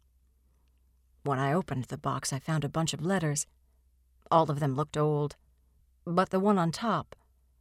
When 1.28 1.38
I 1.38 1.52
opened 1.52 1.84
the 1.84 1.98
box, 1.98 2.32
I 2.32 2.38
found 2.38 2.64
a 2.64 2.70
bunch 2.70 2.94
of 2.94 3.04
letters. 3.04 3.46
All 4.30 4.50
of 4.50 4.60
them 4.60 4.74
looked 4.74 4.96
old, 4.96 5.36
but 6.06 6.30
the 6.30 6.40
one 6.40 6.56
on 6.56 6.72
top 6.72 7.14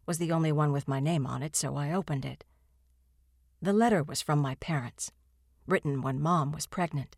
was 0.05 0.19
the 0.19 0.31
only 0.31 0.53
one 0.53 0.71
with 0.71 0.87
my 0.87 1.01
name 1.01 1.27
on 1.27 1.43
it, 1.43 1.53
so 1.53 1.75
I 1.75 1.91
opened 1.91 2.23
it. 2.23 2.45
The 3.61 3.73
letter 3.73 4.03
was 4.03 4.21
from 4.21 4.39
my 4.39 4.55
parents, 4.55 5.11
written 5.67 6.01
when 6.01 6.21
Mom 6.21 6.53
was 6.53 6.65
pregnant. 6.65 7.17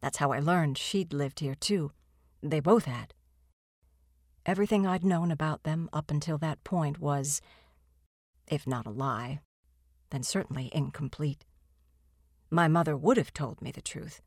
That's 0.00 0.16
how 0.16 0.32
I 0.32 0.38
learned 0.38 0.78
she'd 0.78 1.12
lived 1.12 1.40
here, 1.40 1.54
too. 1.54 1.92
They 2.42 2.60
both 2.60 2.86
had. 2.86 3.12
Everything 4.46 4.86
I'd 4.86 5.04
known 5.04 5.30
about 5.30 5.64
them 5.64 5.90
up 5.92 6.10
until 6.10 6.38
that 6.38 6.64
point 6.64 6.98
was, 6.98 7.42
if 8.46 8.66
not 8.66 8.86
a 8.86 8.90
lie, 8.90 9.40
then 10.08 10.22
certainly 10.22 10.70
incomplete. 10.72 11.44
My 12.50 12.68
mother 12.68 12.96
would 12.96 13.18
have 13.18 13.34
told 13.34 13.60
me 13.60 13.70
the 13.70 13.82
truth, 13.82 14.22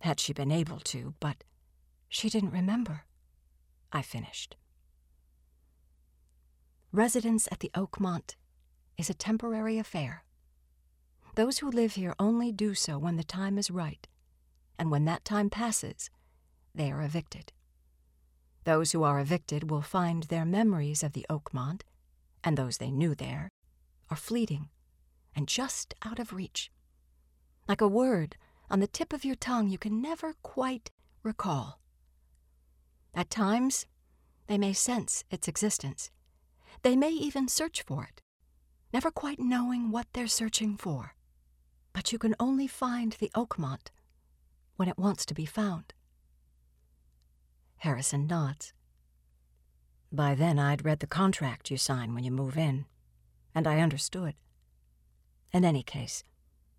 had 0.00 0.20
she 0.20 0.32
been 0.32 0.50
able 0.50 0.80
to, 0.80 1.14
but 1.20 1.44
she 2.08 2.28
didn't 2.28 2.50
remember. 2.50 3.04
I 3.92 4.02
finished. 4.02 4.56
Residence 6.92 7.48
at 7.50 7.60
the 7.60 7.70
Oakmont 7.74 8.36
is 8.96 9.10
a 9.10 9.14
temporary 9.14 9.78
affair. 9.78 10.24
Those 11.34 11.58
who 11.58 11.70
live 11.70 11.94
here 11.94 12.14
only 12.18 12.50
do 12.52 12.74
so 12.74 12.98
when 12.98 13.16
the 13.16 13.24
time 13.24 13.58
is 13.58 13.70
right 13.70 14.06
and 14.78 14.90
when 14.90 15.04
that 15.04 15.24
time 15.24 15.50
passes, 15.50 16.10
they 16.74 16.90
are 16.90 17.02
evicted. 17.02 17.52
Those 18.64 18.92
who 18.92 19.02
are 19.02 19.18
evicted 19.18 19.70
will 19.70 19.82
find 19.82 20.24
their 20.24 20.44
memories 20.44 21.02
of 21.02 21.12
the 21.12 21.26
Oakmont, 21.28 21.82
and 22.44 22.56
those 22.56 22.78
they 22.78 22.90
knew 22.90 23.14
there, 23.14 23.48
are 24.10 24.16
fleeting 24.16 24.68
and 25.34 25.48
just 25.48 25.94
out 26.04 26.18
of 26.18 26.32
reach. 26.32 26.70
Like 27.66 27.80
a 27.80 27.88
word 27.88 28.36
on 28.70 28.80
the 28.80 28.86
tip 28.86 29.12
of 29.12 29.24
your 29.24 29.34
tongue 29.34 29.68
you 29.68 29.78
can 29.78 30.02
never 30.02 30.34
quite 30.42 30.90
recall. 31.22 31.80
At 33.14 33.30
times, 33.30 33.86
they 34.46 34.58
may 34.58 34.72
sense 34.72 35.24
its 35.30 35.48
existence. 35.48 36.10
They 36.82 36.96
may 36.96 37.10
even 37.10 37.48
search 37.48 37.82
for 37.82 38.04
it, 38.04 38.22
never 38.92 39.10
quite 39.10 39.40
knowing 39.40 39.90
what 39.90 40.06
they're 40.12 40.26
searching 40.26 40.76
for. 40.76 41.14
But 41.92 42.12
you 42.12 42.18
can 42.18 42.34
only 42.38 42.66
find 42.66 43.12
the 43.12 43.30
Oakmont 43.34 43.90
when 44.76 44.88
it 44.88 44.98
wants 44.98 45.26
to 45.26 45.34
be 45.34 45.46
found. 45.46 45.92
Harrison 47.78 48.26
nods. 48.26 48.72
By 50.12 50.34
then, 50.34 50.58
I'd 50.58 50.84
read 50.84 51.00
the 51.00 51.06
contract 51.06 51.70
you 51.70 51.76
sign 51.76 52.14
when 52.14 52.24
you 52.24 52.30
move 52.30 52.56
in, 52.56 52.86
and 53.54 53.66
I 53.66 53.80
understood. 53.80 54.34
In 55.52 55.64
any 55.64 55.82
case, 55.82 56.22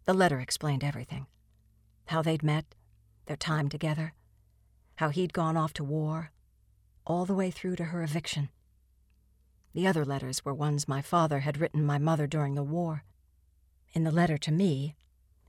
the 0.06 0.14
letter 0.14 0.40
explained 0.40 0.84
everything 0.84 1.28
how 2.10 2.22
they'd 2.22 2.44
met, 2.44 2.76
their 3.26 3.38
time 3.38 3.70
together, 3.70 4.14
how 4.96 5.10
he'd 5.10 5.34
gone 5.34 5.56
off 5.56 5.74
to 5.74 5.84
war, 5.84 6.32
all 7.06 7.26
the 7.26 7.34
way 7.34 7.50
through 7.50 7.76
to 7.76 7.86
her 7.86 8.04
eviction. 8.04 8.50
The 9.74 9.88
other 9.88 10.04
letters 10.04 10.44
were 10.44 10.54
ones 10.54 10.88
my 10.88 11.02
father 11.02 11.40
had 11.40 11.60
written 11.60 11.86
my 11.86 11.98
mother 11.98 12.28
during 12.28 12.56
the 12.56 12.64
war. 12.64 13.04
In 13.94 14.04
the 14.04 14.12
letter 14.12 14.38
to 14.40 14.52
me, 14.52 14.96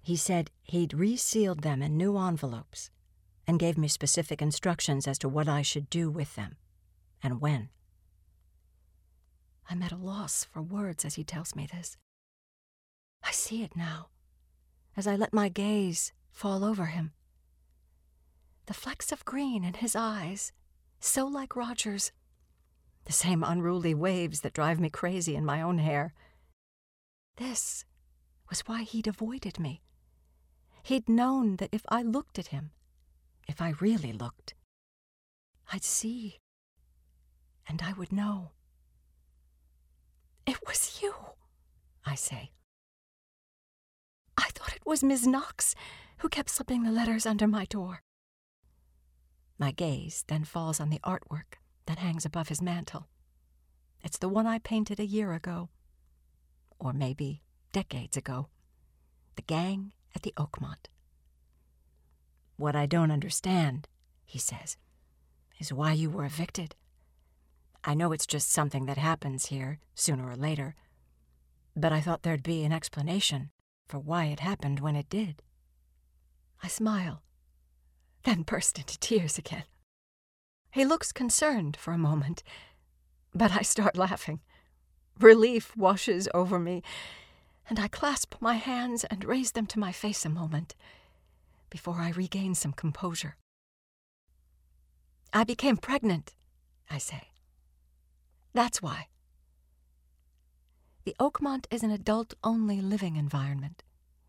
he 0.02 0.16
said 0.16 0.50
he'd 0.62 0.94
resealed 0.94 1.62
them 1.62 1.82
in 1.82 1.96
new 1.96 2.16
envelopes 2.16 2.90
and 3.46 3.58
gave 3.58 3.76
me 3.76 3.88
specific 3.88 4.40
instructions 4.40 5.08
as 5.08 5.18
to 5.18 5.28
what 5.28 5.48
I 5.48 5.62
should 5.62 5.90
do 5.90 6.10
with 6.10 6.36
them 6.36 6.56
and 7.22 7.40
when. 7.40 7.70
I'm 9.68 9.82
at 9.82 9.92
a 9.92 9.96
loss 9.96 10.44
for 10.44 10.62
words 10.62 11.04
as 11.04 11.14
he 11.14 11.24
tells 11.24 11.54
me 11.54 11.66
this. 11.66 11.96
I 13.22 13.32
see 13.32 13.62
it 13.62 13.76
now, 13.76 14.08
as 14.96 15.06
I 15.06 15.16
let 15.16 15.32
my 15.32 15.48
gaze 15.48 16.12
fall 16.30 16.64
over 16.64 16.86
him. 16.86 17.12
The 18.66 18.74
flecks 18.74 19.12
of 19.12 19.24
green 19.24 19.64
in 19.64 19.74
his 19.74 19.96
eyes, 19.96 20.52
so 21.00 21.26
like 21.26 21.56
Roger's. 21.56 22.12
The 23.04 23.12
same 23.12 23.42
unruly 23.42 23.94
waves 23.94 24.40
that 24.40 24.52
drive 24.52 24.78
me 24.78 24.90
crazy 24.90 25.34
in 25.34 25.44
my 25.44 25.60
own 25.60 25.78
hair. 25.78 26.12
This 27.36 27.84
was 28.48 28.60
why 28.60 28.82
he'd 28.82 29.06
avoided 29.06 29.58
me. 29.58 29.82
He'd 30.82 31.08
known 31.08 31.56
that 31.56 31.70
if 31.72 31.82
I 31.88 32.02
looked 32.02 32.38
at 32.38 32.48
him, 32.48 32.70
if 33.48 33.60
I 33.60 33.74
really 33.80 34.12
looked, 34.12 34.54
I'd 35.72 35.84
see, 35.84 36.38
and 37.68 37.82
I 37.82 37.92
would 37.92 38.12
know. 38.12 38.52
It 40.46 40.58
was 40.66 41.00
you, 41.02 41.14
I 42.04 42.14
say. 42.14 42.50
I 44.36 44.48
thought 44.54 44.74
it 44.74 44.86
was 44.86 45.04
Miss 45.04 45.26
Knox 45.26 45.74
who 46.20 46.28
kept 46.28 46.50
slipping 46.50 46.82
the 46.82 46.92
letters 46.92 47.24
under 47.24 47.46
my 47.46 47.64
door. 47.64 48.02
My 49.58 49.72
gaze 49.72 50.24
then 50.28 50.44
falls 50.44 50.78
on 50.78 50.90
the 50.90 51.00
artwork 51.00 51.58
that 51.86 51.98
hangs 51.98 52.26
above 52.26 52.48
his 52.48 52.62
mantel. 52.62 53.08
It's 54.02 54.18
the 54.18 54.28
one 54.28 54.46
I 54.46 54.58
painted 54.58 55.00
a 55.00 55.06
year 55.06 55.32
ago, 55.32 55.70
or 56.78 56.92
maybe 56.92 57.42
decades 57.72 58.16
ago. 58.16 58.48
The 59.36 59.42
gang 59.42 59.92
at 60.14 60.22
the 60.22 60.34
Oakmont. 60.36 60.88
What 62.56 62.76
I 62.76 62.84
don't 62.84 63.10
understand, 63.10 63.88
he 64.26 64.38
says, 64.38 64.76
is 65.58 65.72
why 65.72 65.92
you 65.92 66.10
were 66.10 66.24
evicted. 66.24 66.74
I 67.82 67.94
know 67.94 68.12
it's 68.12 68.26
just 68.26 68.50
something 68.50 68.84
that 68.86 68.98
happens 68.98 69.46
here, 69.46 69.78
sooner 69.94 70.28
or 70.28 70.36
later, 70.36 70.74
but 71.74 71.92
I 71.92 72.02
thought 72.02 72.22
there'd 72.22 72.42
be 72.42 72.64
an 72.64 72.72
explanation 72.72 73.50
for 73.88 73.98
why 73.98 74.26
it 74.26 74.40
happened 74.40 74.80
when 74.80 74.96
it 74.96 75.08
did. 75.08 75.42
I 76.62 76.68
smile, 76.68 77.22
then 78.24 78.42
burst 78.42 78.78
into 78.78 78.98
tears 78.98 79.38
again. 79.38 79.64
He 80.72 80.84
looks 80.84 81.12
concerned 81.12 81.76
for 81.76 81.92
a 81.92 81.98
moment, 81.98 82.42
but 83.34 83.52
I 83.52 83.62
start 83.62 83.96
laughing. 83.96 84.40
Relief 85.18 85.76
washes 85.76 86.28
over 86.32 86.58
me, 86.58 86.82
and 87.68 87.78
I 87.78 87.88
clasp 87.88 88.34
my 88.40 88.54
hands 88.54 89.04
and 89.04 89.24
raise 89.24 89.52
them 89.52 89.66
to 89.66 89.78
my 89.78 89.92
face 89.92 90.24
a 90.24 90.28
moment 90.28 90.74
before 91.70 91.96
I 91.98 92.10
regain 92.10 92.54
some 92.54 92.72
composure. 92.72 93.36
I 95.32 95.44
became 95.44 95.76
pregnant, 95.76 96.34
I 96.90 96.98
say. 96.98 97.28
That's 98.52 98.82
why. 98.82 99.06
The 101.04 101.14
Oakmont 101.20 101.66
is 101.70 101.82
an 101.82 101.90
adult 101.90 102.34
only 102.42 102.80
living 102.80 103.16
environment. 103.16 103.82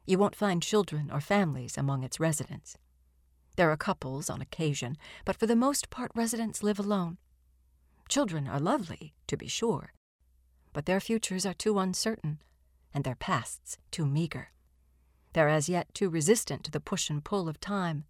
You 0.05 0.17
won't 0.17 0.35
find 0.35 0.61
children 0.61 1.09
or 1.11 1.21
families 1.21 1.77
among 1.77 2.03
its 2.03 2.19
residents. 2.19 2.77
There 3.55 3.69
are 3.71 3.77
couples 3.77 4.29
on 4.29 4.41
occasion, 4.41 4.97
but 5.25 5.37
for 5.37 5.45
the 5.45 5.55
most 5.55 5.89
part, 5.89 6.11
residents 6.15 6.63
live 6.63 6.79
alone. 6.79 7.17
Children 8.07 8.47
are 8.47 8.59
lovely, 8.59 9.13
to 9.27 9.37
be 9.37 9.47
sure, 9.47 9.93
but 10.73 10.85
their 10.85 10.99
futures 10.99 11.45
are 11.45 11.53
too 11.53 11.79
uncertain, 11.79 12.41
and 12.93 13.03
their 13.03 13.15
pasts 13.15 13.77
too 13.91 14.05
meager. 14.05 14.51
They're 15.33 15.49
as 15.49 15.69
yet 15.69 15.93
too 15.93 16.09
resistant 16.09 16.63
to 16.65 16.71
the 16.71 16.79
push 16.79 17.09
and 17.09 17.23
pull 17.23 17.47
of 17.47 17.59
time. 17.59 18.05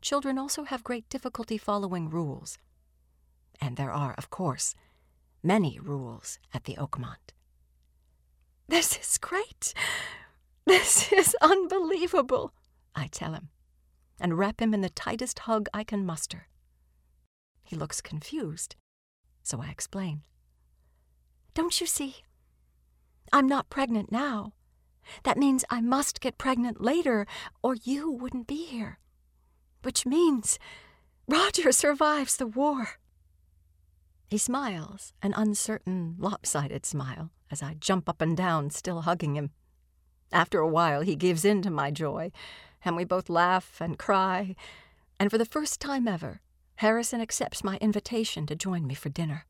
Children 0.00 0.38
also 0.38 0.64
have 0.64 0.84
great 0.84 1.08
difficulty 1.08 1.58
following 1.58 2.08
rules. 2.08 2.58
And 3.60 3.76
there 3.76 3.92
are, 3.92 4.14
of 4.16 4.30
course, 4.30 4.74
many 5.42 5.78
rules 5.78 6.38
at 6.54 6.64
the 6.64 6.76
Oakmont. 6.76 7.34
This 8.68 8.96
is 8.98 9.18
great. 9.18 9.74
This 10.66 11.12
is 11.12 11.34
unbelievable, 11.40 12.52
I 12.94 13.06
tell 13.06 13.32
him, 13.32 13.48
and 14.20 14.38
wrap 14.38 14.60
him 14.60 14.74
in 14.74 14.82
the 14.82 14.90
tightest 14.90 15.40
hug 15.40 15.68
I 15.72 15.84
can 15.84 16.04
muster. 16.06 16.48
He 17.64 17.76
looks 17.76 18.00
confused, 18.00 18.76
so 19.42 19.60
I 19.62 19.70
explain. 19.70 20.22
Don't 21.54 21.80
you 21.80 21.86
see? 21.86 22.16
I'm 23.32 23.46
not 23.46 23.70
pregnant 23.70 24.12
now. 24.12 24.52
That 25.24 25.38
means 25.38 25.64
I 25.70 25.80
must 25.80 26.20
get 26.20 26.38
pregnant 26.38 26.80
later, 26.80 27.26
or 27.62 27.74
you 27.74 28.10
wouldn't 28.10 28.46
be 28.46 28.66
here. 28.66 28.98
Which 29.82 30.04
means 30.04 30.58
Roger 31.26 31.72
survives 31.72 32.36
the 32.36 32.46
war. 32.46 32.98
He 34.28 34.38
smiles, 34.38 35.12
an 35.22 35.32
uncertain, 35.36 36.16
lopsided 36.18 36.86
smile, 36.86 37.30
as 37.50 37.62
I 37.62 37.74
jump 37.74 38.08
up 38.08 38.20
and 38.20 38.36
down, 38.36 38.70
still 38.70 39.02
hugging 39.02 39.34
him. 39.34 39.50
After 40.32 40.60
a 40.60 40.68
while, 40.68 41.00
he 41.00 41.16
gives 41.16 41.44
in 41.44 41.62
to 41.62 41.70
my 41.70 41.90
joy, 41.90 42.32
and 42.84 42.96
we 42.96 43.04
both 43.04 43.28
laugh 43.28 43.80
and 43.80 43.98
cry, 43.98 44.54
and 45.18 45.30
for 45.30 45.38
the 45.38 45.44
first 45.44 45.80
time 45.80 46.06
ever, 46.06 46.40
Harrison 46.76 47.20
accepts 47.20 47.64
my 47.64 47.76
invitation 47.78 48.46
to 48.46 48.54
join 48.54 48.86
me 48.86 48.94
for 48.94 49.08
dinner. 49.08 49.46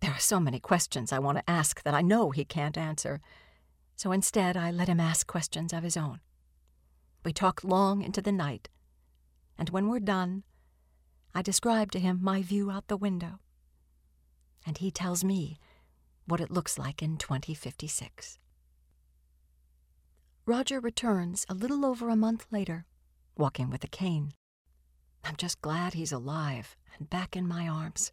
There 0.00 0.10
are 0.10 0.18
so 0.18 0.40
many 0.40 0.60
questions 0.60 1.12
I 1.12 1.18
want 1.18 1.38
to 1.38 1.50
ask 1.50 1.82
that 1.82 1.94
I 1.94 2.02
know 2.02 2.30
he 2.30 2.44
can't 2.44 2.76
answer, 2.76 3.20
so 3.96 4.12
instead 4.12 4.56
I 4.56 4.70
let 4.70 4.88
him 4.88 5.00
ask 5.00 5.26
questions 5.26 5.72
of 5.72 5.84
his 5.84 5.96
own. 5.96 6.20
We 7.24 7.32
talk 7.32 7.62
long 7.62 8.02
into 8.02 8.20
the 8.20 8.32
night, 8.32 8.68
and 9.56 9.70
when 9.70 9.88
we're 9.88 10.00
done, 10.00 10.42
I 11.34 11.42
describe 11.42 11.92
to 11.92 12.00
him 12.00 12.18
my 12.20 12.42
view 12.42 12.70
out 12.70 12.88
the 12.88 12.96
window 12.96 13.38
and 14.66 14.78
he 14.78 14.90
tells 14.90 15.24
me 15.24 15.58
what 16.26 16.40
it 16.40 16.50
looks 16.50 16.78
like 16.78 17.02
in 17.02 17.16
2056. 17.16 18.38
Roger 20.44 20.80
returns 20.80 21.46
a 21.48 21.54
little 21.54 21.86
over 21.86 22.08
a 22.08 22.16
month 22.16 22.46
later, 22.50 22.84
walking 23.36 23.70
with 23.70 23.84
a 23.84 23.88
cane. 23.88 24.32
I'm 25.22 25.36
just 25.36 25.62
glad 25.62 25.94
he's 25.94 26.10
alive 26.10 26.76
and 26.98 27.08
back 27.08 27.36
in 27.36 27.46
my 27.46 27.68
arms. 27.68 28.10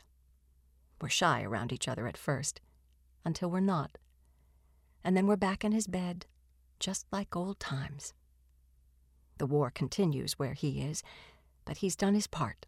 We're 1.01 1.09
shy 1.09 1.41
around 1.41 1.73
each 1.73 1.88
other 1.88 2.05
at 2.07 2.17
first, 2.17 2.61
until 3.25 3.49
we're 3.49 3.61
not. 3.61 3.97
And 5.03 5.17
then 5.17 5.25
we're 5.25 5.38
back 5.38 5.65
in 5.65 5.71
his 5.71 5.88
bed, 5.88 6.27
just 6.80 7.07
like 7.11 7.36
old 7.36 7.59
times. 7.59 8.13
The 9.39 9.47
war 9.47 9.71
continues 9.71 10.34
where 10.34 10.53
he 10.53 10.82
is, 10.82 11.01
but 11.65 11.77
he's 11.77 11.95
done 11.95 12.13
his 12.13 12.27
part. 12.27 12.67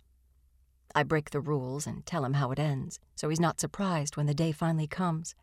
I 0.95 1.03
break 1.03 1.29
the 1.29 1.39
rules 1.39 1.85
and 1.85 2.03
tell 2.03 2.25
him 2.25 2.33
how 2.33 2.49
it 2.49 2.57
ends, 2.57 2.99
so 3.15 3.29
he's 3.29 3.39
not 3.39 3.59
surprised 3.59 4.17
when 4.17 4.25
the 4.25 4.33
day 4.33 4.53
finally 4.53 4.87
comes. 4.87 5.35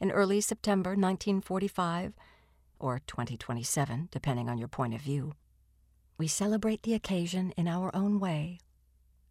In 0.00 0.12
early 0.12 0.40
September 0.40 0.90
1945, 0.90 2.12
or 2.78 3.00
2027, 3.06 4.08
depending 4.10 4.48
on 4.48 4.58
your 4.58 4.68
point 4.68 4.94
of 4.94 5.00
view, 5.00 5.34
we 6.16 6.26
celebrate 6.26 6.82
the 6.82 6.94
occasion 6.94 7.52
in 7.56 7.68
our 7.68 7.94
own 7.94 8.18
way 8.18 8.58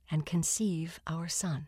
and 0.10 0.26
conceive 0.26 1.00
our 1.06 1.28
son. 1.28 1.68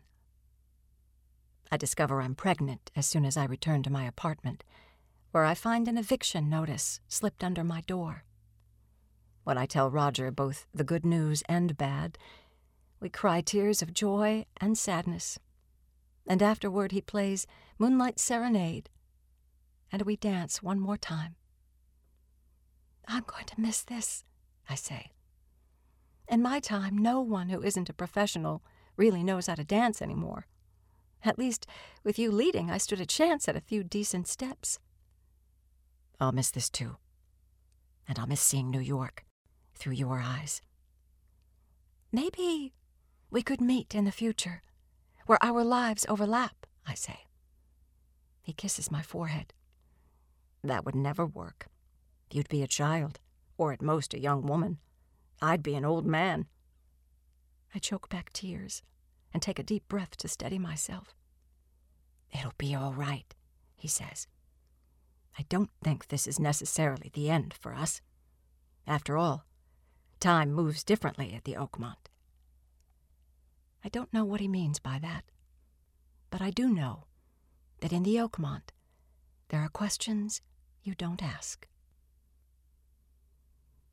I 1.70 1.76
discover 1.76 2.20
I'm 2.20 2.34
pregnant 2.34 2.90
as 2.96 3.06
soon 3.06 3.24
as 3.24 3.36
I 3.36 3.44
return 3.44 3.82
to 3.84 3.92
my 3.92 4.04
apartment, 4.04 4.64
where 5.30 5.44
I 5.44 5.54
find 5.54 5.86
an 5.86 5.98
eviction 5.98 6.48
notice 6.48 7.00
slipped 7.06 7.44
under 7.44 7.62
my 7.62 7.82
door. 7.82 8.24
When 9.44 9.56
I 9.56 9.66
tell 9.66 9.90
Roger 9.90 10.30
both 10.30 10.66
the 10.74 10.84
good 10.84 11.06
news 11.06 11.42
and 11.48 11.76
bad, 11.76 12.18
we 12.98 13.08
cry 13.08 13.40
tears 13.40 13.82
of 13.82 13.94
joy 13.94 14.46
and 14.60 14.76
sadness. 14.76 15.38
And 16.26 16.42
afterward 16.42 16.92
he 16.92 17.00
plays 17.00 17.46
Moonlight 17.78 18.18
Serenade, 18.18 18.90
and 19.92 20.02
we 20.02 20.16
dance 20.16 20.62
one 20.62 20.78
more 20.78 20.96
time. 20.96 21.36
I'm 23.12 23.24
going 23.26 23.44
to 23.46 23.60
miss 23.60 23.82
this, 23.82 24.24
I 24.68 24.76
say. 24.76 25.10
In 26.28 26.40
my 26.40 26.60
time, 26.60 26.96
no 26.96 27.20
one 27.20 27.48
who 27.48 27.60
isn't 27.60 27.88
a 27.90 27.92
professional 27.92 28.62
really 28.96 29.24
knows 29.24 29.48
how 29.48 29.56
to 29.56 29.64
dance 29.64 30.00
anymore. 30.00 30.46
At 31.24 31.36
least, 31.38 31.66
with 32.04 32.20
you 32.20 32.30
leading, 32.30 32.70
I 32.70 32.78
stood 32.78 33.00
a 33.00 33.06
chance 33.06 33.48
at 33.48 33.56
a 33.56 33.60
few 33.60 33.82
decent 33.82 34.28
steps. 34.28 34.78
I'll 36.20 36.30
miss 36.32 36.50
this 36.52 36.70
too. 36.70 36.96
and 38.06 38.18
I'll 38.18 38.26
miss 38.26 38.40
seeing 38.40 38.70
New 38.70 38.80
York 38.80 39.24
through 39.74 39.92
your 39.92 40.20
eyes. 40.20 40.60
Maybe 42.10 42.74
we 43.30 43.40
could 43.42 43.60
meet 43.60 43.94
in 43.94 44.04
the 44.04 44.10
future, 44.12 44.62
where 45.26 45.38
our 45.42 45.62
lives 45.62 46.04
overlap, 46.08 46.66
I 46.86 46.94
say. 46.94 47.20
He 48.42 48.52
kisses 48.52 48.90
my 48.90 49.00
forehead. 49.02 49.54
That 50.64 50.84
would 50.84 50.96
never 50.96 51.24
work. 51.24 51.66
You'd 52.32 52.48
be 52.48 52.62
a 52.62 52.68
child, 52.68 53.18
or 53.56 53.72
at 53.72 53.82
most 53.82 54.14
a 54.14 54.20
young 54.20 54.42
woman. 54.42 54.78
I'd 55.42 55.62
be 55.62 55.74
an 55.74 55.84
old 55.84 56.06
man. 56.06 56.46
I 57.74 57.78
choke 57.78 58.08
back 58.08 58.32
tears 58.32 58.82
and 59.32 59.42
take 59.42 59.58
a 59.58 59.64
deep 59.64 59.88
breath 59.88 60.16
to 60.18 60.28
steady 60.28 60.58
myself. 60.58 61.14
It'll 62.32 62.54
be 62.58 62.74
all 62.74 62.92
right, 62.94 63.34
he 63.76 63.88
says. 63.88 64.26
I 65.38 65.44
don't 65.48 65.70
think 65.82 66.08
this 66.08 66.26
is 66.26 66.38
necessarily 66.38 67.10
the 67.12 67.30
end 67.30 67.54
for 67.54 67.74
us. 67.74 68.00
After 68.86 69.16
all, 69.16 69.44
time 70.18 70.52
moves 70.52 70.84
differently 70.84 71.32
at 71.34 71.44
the 71.44 71.54
Oakmont. 71.54 72.10
I 73.84 73.88
don't 73.88 74.12
know 74.12 74.24
what 74.24 74.40
he 74.40 74.48
means 74.48 74.78
by 74.78 74.98
that, 75.00 75.24
but 76.30 76.42
I 76.42 76.50
do 76.50 76.68
know 76.68 77.06
that 77.80 77.92
in 77.92 78.02
the 78.02 78.16
Oakmont 78.16 78.70
there 79.48 79.60
are 79.60 79.68
questions 79.68 80.42
you 80.82 80.94
don't 80.94 81.22
ask. 81.22 81.66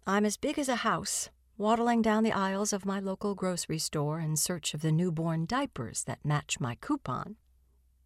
I'm 0.10 0.24
as 0.24 0.38
big 0.38 0.58
as 0.58 0.70
a 0.70 0.78
house, 0.78 1.30
waddling 1.58 2.02
down 2.02 2.24
the 2.24 2.32
aisles 2.32 2.72
of 2.72 2.86
my 2.86 2.98
local 2.98 3.36
grocery 3.36 3.78
store 3.78 4.22
in 4.22 4.38
search 4.38 4.74
of 4.74 4.82
the 4.82 4.90
newborn 4.90 5.46
diapers 5.46 6.06
that 6.06 6.24
match 6.24 6.62
my 6.62 6.76
coupon. 6.76 7.36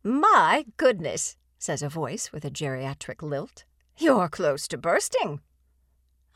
My 0.03 0.65
goodness, 0.77 1.37
says 1.59 1.83
a 1.83 1.89
voice 1.89 2.31
with 2.31 2.43
a 2.43 2.49
geriatric 2.49 3.21
lilt. 3.21 3.65
You're 3.99 4.29
close 4.29 4.67
to 4.69 4.79
bursting. 4.79 5.41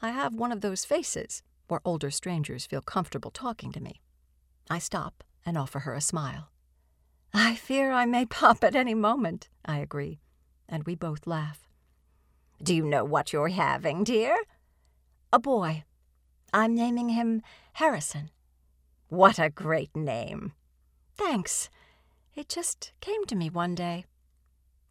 I 0.04 0.12
have 0.12 0.36
one 0.36 0.52
of 0.52 0.62
those 0.62 0.86
faces 0.86 1.42
where 1.68 1.82
older 1.84 2.12
strangers 2.12 2.68
feel 2.68 2.82
comfortable 2.82 3.32
talking 3.32 3.72
to 3.72 3.82
me. 3.82 4.02
I 4.70 4.78
stop 4.78 5.24
and 5.48 5.58
offer 5.58 5.80
her 5.80 5.96
a 5.96 6.00
smile. 6.00 6.52
I 7.34 7.56
fear 7.56 7.92
I 7.92 8.06
may 8.06 8.28
pop 8.28 8.64
at 8.64 8.76
any 8.76 8.94
moment, 8.94 9.50
I 9.66 9.80
agree, 9.80 10.20
and 10.70 10.84
we 10.84 10.94
both 10.94 11.26
laugh. 11.26 11.68
Do 12.62 12.76
you 12.76 12.86
know 12.86 13.04
what 13.04 13.34
you're 13.34 13.48
having, 13.48 14.04
dear? 14.04 14.38
A 15.36 15.40
boy. 15.40 15.84
I'm 16.54 16.74
naming 16.74 17.10
him 17.10 17.42
Harrison. 17.74 18.32
What 19.10 19.38
a 19.38 19.50
great 19.50 19.94
name. 19.94 20.54
Thanks. 21.18 21.70
It 22.36 22.48
just 22.48 22.94
came 23.02 23.26
to 23.26 23.36
me 23.36 23.50
one 23.50 23.76
day. 23.76 24.06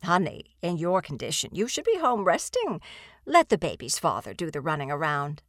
Honey, 0.02 0.54
in 0.60 0.76
your 0.76 1.00
condition, 1.00 1.48
you 1.54 1.66
should 1.66 1.86
be 1.86 1.96
home 1.96 2.24
resting. 2.24 2.82
Let 3.24 3.48
the 3.48 3.56
baby's 3.56 3.98
father 3.98 4.34
do 4.34 4.50
the 4.50 4.60
running 4.60 4.90
around. 4.90 5.40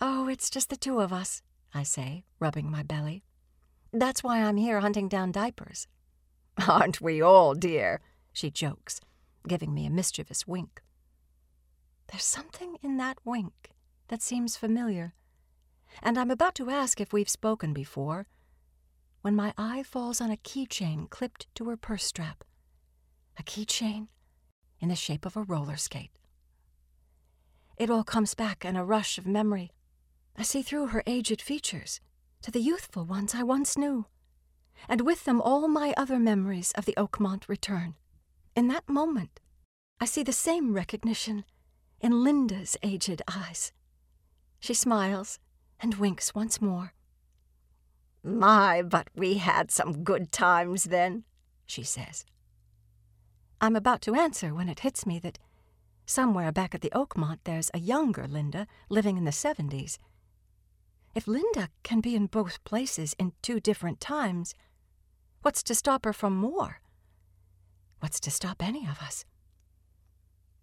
Oh, 0.00 0.26
it's 0.26 0.50
just 0.50 0.68
the 0.68 0.76
two 0.76 0.98
of 0.98 1.12
us, 1.12 1.40
I 1.72 1.84
say, 1.84 2.24
rubbing 2.40 2.68
my 2.68 2.82
belly. 2.82 3.22
That's 3.92 4.24
why 4.24 4.42
I'm 4.42 4.56
here 4.56 4.80
hunting 4.80 5.08
down 5.08 5.30
diapers. 5.30 5.86
Aren't 6.68 7.00
we 7.00 7.22
all, 7.22 7.54
dear? 7.54 8.00
she 8.32 8.50
jokes, 8.50 9.00
giving 9.46 9.72
me 9.72 9.86
a 9.86 9.90
mischievous 9.90 10.44
wink. 10.44 10.82
There's 12.08 12.24
something 12.24 12.78
in 12.82 12.96
that 12.96 13.18
wink 13.24 13.70
that 14.08 14.22
seems 14.22 14.56
familiar, 14.56 15.14
and 16.02 16.18
I'm 16.18 16.30
about 16.30 16.54
to 16.56 16.70
ask 16.70 17.00
if 17.00 17.12
we've 17.12 17.28
spoken 17.28 17.72
before 17.72 18.26
when 19.22 19.34
my 19.34 19.52
eye 19.58 19.82
falls 19.82 20.20
on 20.20 20.30
a 20.30 20.36
keychain 20.36 21.08
clipped 21.10 21.46
to 21.54 21.68
her 21.68 21.76
purse 21.76 22.04
strap. 22.04 22.44
A 23.38 23.42
keychain 23.42 24.08
in 24.80 24.88
the 24.88 24.94
shape 24.94 25.26
of 25.26 25.36
a 25.36 25.42
roller 25.42 25.76
skate. 25.76 26.12
It 27.76 27.90
all 27.90 28.04
comes 28.04 28.34
back 28.34 28.64
in 28.64 28.76
a 28.76 28.84
rush 28.84 29.18
of 29.18 29.26
memory. 29.26 29.70
I 30.36 30.42
see 30.42 30.62
through 30.62 30.88
her 30.88 31.02
aged 31.06 31.42
features 31.42 32.00
to 32.42 32.50
the 32.50 32.60
youthful 32.60 33.04
ones 33.04 33.34
I 33.34 33.42
once 33.42 33.76
knew, 33.76 34.06
and 34.88 35.00
with 35.00 35.24
them 35.24 35.40
all 35.40 35.66
my 35.68 35.92
other 35.96 36.18
memories 36.18 36.72
of 36.72 36.84
the 36.84 36.94
Oakmont 36.96 37.48
return. 37.48 37.94
In 38.56 38.68
that 38.68 38.88
moment, 38.88 39.40
I 40.00 40.04
see 40.04 40.22
the 40.22 40.32
same 40.32 40.72
recognition 40.72 41.44
in 42.00 42.22
Linda's 42.22 42.76
aged 42.82 43.22
eyes. 43.28 43.72
She 44.60 44.74
smiles 44.74 45.38
and 45.80 45.94
winks 45.94 46.34
once 46.34 46.60
more. 46.60 46.92
My, 48.22 48.82
but 48.82 49.08
we 49.14 49.34
had 49.34 49.70
some 49.70 50.02
good 50.02 50.32
times 50.32 50.84
then, 50.84 51.24
she 51.66 51.82
says. 51.82 52.24
I'm 53.60 53.76
about 53.76 54.02
to 54.02 54.14
answer 54.14 54.54
when 54.54 54.68
it 54.68 54.80
hits 54.80 55.06
me 55.06 55.18
that 55.20 55.38
somewhere 56.06 56.52
back 56.52 56.74
at 56.74 56.80
the 56.80 56.90
Oakmont 56.94 57.38
there's 57.44 57.70
a 57.74 57.78
younger 57.78 58.26
Linda 58.26 58.66
living 58.88 59.16
in 59.16 59.24
the 59.24 59.30
70s. 59.30 59.98
If 61.14 61.26
Linda 61.26 61.68
can 61.82 62.00
be 62.00 62.14
in 62.14 62.26
both 62.26 62.62
places 62.64 63.14
in 63.18 63.32
two 63.42 63.60
different 63.60 64.00
times, 64.00 64.54
what's 65.42 65.62
to 65.64 65.74
stop 65.74 66.04
her 66.04 66.12
from 66.12 66.36
more? 66.36 66.80
What's 68.00 68.20
to 68.20 68.30
stop 68.30 68.62
any 68.62 68.86
of 68.86 69.00
us? 69.00 69.24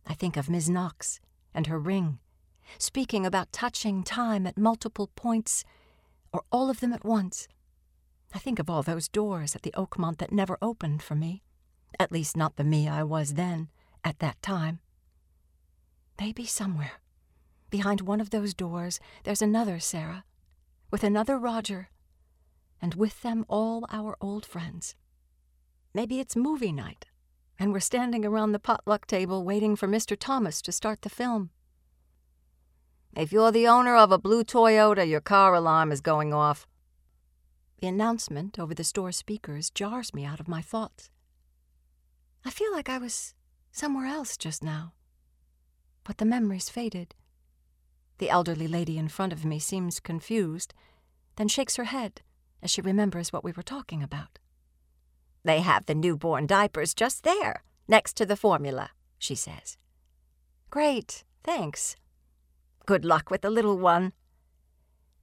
I 0.07 0.13
think 0.13 0.37
of 0.37 0.49
Miss 0.49 0.69
Knox 0.69 1.19
and 1.53 1.67
her 1.67 1.79
ring, 1.79 2.19
speaking 2.77 3.25
about 3.25 3.51
touching 3.51 4.03
time 4.03 4.45
at 4.47 4.57
multiple 4.57 5.09
points 5.15 5.63
or 6.31 6.43
all 6.51 6.69
of 6.69 6.79
them 6.79 6.93
at 6.93 7.05
once. 7.05 7.47
I 8.33 8.39
think 8.39 8.59
of 8.59 8.69
all 8.69 8.83
those 8.83 9.07
doors 9.07 9.55
at 9.55 9.61
the 9.61 9.73
Oakmont 9.77 10.17
that 10.17 10.31
never 10.31 10.57
opened 10.61 11.01
for 11.01 11.15
me, 11.15 11.43
at 11.99 12.11
least 12.11 12.35
not 12.35 12.57
the 12.57 12.63
me 12.63 12.87
I 12.87 13.03
was 13.03 13.35
then, 13.35 13.69
at 14.03 14.19
that 14.19 14.41
time. 14.41 14.79
Maybe 16.19 16.45
somewhere, 16.45 16.99
behind 17.69 18.01
one 18.01 18.19
of 18.19 18.29
those 18.31 18.53
doors, 18.53 18.99
there's 19.23 19.41
another 19.41 19.79
Sarah, 19.79 20.25
with 20.91 21.03
another 21.03 21.37
Roger, 21.37 21.89
and 22.81 22.95
with 22.95 23.21
them 23.21 23.45
all 23.47 23.85
our 23.89 24.17
old 24.19 24.45
friends. 24.45 24.95
Maybe 25.93 26.19
it's 26.19 26.35
movie 26.35 26.73
night, 26.73 27.05
and 27.57 27.71
we're 27.71 27.79
standing 27.79 28.25
around 28.25 28.51
the 28.51 28.59
potluck 28.59 29.07
table 29.07 29.45
waiting 29.45 29.77
for 29.77 29.87
Mr. 29.87 30.17
Thomas 30.19 30.61
to 30.63 30.71
start 30.71 31.01
the 31.01 31.09
film. 31.09 31.51
If 33.15 33.31
you're 33.31 33.51
the 33.51 33.67
owner 33.67 33.95
of 33.95 34.11
a 34.11 34.17
blue 34.17 34.43
Toyota, 34.43 35.07
your 35.07 35.21
car 35.21 35.53
alarm 35.53 35.93
is 35.93 36.01
going 36.01 36.33
off. 36.33 36.67
The 37.79 37.87
announcement 37.87 38.59
over 38.59 38.73
the 38.73 38.83
store 38.83 39.13
speakers 39.13 39.69
jars 39.69 40.13
me 40.13 40.25
out 40.25 40.41
of 40.41 40.49
my 40.49 40.61
thoughts. 40.61 41.09
I 42.43 42.49
feel 42.49 42.73
like 42.73 42.89
I 42.89 42.97
was 42.97 43.33
somewhere 43.71 44.05
else 44.05 44.35
just 44.35 44.61
now. 44.61 44.93
But 46.03 46.17
the 46.17 46.25
memories 46.25 46.67
faded. 46.67 47.15
The 48.17 48.29
elderly 48.29 48.67
lady 48.67 48.97
in 48.97 49.07
front 49.07 49.31
of 49.31 49.45
me 49.45 49.59
seems 49.59 50.01
confused, 50.01 50.73
then 51.37 51.47
shakes 51.47 51.77
her 51.77 51.85
head 51.85 52.21
as 52.61 52.69
she 52.69 52.81
remembers 52.81 53.31
what 53.31 53.45
we 53.45 53.53
were 53.53 53.63
talking 53.63 54.03
about. 54.03 54.39
They 55.45 55.61
have 55.61 55.85
the 55.85 55.95
newborn 55.95 56.47
diapers 56.47 56.93
just 56.93 57.23
there, 57.23 57.63
next 57.87 58.17
to 58.17 58.25
the 58.25 58.35
formula, 58.35 58.91
she 59.17 59.35
says. 59.35 59.77
Great, 60.69 61.23
thanks. 61.43 61.95
Good 62.85 63.03
luck 63.03 63.31
with 63.31 63.41
the 63.41 63.49
little 63.49 63.79
one. 63.79 64.13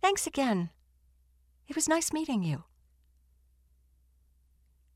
Thanks 0.01 0.27
again. 0.27 0.71
It 1.69 1.77
was 1.77 1.89
nice 1.89 2.13
meeting 2.13 2.43
you. 2.43 2.65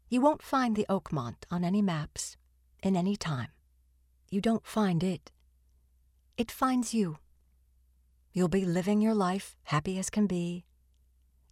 You 0.08 0.20
won't 0.20 0.42
find 0.42 0.74
the 0.74 0.86
Oakmont 0.88 1.44
on 1.50 1.62
any 1.62 1.80
maps, 1.80 2.36
in 2.82 2.96
any 2.96 3.16
time. 3.16 3.48
You 4.30 4.40
don't 4.40 4.66
find 4.66 5.04
it. 5.04 5.30
It 6.36 6.50
finds 6.50 6.92
you. 6.92 7.18
You'll 8.32 8.48
be 8.48 8.64
living 8.64 9.00
your 9.00 9.14
life 9.14 9.56
happy 9.64 9.98
as 9.98 10.10
can 10.10 10.26
be. 10.26 10.64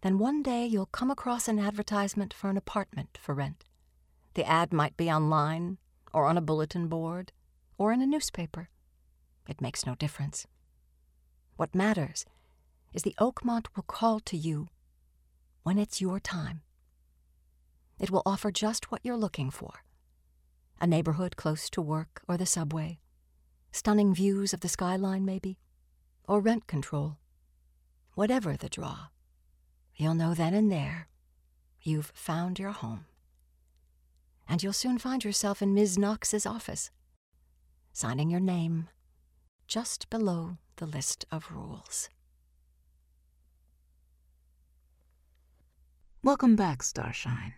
Then 0.01 0.17
one 0.17 0.43
day 0.43 0.65
you'll 0.65 0.85
come 0.85 1.09
across 1.09 1.47
an 1.47 1.59
advertisement 1.59 2.33
for 2.33 2.49
an 2.49 2.57
apartment 2.57 3.17
for 3.21 3.33
rent. 3.33 3.63
The 4.33 4.45
ad 4.45 4.73
might 4.73 4.97
be 4.97 5.09
online, 5.09 5.77
or 6.13 6.25
on 6.25 6.37
a 6.37 6.41
bulletin 6.41 6.87
board, 6.87 7.31
or 7.77 7.93
in 7.93 8.01
a 8.01 8.05
newspaper. 8.05 8.69
It 9.47 9.61
makes 9.61 9.85
no 9.85 9.95
difference. 9.95 10.45
What 11.57 11.73
matters 11.73 12.25
is 12.93 13.03
the 13.03 13.15
Oakmont 13.19 13.67
will 13.75 13.83
call 13.83 14.19
to 14.21 14.35
you 14.35 14.67
when 15.63 15.77
it's 15.77 16.01
your 16.01 16.19
time. 16.19 16.61
It 17.97 18.11
will 18.11 18.23
offer 18.25 18.51
just 18.51 18.91
what 18.91 19.01
you're 19.03 19.17
looking 19.17 19.49
for 19.49 19.83
a 20.81 20.85
neighborhood 20.87 21.37
close 21.37 21.69
to 21.69 21.81
work 21.81 22.21
or 22.27 22.35
the 22.35 22.45
subway, 22.45 22.99
stunning 23.71 24.13
views 24.13 24.53
of 24.53 24.59
the 24.59 24.67
skyline, 24.67 25.23
maybe, 25.23 25.57
or 26.27 26.41
rent 26.41 26.67
control. 26.67 27.17
Whatever 28.15 28.57
the 28.57 28.67
draw, 28.67 29.07
you'll 29.95 30.15
know 30.15 30.33
then 30.33 30.53
and 30.53 30.69
there 30.69 31.07
you've 31.81 32.11
found 32.13 32.59
your 32.59 32.71
home. 32.71 33.05
And 34.49 34.61
you'll 34.61 34.73
soon 34.73 34.97
find 34.97 35.23
yourself 35.23 35.61
in 35.61 35.73
Ms. 35.73 35.97
Knox's 35.97 36.45
office, 36.45 36.91
signing 37.93 38.29
your 38.29 38.41
name 38.41 38.89
just 39.67 40.09
below 40.09 40.57
the 40.77 40.85
list 40.85 41.25
of 41.31 41.51
rules. 41.51 42.09
Welcome 46.23 46.55
back, 46.55 46.83
Starshine. 46.83 47.53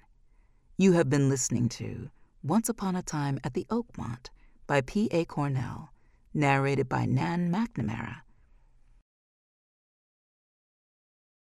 You 0.78 0.94
have 0.94 1.10
been 1.10 1.30
listening 1.30 1.70
to 1.70 2.10
Once 2.44 2.70
Upon 2.70 2.96
a 2.96 3.02
Time 3.02 3.40
at 3.44 3.54
the 3.54 3.66
Oakmont 3.70 4.30
by 4.68 4.82
P. 4.82 5.08
A. 5.12 5.26
Cornell, 5.26 5.90
narrated 6.34 6.88
by 6.90 7.06
Nan 7.06 7.52
McNamara. 7.52 8.18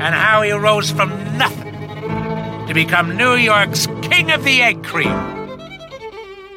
and 0.00 0.14
how 0.14 0.42
he 0.42 0.52
rose 0.52 0.90
from 0.90 1.10
nothing 1.36 1.74
to 2.66 2.74
become 2.74 3.16
New 3.16 3.34
York's 3.34 3.86
King 4.02 4.30
of 4.30 4.44
the 4.44 4.62
Egg 4.62 4.84
Cream. 4.84 5.14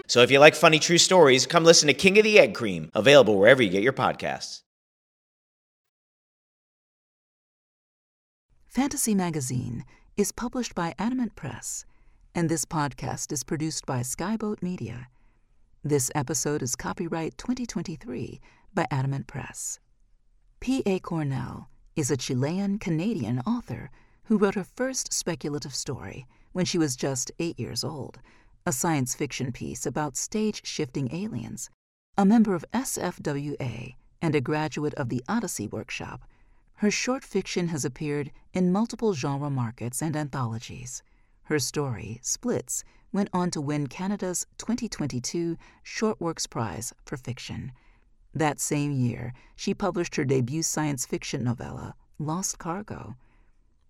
So 0.08 0.22
if 0.22 0.32
you 0.32 0.40
like 0.40 0.56
funny 0.56 0.80
true 0.80 0.98
stories, 0.98 1.46
come 1.46 1.64
listen 1.64 1.88
to 1.88 1.94
King 1.94 2.18
of 2.18 2.24
the 2.24 2.40
Egg 2.40 2.56
Cream, 2.56 2.90
available 2.96 3.38
wherever 3.38 3.62
you 3.62 3.70
get 3.70 3.84
your 3.84 3.94
podcasts. 3.94 4.62
Fantasy 8.68 9.16
Magazine 9.16 9.86
is 10.18 10.32
published 10.32 10.76
by 10.76 10.94
Adamant 11.00 11.36
Press, 11.36 11.86
and 12.36 12.50
this 12.50 12.66
podcast 12.66 13.32
is 13.32 13.44
produced 13.44 13.86
by 13.86 14.02
Skyboat 14.02 14.62
Media. 14.62 15.08
This 15.84 16.12
episode 16.14 16.62
is 16.62 16.76
copyright 16.76 17.38
2023 17.38 18.42
by 18.74 18.86
Adamant 18.92 19.28
Press. 19.28 19.80
P.A. 20.60 21.00
Cornell 21.00 21.69
is 22.00 22.10
a 22.10 22.16
Chilean 22.16 22.80
Canadian 22.80 23.42
author 23.42 23.92
who 24.24 24.38
wrote 24.38 24.56
her 24.56 24.64
first 24.64 25.12
speculative 25.12 25.76
story 25.76 26.26
when 26.54 26.64
she 26.64 26.78
was 26.78 26.96
just 26.96 27.30
eight 27.40 27.60
years 27.60 27.84
old, 27.84 28.20
a 28.66 28.72
science 28.72 29.14
fiction 29.14 29.52
piece 29.52 29.86
about 29.86 30.16
stage 30.16 30.66
shifting 30.66 31.14
aliens. 31.14 31.70
A 32.18 32.24
member 32.24 32.56
of 32.56 32.64
SFWA 32.74 33.96
and 34.22 34.34
a 34.34 34.40
graduate 34.40 34.94
of 34.94 35.10
the 35.10 35.22
Odyssey 35.28 35.68
Workshop, 35.68 36.24
her 36.76 36.90
short 36.90 37.26
fiction 37.26 37.68
has 37.68 37.84
appeared 37.84 38.32
in 38.54 38.72
multiple 38.72 39.14
genre 39.14 39.50
markets 39.50 40.02
and 40.02 40.16
anthologies. 40.16 41.04
Her 41.44 41.60
story, 41.60 42.20
Splits, 42.22 42.86
went 43.12 43.30
on 43.34 43.52
to 43.52 43.60
win 43.60 43.88
Canada's 43.88 44.48
2022 44.58 45.58
Short 45.84 46.22
Works 46.22 46.48
Prize 46.48 46.94
for 47.04 47.18
Fiction. 47.18 47.74
That 48.34 48.60
same 48.60 48.92
year, 48.92 49.34
she 49.56 49.74
published 49.74 50.16
her 50.16 50.26
debut 50.26 50.64
science 50.64 51.06
fiction 51.06 51.44
novella, 51.44 51.96
Lost 52.20 52.60
Cargo. 52.60 53.16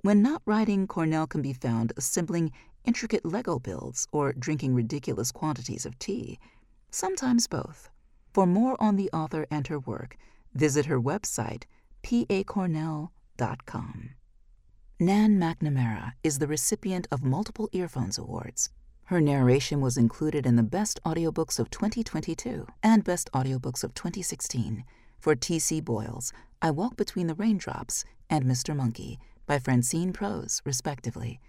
When 0.01 0.21
not 0.21 0.41
writing, 0.45 0.87
Cornell 0.87 1.27
can 1.27 1.41
be 1.41 1.53
found 1.53 1.91
assembling 1.97 2.51
intricate 2.85 3.25
Lego 3.25 3.59
builds 3.59 4.07
or 4.11 4.33
drinking 4.33 4.75
ridiculous 4.75 5.31
quantities 5.31 5.85
of 5.85 5.97
tea, 5.99 6.39
sometimes 6.89 7.47
both. 7.47 7.89
For 8.33 8.45
more 8.45 8.81
on 8.81 8.95
the 8.95 9.09
author 9.11 9.45
and 9.51 9.67
her 9.67 9.79
work, 9.79 10.15
visit 10.53 10.85
her 10.85 11.01
website, 11.01 11.63
pacornell.com. 12.03 14.09
Nan 15.01 15.39
McNamara 15.39 16.11
is 16.23 16.39
the 16.39 16.47
recipient 16.47 17.07
of 17.11 17.23
multiple 17.23 17.69
Earphones 17.71 18.17
Awards. 18.17 18.69
Her 19.09 19.19
narration 19.19 19.81
was 19.81 19.97
included 19.97 20.45
in 20.45 20.55
the 20.55 20.61
Best 20.61 20.99
Audiobooks 21.03 21.57
of 21.57 21.71
2022 21.71 22.67
and 22.83 23.03
Best 23.03 23.27
Audiobooks 23.33 23.83
of 23.83 23.95
2016 23.95 24.83
for 25.19 25.33
T.C. 25.33 25.81
Boyle's 25.81 26.31
I 26.61 26.69
Walk 26.69 26.95
Between 26.95 27.25
the 27.25 27.33
Raindrops 27.33 28.05
and 28.29 28.45
Mr. 28.45 28.75
Monkey 28.75 29.17
by 29.47 29.57
Francine 29.57 30.13
Prose, 30.13 30.61
respectively. 30.63 31.39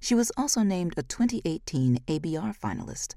She 0.00 0.14
was 0.14 0.32
also 0.38 0.62
named 0.62 0.94
a 0.96 1.02
2018 1.02 1.98
ABR 2.08 2.56
finalist. 2.58 3.14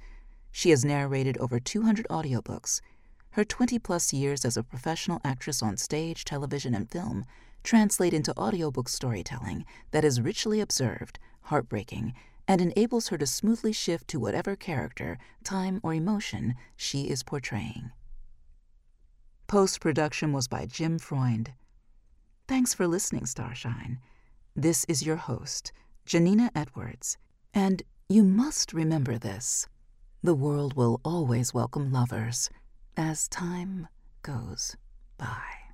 She 0.51 0.71
has 0.71 0.83
narrated 0.83 1.37
over 1.37 1.57
200 1.57 2.05
audiobooks. 2.09 2.81
Her 3.29 3.45
20 3.45 3.79
plus 3.79 4.11
years 4.11 4.43
as 4.43 4.57
a 4.57 4.63
professional 4.63 5.21
actress 5.23 5.63
on 5.63 5.77
stage, 5.77 6.25
television, 6.25 6.75
and 6.75 6.91
film 6.91 7.23
translate 7.63 8.13
into 8.13 8.37
audiobook 8.37 8.89
storytelling 8.89 9.63
that 9.91 10.03
is 10.03 10.19
richly 10.19 10.59
observed, 10.59 11.17
heartbreaking, 11.43 12.13
and 12.47 12.61
enables 12.61 13.07
her 13.09 13.17
to 13.17 13.25
smoothly 13.25 13.71
shift 13.71 14.07
to 14.09 14.19
whatever 14.19 14.55
character, 14.55 15.17
time, 15.43 15.79
or 15.83 15.93
emotion 15.93 16.55
she 16.75 17.03
is 17.09 17.23
portraying. 17.23 17.91
Post 19.47 19.79
production 19.79 20.33
was 20.33 20.47
by 20.47 20.65
Jim 20.65 20.97
Freund. 20.99 21.53
Thanks 22.47 22.73
for 22.73 22.87
listening, 22.87 23.25
Starshine. 23.25 23.99
This 24.55 24.85
is 24.85 25.05
your 25.05 25.17
host, 25.17 25.71
Janina 26.05 26.51
Edwards, 26.55 27.17
and 27.53 27.83
you 28.09 28.23
must 28.23 28.73
remember 28.73 29.17
this 29.17 29.67
the 30.23 30.33
world 30.33 30.75
will 30.75 30.99
always 31.05 31.53
welcome 31.53 31.91
lovers 31.91 32.49
as 32.97 33.27
time 33.27 33.87
goes 34.23 34.75
by. 35.17 35.64